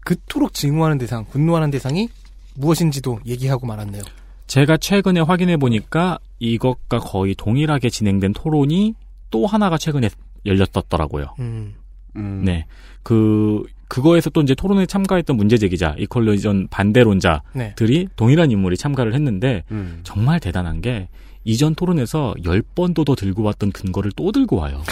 그토록 0.00 0.52
증오하는 0.52 0.98
대상, 0.98 1.24
분노하는 1.24 1.70
대상이 1.70 2.08
무엇인지도 2.54 3.20
얘기하고 3.26 3.66
말았네요. 3.66 4.02
제가 4.46 4.76
최근에 4.76 5.20
확인해 5.20 5.56
보니까 5.56 6.18
이것과 6.38 6.98
거의 6.98 7.34
동일하게 7.34 7.88
진행된 7.88 8.34
토론이 8.34 8.94
또 9.30 9.46
하나가 9.46 9.78
최근에 9.78 10.10
열렸었더라고요. 10.44 11.34
음. 11.38 11.74
네. 12.14 12.66
그, 13.02 13.62
그거에서 13.88 14.30
또 14.30 14.40
이제 14.42 14.54
토론에 14.54 14.86
참가했던 14.86 15.36
문제제기자, 15.36 15.94
이퀄리전 15.98 16.68
반대론자들이 16.68 17.44
네. 17.54 18.06
동일한 18.16 18.50
인물이 18.50 18.76
참가를 18.76 19.14
했는데, 19.14 19.64
음. 19.70 20.00
정말 20.02 20.40
대단한 20.40 20.80
게, 20.80 21.08
이전 21.44 21.74
토론에서 21.74 22.34
10번도 22.38 23.04
더 23.04 23.14
들고 23.14 23.42
왔던 23.42 23.72
근거를 23.72 24.12
또 24.16 24.32
들고 24.32 24.56
와요. 24.56 24.82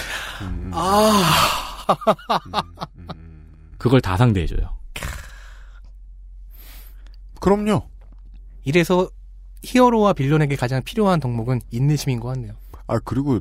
아. 0.72 1.22
그걸 3.78 4.00
다 4.00 4.16
상대해줘요. 4.16 4.78
그럼요. 7.40 7.82
이래서 8.64 9.10
히어로와 9.64 10.12
빌런에게 10.12 10.56
가장 10.56 10.82
필요한 10.82 11.18
덕목은 11.18 11.60
인내심인 11.70 12.20
것 12.20 12.28
같네요. 12.28 12.54
아 12.86 12.98
그리고 13.00 13.40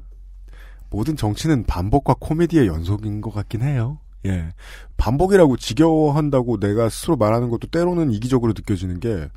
모든 0.89 1.15
정치는 1.15 1.65
반복과 1.65 2.15
코미디의 2.19 2.67
연속인 2.67 3.21
것 3.21 3.31
같긴 3.31 3.61
해요. 3.61 3.99
예. 4.25 4.53
반복이라고 4.97 5.57
지겨워한다고 5.57 6.59
내가 6.59 6.89
스스로 6.89 7.15
말하는 7.15 7.49
것도 7.49 7.67
때로는 7.67 8.11
이기적으로 8.11 8.53
느껴지는 8.55 8.99
게 8.99 9.27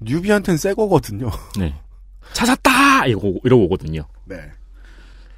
뉴비한테는 0.00 0.58
새 0.58 0.74
거거든요. 0.74 1.30
네. 1.58 1.74
찾았다! 2.32 3.06
이러고, 3.06 3.40
이러고 3.44 3.64
오거든요. 3.64 4.04
네. 4.24 4.36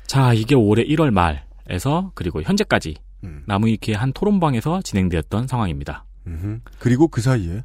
자, 0.06 0.32
이게 0.32 0.54
올해 0.54 0.84
1월 0.84 1.10
말에서 1.10 2.12
그리고 2.14 2.42
현재까지 2.42 2.96
음. 3.24 3.42
나무위키의 3.46 3.96
한 3.96 4.12
토론방에서 4.12 4.82
진행되었던 4.82 5.46
상황입니다. 5.46 6.04
음흠. 6.26 6.60
그리고 6.78 7.08
그 7.08 7.20
사이에 7.20 7.64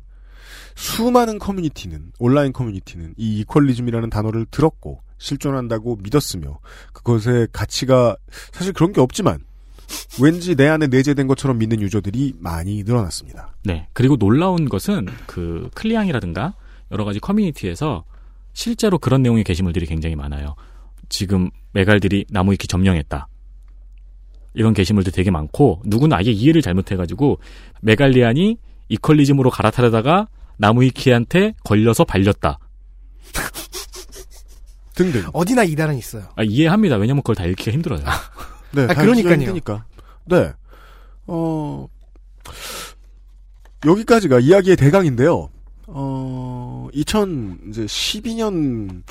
수많은 0.75 1.39
커뮤니티는 1.39 2.13
온라인 2.19 2.53
커뮤니티는 2.53 3.13
이 3.17 3.39
이퀄리즘이라는 3.39 4.09
단어를 4.09 4.45
들었고 4.49 5.01
실존한다고 5.17 5.97
믿었으며 6.01 6.59
그것의 6.93 7.49
가치가 7.51 8.15
사실 8.53 8.71
그런 8.71 8.93
게 8.93 9.01
없지만 9.01 9.39
왠지 10.21 10.55
내 10.55 10.67
안에 10.67 10.87
내재된 10.87 11.27
것처럼 11.27 11.57
믿는 11.57 11.81
유저들이 11.81 12.35
많이 12.39 12.83
늘어났습니다. 12.83 13.53
네. 13.63 13.87
그리고 13.93 14.17
놀라운 14.17 14.67
것은 14.69 15.07
그 15.25 15.69
클리앙이라든가 15.75 16.53
여러 16.91 17.05
가지 17.05 17.19
커뮤니티에서 17.19 18.03
실제로 18.53 18.97
그런 18.97 19.21
내용의 19.21 19.43
게시물들이 19.43 19.85
굉장히 19.85 20.15
많아요. 20.15 20.55
지금 21.07 21.49
메갈들이 21.73 22.25
나무 22.29 22.51
위키 22.51 22.67
점령했다. 22.67 23.27
이런 24.53 24.73
게시물도 24.73 25.11
되게 25.11 25.31
많고 25.31 25.81
누구는 25.85 26.17
아예 26.17 26.31
이해를 26.31 26.61
잘못해가지고 26.61 27.39
메갈리안이 27.81 28.57
이퀄리즘으로 28.89 29.49
갈아타려다가 29.51 30.27
나무위키한테 30.57 31.53
걸려서 31.63 32.03
발렸다. 32.03 32.59
등등. 34.95 35.23
어디나 35.31 35.63
이단은 35.63 35.97
있어요. 35.97 36.27
아, 36.35 36.43
이해합니다. 36.43 36.97
왜냐면 36.97 37.21
그걸 37.21 37.35
다 37.35 37.45
읽기가 37.45 37.71
힘들어요. 37.71 38.03
네, 38.71 38.83
아, 38.83 38.87
다 38.87 39.01
그러니까요. 39.01 39.33
힘드니까. 39.33 39.85
네. 40.25 40.53
어, 41.27 41.87
여기까지가 43.85 44.39
이야기의 44.39 44.77
대강인데요. 44.77 45.49
어, 45.87 46.87
2012년, 46.93 49.03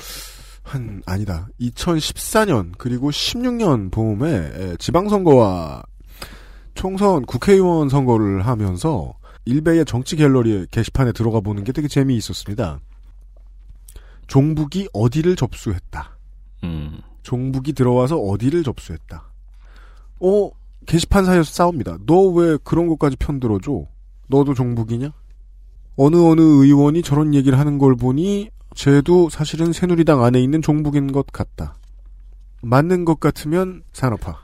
한, 0.63 1.01
아니다. 1.05 1.47
2014년, 1.59 2.71
그리고 2.77 3.09
16년 3.09 3.91
봄에 3.91 4.29
에, 4.29 4.75
지방선거와 4.77 5.83
총선 6.75 7.25
국회의원 7.25 7.89
선거를 7.89 8.45
하면서 8.45 9.13
일베의 9.45 9.85
정치 9.85 10.15
갤러리 10.15 10.67
게시판에 10.71 11.11
들어가 11.11 11.39
보는 11.41 11.63
게 11.63 11.71
되게 11.71 11.87
재미있었습니다. 11.87 12.79
종북이 14.27 14.87
어디를 14.93 15.35
접수했다. 15.35 16.17
음. 16.63 17.01
종북이 17.23 17.73
들어와서 17.73 18.17
어디를 18.17 18.63
접수했다. 18.63 19.28
어, 20.21 20.49
게시판 20.85 21.25
사이에서 21.25 21.51
싸웁니다. 21.51 21.97
너 22.05 22.31
왜 22.31 22.57
그런 22.63 22.87
것까지 22.87 23.15
편들어줘? 23.17 23.85
너도 24.27 24.53
종북이냐? 24.53 25.11
어느 25.97 26.15
어느 26.15 26.41
의원이 26.41 27.01
저런 27.01 27.33
얘기를 27.33 27.59
하는 27.59 27.77
걸 27.77 27.95
보니 27.95 28.49
쟤도 28.75 29.29
사실은 29.29 29.73
새누리당 29.73 30.23
안에 30.23 30.39
있는 30.41 30.61
종북인 30.61 31.11
것 31.11 31.27
같다. 31.27 31.75
맞는 32.61 33.05
것 33.05 33.19
같으면 33.19 33.83
산업화. 33.93 34.37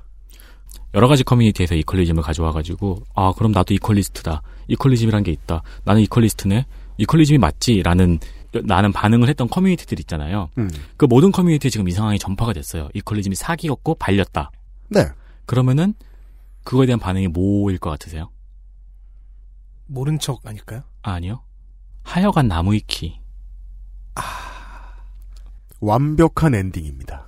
여러 0.93 1.07
가지 1.07 1.23
커뮤니티에서 1.23 1.75
이퀄리즘을 1.75 2.23
가져와가지고 2.23 3.03
아 3.15 3.33
그럼 3.37 3.51
나도 3.51 3.73
이퀄리스트다. 3.73 4.41
이퀄리즘이란 4.67 5.23
게 5.23 5.31
있다. 5.31 5.61
나는 5.83 6.01
이퀄리스트네. 6.03 6.65
이퀄리즘이 6.97 7.37
맞지라는 7.39 8.19
나는 8.63 8.93
반응을 8.93 9.27
했던 9.27 9.49
커뮤니티들 9.49 9.99
있잖아요. 10.01 10.49
음. 10.57 10.69
그 10.95 11.05
모든 11.05 11.31
커뮤니티에 11.31 11.69
지금 11.69 11.87
이 11.89 11.91
상황이 11.91 12.17
전파가 12.17 12.53
됐어요. 12.53 12.87
이퀄리즘이 12.93 13.35
사기였고 13.35 13.95
발렸다. 13.95 14.51
네. 14.89 15.05
그러면은 15.45 15.93
그거에 16.63 16.85
대한 16.85 16.99
반응이 16.99 17.27
뭐일 17.29 17.77
것 17.77 17.89
같으세요? 17.91 18.29
모른 19.87 20.17
척 20.19 20.45
아닐까요? 20.45 20.83
아 21.03 21.19
니요. 21.19 21.43
하여간 22.03 22.47
나무위키. 22.47 23.19
완벽한 25.79 26.55
엔딩입니다. 26.55 27.27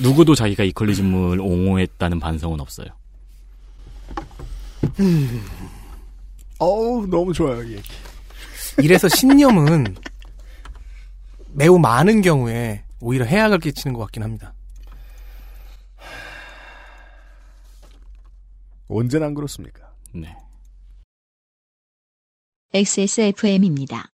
누구도 0.00 0.34
자기가 0.34 0.64
이퀄리즘을 0.64 1.40
옹호했다는 1.40 2.20
반성은 2.20 2.60
없어요. 2.60 2.88
어우, 6.58 7.06
너무 7.06 7.32
좋아요, 7.32 7.62
이 7.62 7.72
얘기. 7.72 7.90
이래서 8.82 9.08
신념은 9.08 9.96
매우 11.52 11.78
많은 11.78 12.22
경우에 12.22 12.84
오히려 13.00 13.24
해악을 13.24 13.58
끼치는 13.60 13.94
것 13.94 14.00
같긴 14.02 14.22
합니다. 14.22 14.52
언제나 18.88 19.26
안 19.26 19.34
그렇습니까? 19.34 19.94
네. 20.12 20.36
XSFM입니다. 22.72 24.10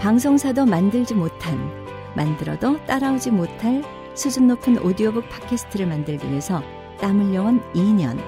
방송사도 0.00 0.64
만들지 0.64 1.14
못한, 1.14 1.58
만들어도 2.16 2.84
따라오지 2.86 3.30
못할 3.30 3.82
수준 4.14 4.48
높은 4.48 4.78
오디오북 4.78 5.28
팟캐스트를 5.28 5.86
만들기 5.86 6.28
위해서 6.28 6.62
땀 7.00 7.20
흘려온 7.20 7.60
2년. 7.74 8.18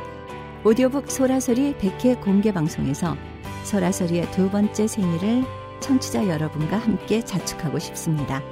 오디오북 0.64 1.11
소라소리 1.11 1.74
100회 1.78 2.22
공개 2.22 2.53
방송에서 2.53 3.16
소라소리의 3.64 4.31
두 4.33 4.51
번째 4.51 4.87
생일을 4.87 5.45
청취자 5.81 6.28
여러분과 6.28 6.76
함께 6.76 7.24
자축하고 7.24 7.78
싶습니다. 7.78 8.43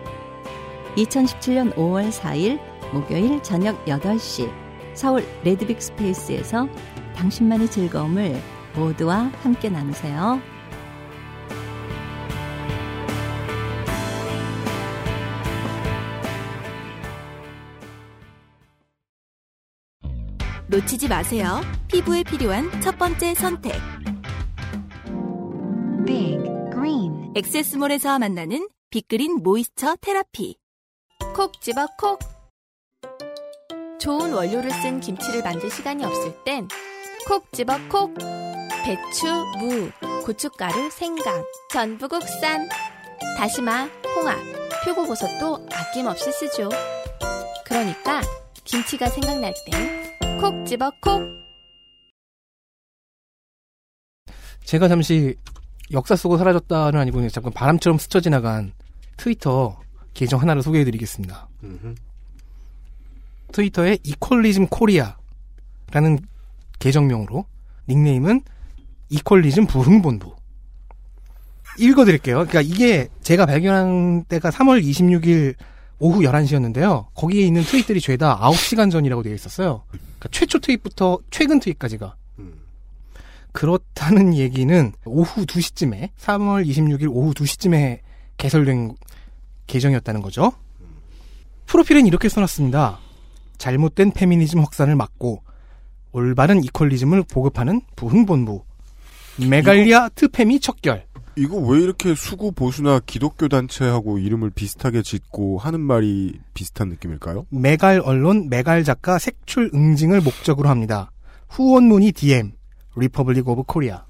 2017년 0.97 1.74
5월 1.74 2.11
4일 2.11 2.59
목요일 2.93 3.43
저녁 3.43 3.84
8시 3.84 4.51
서울 4.95 5.24
레드빅 5.45 5.80
스페이스에서 5.80 6.68
당신만의 7.14 7.70
즐거움을 7.70 8.41
모두와 8.74 9.30
함께 9.43 9.68
나누세요. 9.68 10.41
놓치지 20.68 21.09
마세요. 21.09 21.61
피부에 21.89 22.22
필요한 22.22 22.68
첫 22.82 22.99
번째 22.99 23.34
선택. 23.34 23.72
Big 26.07 26.43
Green 26.72 27.32
엑세스몰에서 27.34 28.18
만나는 28.18 28.68
빅그린 28.91 29.43
모이스처 29.43 29.97
테라피. 30.01 30.57
콕 31.34 31.59
집어 31.61 31.86
콕. 31.99 32.38
좋은 33.99 34.32
원료를 34.32 34.70
쓴 34.70 35.01
김치를 35.01 35.42
만들 35.42 35.70
시간이 35.70 36.05
없을 36.05 36.32
땐 36.44 36.68
콕 37.26 37.44
집어 37.53 37.76
콕. 37.88 38.14
배추, 38.84 39.26
무, 39.59 39.90
고춧가루, 40.24 40.88
생강, 40.90 41.44
전부 41.70 42.09
국산. 42.09 42.68
다시마, 43.36 43.88
홍합, 44.14 44.38
표고버섯도 44.84 45.66
아낌없이 45.72 46.32
쓰죠. 46.32 46.68
그러니까 47.66 48.22
김치가 48.64 49.09
생각날 49.09 49.53
땐 49.66 50.40
콕 50.40 50.64
집어 50.64 50.90
콕. 51.03 51.22
제가 54.64 54.88
잠시 54.88 55.34
역사 55.92 56.14
속으로 56.14 56.38
사라졌다는 56.38 57.01
아니고 57.01 57.26
잠깐 57.28 57.53
바람처럼 57.53 57.99
스쳐 57.99 58.20
지나간 58.20 58.72
트위터 59.16 59.80
계정 60.14 60.40
하나를 60.40 60.62
소개해드리겠습니다. 60.62 61.49
트위터에 63.53 63.99
equalism 64.03 64.66
Korea라는 64.68 66.18
계정명으로 66.78 67.46
닉네임은 67.88 68.42
equalism 69.11 69.66
부흥본부. 69.66 70.34
읽어드릴게요. 71.78 72.46
그러니까 72.46 72.61
이게 72.61 73.09
제가 73.22 73.46
발견한 73.46 74.24
때가 74.24 74.51
3월 74.51 74.82
26일 74.84 75.55
오후 76.01 76.20
11시였는데요. 76.20 77.07
거기에 77.14 77.42
있는 77.42 77.62
트윗들이 77.62 78.01
죄다 78.01 78.38
9시간 78.38 78.90
전이라고 78.90 79.22
되어 79.22 79.34
있었어요. 79.34 79.82
그러니까 79.88 80.28
최초 80.30 80.59
트윗부터 80.59 81.18
최근 81.30 81.61
트윗까지가. 81.61 82.14
그렇다는 83.53 84.36
얘기는 84.36 84.92
오후 85.05 85.44
2시쯤에 85.46 86.11
3월 86.18 86.66
26일 86.66 87.09
오후 87.11 87.32
2시쯤에 87.34 88.01
개설된 88.36 88.94
계정이었다는 89.66 90.22
거죠. 90.22 90.53
프로필엔 91.66 92.07
이렇게 92.07 92.28
써놨습니다. 92.28 92.99
잘못된 93.59 94.12
페미니즘 94.12 94.61
확산을 94.61 94.96
막고 94.96 95.42
올바른 96.12 96.64
이퀄리즘을 96.64 97.24
보급하는 97.30 97.80
부흥본부 97.96 98.64
메갈리아 99.48 100.09
트페미 100.11 100.61
척결 100.61 101.06
이거 101.36 101.56
왜 101.56 101.80
이렇게 101.80 102.14
수구 102.16 102.50
보수나 102.50 103.00
기독교 103.06 103.46
단체하고 103.46 104.18
이름을 104.18 104.50
비슷하게 104.50 105.02
짓고 105.02 105.59
하는 105.59 105.78
말이 105.80 106.40
비슷한 106.54 106.88
느낌일까요? 106.88 107.46
메갈 107.50 108.00
언론 108.02 108.48
메갈 108.48 108.82
작가 108.82 109.18
색출 109.18 109.70
응징을 109.72 110.20
목적으로 110.20 110.68
합니다. 110.68 111.12
후원문의 111.50 112.11
DM 112.12 112.52
Republic 112.96 113.49
of 113.49 113.62
Korea 113.68 114.05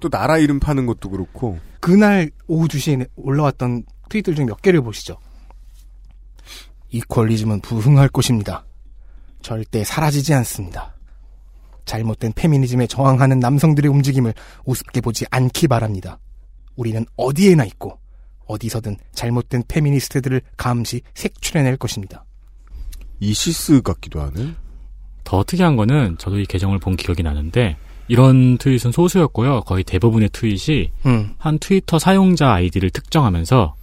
또 0.00 0.08
나라 0.08 0.38
이름 0.38 0.58
파는 0.60 0.86
것도 0.86 1.10
그렇고 1.10 1.58
그날 1.80 2.30
오후 2.46 2.66
2시에 2.66 3.06
올라왔던 3.16 3.84
트윗들 4.08 4.34
중 4.34 4.46
몇 4.46 4.62
개를 4.62 4.80
보시죠. 4.80 5.18
equalism은 6.90 7.60
부흥할 7.60 8.08
것입니다. 8.08 8.64
절대 9.42 9.84
사라지지 9.84 10.34
않습니다. 10.34 10.94
잘못된 11.84 12.32
페미니즘에 12.34 12.86
저항하는 12.86 13.40
남성들의 13.40 13.90
움직임을 13.90 14.34
우습게 14.64 15.00
보지 15.00 15.24
않기 15.30 15.68
바랍니다. 15.68 16.18
우리는 16.76 17.04
어디에나 17.16 17.64
있고 17.64 17.98
어디서든 18.46 18.96
잘못된 19.12 19.64
페미니스트들을 19.68 20.40
감시 20.56 21.00
색출해낼 21.14 21.76
것입니다. 21.76 22.24
이시스 23.20 23.82
같기도 23.82 24.20
하네. 24.20 24.54
더 25.24 25.44
특이한 25.44 25.76
거는 25.76 26.16
저도 26.18 26.38
이 26.38 26.46
계정을 26.46 26.78
본 26.78 26.96
기억이 26.96 27.22
나는데 27.22 27.76
이런 28.08 28.58
트윗은 28.58 28.90
소수였고요. 28.90 29.60
거의 29.60 29.84
대부분의 29.84 30.30
트윗이 30.32 30.90
음. 31.06 31.34
한 31.38 31.58
트위터 31.58 31.98
사용자 31.98 32.52
아이디를 32.52 32.90
특정하면서 32.90 33.74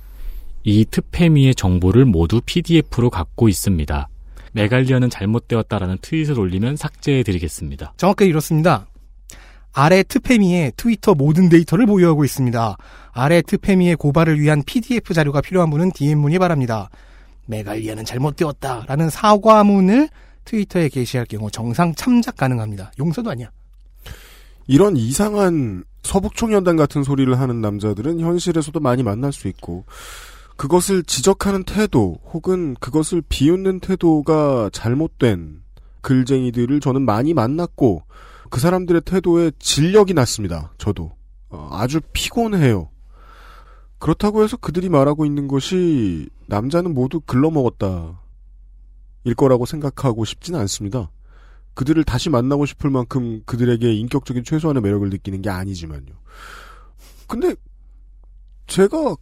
이 0.69 0.83
트페미의 0.83 1.55
정보를 1.55 2.03
모두 2.03 2.41
PDF로 2.45 3.09
갖고 3.09 3.47
있습니다. 3.47 4.09
메갈리아는 4.51 5.09
잘못되었다라는 5.09 5.99
트윗을 6.01 6.37
올리면 6.37 6.75
삭제해드리겠습니다. 6.75 7.93
정확하게 7.95 8.25
이렇습니다. 8.25 8.85
아래 9.71 10.03
트페미의 10.03 10.73
트위터 10.75 11.13
모든 11.15 11.47
데이터를 11.47 11.85
보유하고 11.85 12.25
있습니다. 12.25 12.75
아래 13.13 13.41
트페미의 13.41 13.95
고발을 13.95 14.41
위한 14.41 14.61
PDF 14.65 15.13
자료가 15.13 15.39
필요한 15.39 15.69
분은 15.69 15.93
DM 15.93 16.19
문의 16.19 16.37
바랍니다. 16.37 16.89
메갈리아는 17.45 18.03
잘못되었다라는 18.03 19.09
사과문을 19.09 20.09
트위터에 20.43 20.89
게시할 20.89 21.27
경우 21.27 21.49
정상 21.49 21.95
참작 21.95 22.35
가능합니다. 22.35 22.91
용서도 22.99 23.29
아니야. 23.29 23.51
이런 24.67 24.97
이상한 24.97 25.85
서북청년단 26.03 26.75
같은 26.75 27.03
소리를 27.03 27.39
하는 27.39 27.61
남자들은 27.61 28.19
현실에서도 28.19 28.77
많이 28.81 29.01
만날 29.01 29.31
수 29.31 29.47
있고 29.47 29.85
그것을 30.57 31.03
지적하는 31.03 31.63
태도 31.63 32.17
혹은 32.33 32.75
그것을 32.79 33.21
비웃는 33.29 33.79
태도가 33.79 34.71
잘못된 34.73 35.61
글쟁이들을 36.01 36.79
저는 36.79 37.03
많이 37.03 37.33
만났고 37.33 38.03
그 38.49 38.59
사람들의 38.59 39.01
태도에 39.01 39.51
진력이 39.59 40.13
났습니다. 40.13 40.73
저도 40.77 41.11
어, 41.49 41.69
아주 41.71 42.01
피곤해요. 42.11 42.89
그렇다고 43.99 44.43
해서 44.43 44.57
그들이 44.57 44.89
말하고 44.89 45.25
있는 45.25 45.47
것이 45.47 46.29
남자는 46.47 46.93
모두 46.93 47.19
글러먹었다 47.21 48.21
일 49.23 49.35
거라고 49.35 49.65
생각하고 49.65 50.25
싶진 50.25 50.55
않습니다. 50.55 51.11
그들을 51.73 52.03
다시 52.03 52.29
만나고 52.29 52.65
싶을 52.65 52.89
만큼 52.89 53.43
그들에게 53.45 53.93
인격적인 53.93 54.43
최소한의 54.43 54.81
매력을 54.81 55.07
느끼는 55.09 55.41
게 55.43 55.49
아니지만요. 55.49 56.13
근데 57.27 57.55
제가 58.65 59.15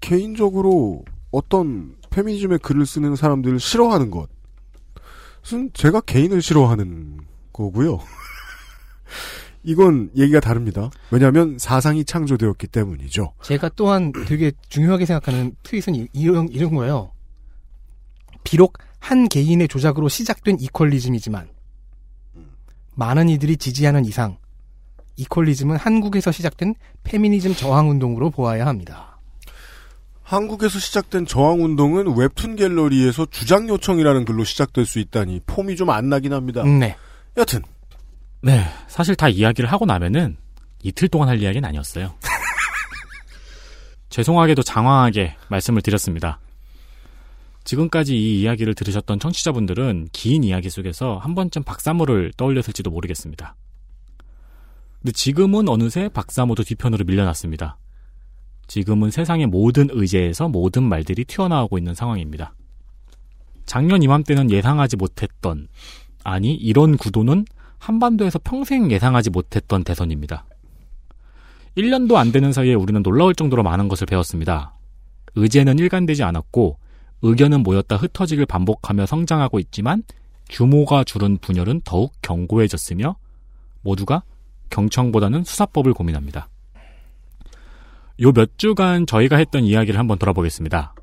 개인적으로 0.00 1.04
어떤 1.30 1.96
페미니즘의 2.10 2.58
글을 2.60 2.86
쓰는 2.86 3.16
사람들을 3.16 3.60
싫어하는 3.60 4.10
것은 4.10 5.70
제가 5.74 6.00
개인을 6.00 6.42
싫어하는 6.42 7.20
거고요. 7.52 8.00
이건 9.62 10.10
얘기가 10.16 10.40
다릅니다. 10.40 10.90
왜냐하면 11.10 11.58
사상이 11.58 12.04
창조되었기 12.04 12.66
때문이죠. 12.68 13.34
제가 13.42 13.68
또한 13.76 14.10
되게 14.26 14.52
중요하게 14.68 15.04
생각하는 15.06 15.54
트윗은 15.62 15.94
이- 15.94 16.08
이런, 16.14 16.48
이런 16.48 16.74
거예요. 16.74 17.12
비록 18.42 18.78
한 18.98 19.28
개인의 19.28 19.68
조작으로 19.68 20.08
시작된 20.08 20.58
이퀄리즘이지만 20.60 21.48
많은 22.94 23.28
이들이 23.28 23.56
지지하는 23.58 24.04
이상 24.06 24.38
이퀄리즘은 25.16 25.76
한국에서 25.76 26.32
시작된 26.32 26.74
페미니즘 27.04 27.54
저항 27.54 27.90
운동으로 27.90 28.30
보아야 28.30 28.66
합니다. 28.66 29.09
한국에서 30.30 30.78
시작된 30.78 31.26
저항운동은 31.26 32.16
웹툰 32.16 32.54
갤러리에서 32.54 33.26
주장 33.26 33.68
요청이라는 33.68 34.24
글로 34.24 34.44
시작될 34.44 34.86
수 34.86 35.00
있다니 35.00 35.40
폼이 35.44 35.74
좀 35.74 35.90
안 35.90 36.08
나긴 36.08 36.32
합니다. 36.32 36.62
네. 36.62 36.96
여튼 37.36 37.62
네, 38.40 38.64
사실 38.86 39.16
다 39.16 39.28
이야기를 39.28 39.70
하고 39.72 39.86
나면은 39.86 40.36
이틀 40.84 41.08
동안 41.08 41.28
할 41.28 41.42
이야기는 41.42 41.68
아니었어요. 41.68 42.14
죄송하게도 44.08 44.62
장황하게 44.62 45.34
말씀을 45.48 45.82
드렸습니다. 45.82 46.38
지금까지 47.64 48.16
이 48.16 48.40
이야기를 48.40 48.76
들으셨던 48.76 49.18
청취자분들은 49.18 50.10
긴 50.12 50.44
이야기 50.44 50.70
속에서 50.70 51.18
한 51.18 51.34
번쯤 51.34 51.64
박사모를 51.64 52.34
떠올렸을지도 52.36 52.88
모르겠습니다. 52.90 53.56
근데 55.02 55.10
지금은 55.10 55.68
어느새 55.68 56.08
박사모도 56.08 56.62
뒤편으로 56.62 57.04
밀려났습니다. 57.04 57.78
지금은 58.70 59.10
세상의 59.10 59.48
모든 59.48 59.88
의제에서 59.90 60.48
모든 60.48 60.84
말들이 60.84 61.24
튀어나오고 61.24 61.76
있는 61.76 61.92
상황입니다. 61.92 62.54
작년 63.66 64.00
이맘때는 64.00 64.52
예상하지 64.52 64.94
못했던, 64.94 65.66
아니, 66.22 66.54
이런 66.54 66.96
구도는 66.96 67.46
한반도에서 67.78 68.38
평생 68.38 68.92
예상하지 68.92 69.30
못했던 69.30 69.82
대선입니다. 69.82 70.44
1년도 71.76 72.14
안 72.14 72.30
되는 72.30 72.52
사이에 72.52 72.74
우리는 72.74 73.02
놀라울 73.02 73.34
정도로 73.34 73.64
많은 73.64 73.88
것을 73.88 74.06
배웠습니다. 74.06 74.74
의제는 75.34 75.80
일관되지 75.80 76.22
않았고 76.22 76.78
의견은 77.22 77.64
모였다 77.64 77.96
흩어지길 77.96 78.46
반복하며 78.46 79.06
성장하고 79.06 79.58
있지만 79.58 80.04
규모가 80.48 81.02
줄은 81.02 81.38
분열은 81.38 81.80
더욱 81.84 82.12
견고해졌으며 82.22 83.16
모두가 83.82 84.22
경청보다는 84.70 85.42
수사법을 85.42 85.92
고민합니다. 85.92 86.49
요 88.22 88.32
몇 88.32 88.58
주간 88.58 89.06
저희가 89.06 89.36
했던 89.36 89.64
이야기를 89.64 89.98
한번 89.98 90.18
돌아보겠습니다. 90.18 90.94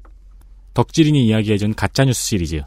덕질인이 0.75 1.25
이야기해준 1.25 1.73
가짜뉴스 1.73 2.23
시리즈 2.23 2.61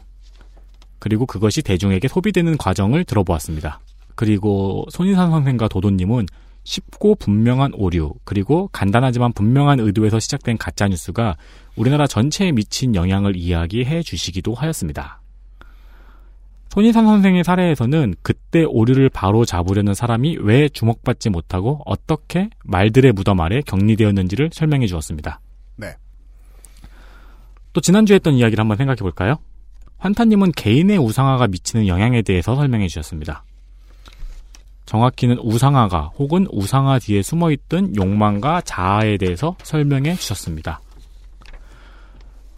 그리고 0.99 1.25
그것이 1.25 1.61
대중에게 1.61 2.09
소비되는 2.09 2.57
과정을 2.57 3.05
들어보았습니다. 3.05 3.79
그리고 4.15 4.85
손인산 4.91 5.31
선생과 5.31 5.69
도도님은 5.69 6.25
쉽고 6.63 7.15
분명한 7.15 7.71
오류, 7.75 8.13
그리고 8.23 8.69
간단하지만 8.71 9.33
분명한 9.33 9.79
의도에서 9.79 10.19
시작된 10.19 10.57
가짜뉴스가 10.57 11.37
우리나라 11.75 12.05
전체에 12.05 12.51
미친 12.51 12.93
영향을 12.93 13.35
이야기해 13.35 14.03
주시기도 14.03 14.53
하였습니다. 14.53 15.20
손인산 16.71 17.05
선생의 17.05 17.43
사례에서는 17.43 18.15
그때 18.21 18.63
오류를 18.63 19.09
바로 19.09 19.43
잡으려는 19.43 19.93
사람이 19.93 20.37
왜 20.39 20.69
주목받지 20.69 21.29
못하고 21.29 21.81
어떻게 21.85 22.49
말들의 22.63 23.11
무덤 23.11 23.41
아래 23.41 23.59
격리되었는지를 23.59 24.51
설명해 24.53 24.87
주었습니다. 24.87 25.41
네. 25.75 25.93
또 27.73 27.81
지난주에 27.81 28.15
했던 28.15 28.35
이야기를 28.35 28.61
한번 28.61 28.77
생각해 28.77 28.99
볼까요? 28.99 29.35
환타님은 29.97 30.53
개인의 30.53 30.97
우상화가 30.97 31.47
미치는 31.47 31.87
영향에 31.87 32.21
대해서 32.21 32.55
설명해 32.55 32.87
주셨습니다. 32.87 33.43
정확히는 34.85 35.39
우상화가 35.39 36.11
혹은 36.17 36.47
우상화 36.51 36.99
뒤에 36.99 37.21
숨어있던 37.21 37.97
욕망과 37.97 38.61
자아에 38.61 39.17
대해서 39.17 39.57
설명해 39.63 40.15
주셨습니다. 40.15 40.79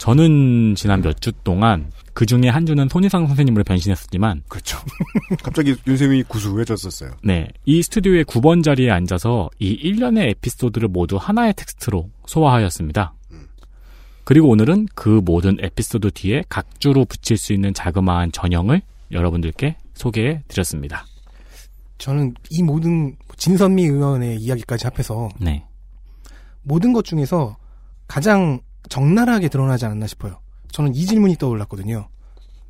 저는 0.04 0.76
지난 0.76 1.02
몇 1.02 1.22
주 1.22 1.32
동안 1.46 1.90
그 2.14 2.26
중에 2.26 2.50
한 2.50 2.66
주는 2.66 2.90
손희상 2.90 3.26
선생님으로 3.26 3.64
변신했었지만 3.64 4.44
그렇죠. 4.50 4.78
갑자기 5.42 5.78
윤세민이 5.88 6.24
구수해졌었어요. 6.24 7.12
네. 7.24 7.48
이 7.64 7.82
스튜디오의 7.82 8.26
9번 8.26 8.66
자리에 8.66 8.92
앉아서 8.92 9.50
이 9.60 9.78
1년의 9.82 10.32
에피소드를 10.32 10.90
모두 10.90 11.16
하나의 11.16 11.54
텍스트로 11.54 12.10
소화하였습니다. 12.26 13.14
그리고 14.26 14.50
오늘은 14.50 14.88
그 14.94 15.22
모든 15.24 15.56
에피소드 15.62 16.12
뒤에 16.12 16.44
각주로 16.50 17.06
붙일 17.06 17.38
수 17.38 17.54
있는 17.54 17.74
자그마한 17.74 18.34
전형을 18.34 18.82
여러분들께 19.10 19.78
소개해 19.94 20.44
드렸습니다. 20.50 21.06
저는 21.98 22.34
이 22.50 22.62
모든 22.62 23.16
진선미 23.38 23.84
의원의 23.84 24.36
이야기까지 24.42 24.86
합해서 24.86 25.30
네. 25.40 25.64
모든 26.62 26.92
것 26.92 27.06
중에서 27.06 27.56
가장 28.08 28.60
적나라하게 28.90 29.50
드러나지 29.50 29.86
않았나 29.86 30.08
싶어요. 30.08 30.40
저는 30.72 30.96
이 30.96 31.06
질문이 31.06 31.38
떠올랐거든요. 31.38 32.10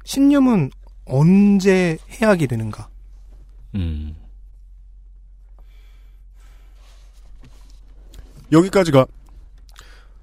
신념은 0.05 0.71
언제 1.05 1.97
해하게 2.09 2.47
되는가? 2.47 2.89
음. 3.75 4.15
여기까지가 8.51 9.05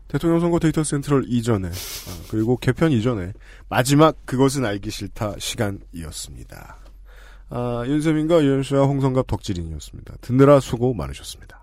대통령 0.08 0.40
선거 0.40 0.58
데이터 0.58 0.82
센트럴 0.82 1.24
이전에 1.28 1.68
아, 1.68 2.24
그리고 2.30 2.56
개편 2.56 2.90
이전에 2.92 3.32
마지막 3.68 4.16
그것은 4.26 4.64
알기 4.64 4.90
싫다 4.90 5.34
시간이었습니다. 5.38 6.76
아, 7.50 7.84
윤세민과 7.86 8.42
유현수와 8.42 8.86
홍성갑 8.86 9.26
덕질인이었습니다. 9.26 10.16
듣느라 10.20 10.60
수고 10.60 10.94
많으셨습니다. 10.94 11.59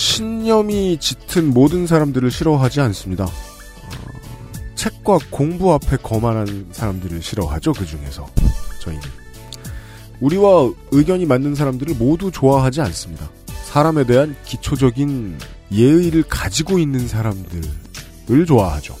신념이 0.00 0.96
짙은 0.98 1.52
모든 1.52 1.86
사람들을 1.86 2.30
싫어하지 2.30 2.80
않습니다. 2.80 3.24
어, 3.26 3.30
책과 4.74 5.18
공부 5.28 5.74
앞에 5.74 5.98
거만한 5.98 6.68
사람들을 6.72 7.20
싫어하죠. 7.20 7.74
그 7.74 7.84
중에서 7.84 8.26
저희는 8.80 9.02
우리와 10.20 10.72
의견이 10.90 11.26
맞는 11.26 11.54
사람들을 11.54 11.96
모두 11.96 12.30
좋아하지 12.30 12.80
않습니다. 12.80 13.28
사람에 13.66 14.04
대한 14.04 14.34
기초적인 14.46 15.36
예의를 15.70 16.22
가지고 16.22 16.78
있는 16.78 17.06
사람들을 17.06 18.46
좋아하죠. 18.46 18.96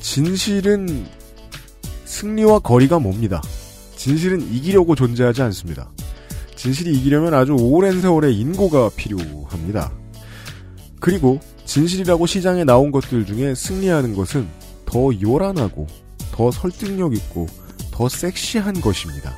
진실은 0.00 1.04
승리와 2.04 2.60
거리가 2.60 3.00
멉니다. 3.00 3.42
진실은 3.96 4.40
이기려고 4.52 4.94
존재하지 4.94 5.42
않습니다. 5.42 5.90
진실이 6.64 6.92
이기려면 6.92 7.34
아주 7.34 7.52
오랜 7.52 8.00
세월의 8.00 8.38
인고가 8.38 8.88
필요합니다. 8.96 9.92
그리고 10.98 11.38
진실이라고 11.66 12.24
시장에 12.24 12.64
나온 12.64 12.90
것들 12.90 13.26
중에 13.26 13.54
승리하는 13.54 14.14
것은 14.14 14.48
더 14.86 15.10
요란하고 15.20 15.86
더 16.32 16.50
설득력 16.50 17.14
있고 17.14 17.48
더 17.90 18.08
섹시한 18.08 18.80
것입니다. 18.80 19.36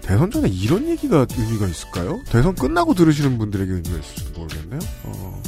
대선 0.00 0.30
전에 0.30 0.48
이런 0.48 0.88
얘기가 0.88 1.26
의미가 1.36 1.66
있을까요? 1.66 2.18
대선 2.30 2.54
끝나고 2.54 2.94
들으시는 2.94 3.36
분들에게 3.36 3.70
의미가 3.70 3.98
있을지도 3.98 4.40
모르겠네요. 4.40 4.80
어, 5.04 5.42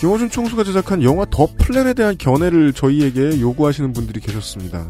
김어준 0.00 0.28
총수가 0.28 0.64
제작한 0.64 1.02
영화 1.02 1.24
더 1.30 1.48
플랜에 1.56 1.94
대한 1.94 2.18
견해를 2.18 2.74
저희에게 2.74 3.40
요구하시는 3.40 3.94
분들이 3.94 4.20
계셨습니다. 4.20 4.86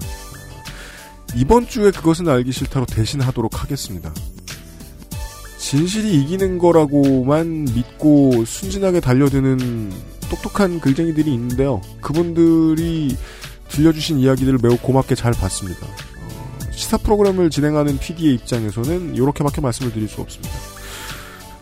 이번 1.37 1.66
주에 1.66 1.91
그것은 1.91 2.29
알기 2.29 2.53
싫다로 2.53 2.87
대신하도록 2.87 3.62
하겠습니다. 3.62 4.12
진실이 5.59 6.22
이기는 6.22 6.59
거라고만 6.59 7.64
믿고 7.74 8.45
순진하게 8.45 9.01
달려드는 9.01 9.93
똑똑한 10.31 10.81
글쟁이들이 10.81 11.33
있는데요. 11.35 11.83
그분들이 12.01 13.16
들려주신 13.68 14.18
이야기들을 14.18 14.59
매우 14.62 14.79
고맙게 14.79 15.14
잘 15.14 15.33
봤습니다. 15.33 15.87
어, 15.87 16.59
시사 16.72 16.97
프로그램을 16.99 17.51
진행하는 17.51 17.99
PD의 17.99 18.35
입장에서는 18.35 19.14
이렇게밖에 19.14 19.61
말씀을 19.61 19.93
드릴 19.93 20.09
수 20.09 20.20
없습니다. 20.20 20.55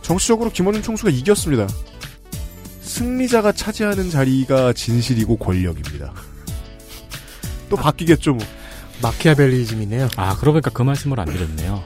정치적으로 0.03 0.51
김원준 0.51 0.83
총수가 0.83 1.11
이겼습니다. 1.11 1.67
승리자가 2.81 3.53
차지하는 3.53 4.09
자리가 4.11 4.73
진실이고 4.73 5.37
권력입니다. 5.37 6.13
또 7.69 7.77
바뀌겠죠, 7.77 8.35
뭐. 8.35 8.47
마키아벨리즘이네요. 9.03 10.09
아, 10.17 10.37
그러고 10.37 10.55
보니까 10.55 10.71
그 10.71 10.83
말씀을 10.83 11.21
안 11.21 11.27
드렸네요. 11.27 11.85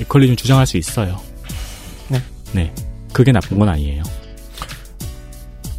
이퀄리즘 0.00 0.36
주장할 0.36 0.66
수 0.66 0.76
있어요. 0.76 1.20
네. 2.08 2.22
네. 2.52 2.74
그게 3.12 3.32
나쁜 3.32 3.58
건 3.58 3.68
아니에요. 3.68 4.02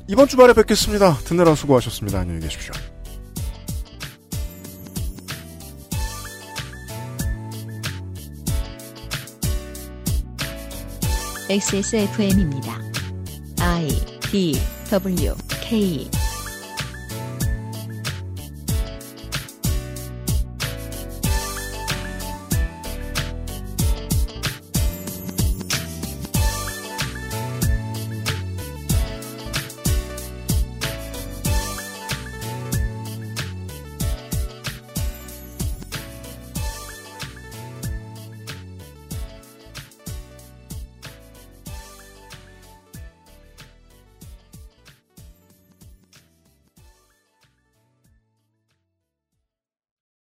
이번 0.07 0.27
주말에 0.27 0.53
뵙겠습니다. 0.53 1.17
듣느라 1.19 1.55
수고하셨습니다. 1.55 2.19
안녕히 2.19 2.41
계십시오. 2.41 2.73
XSFM입니다. 11.49 12.79
I 13.59 13.87
D 14.31 14.59
W 14.89 15.35
K 15.61 16.09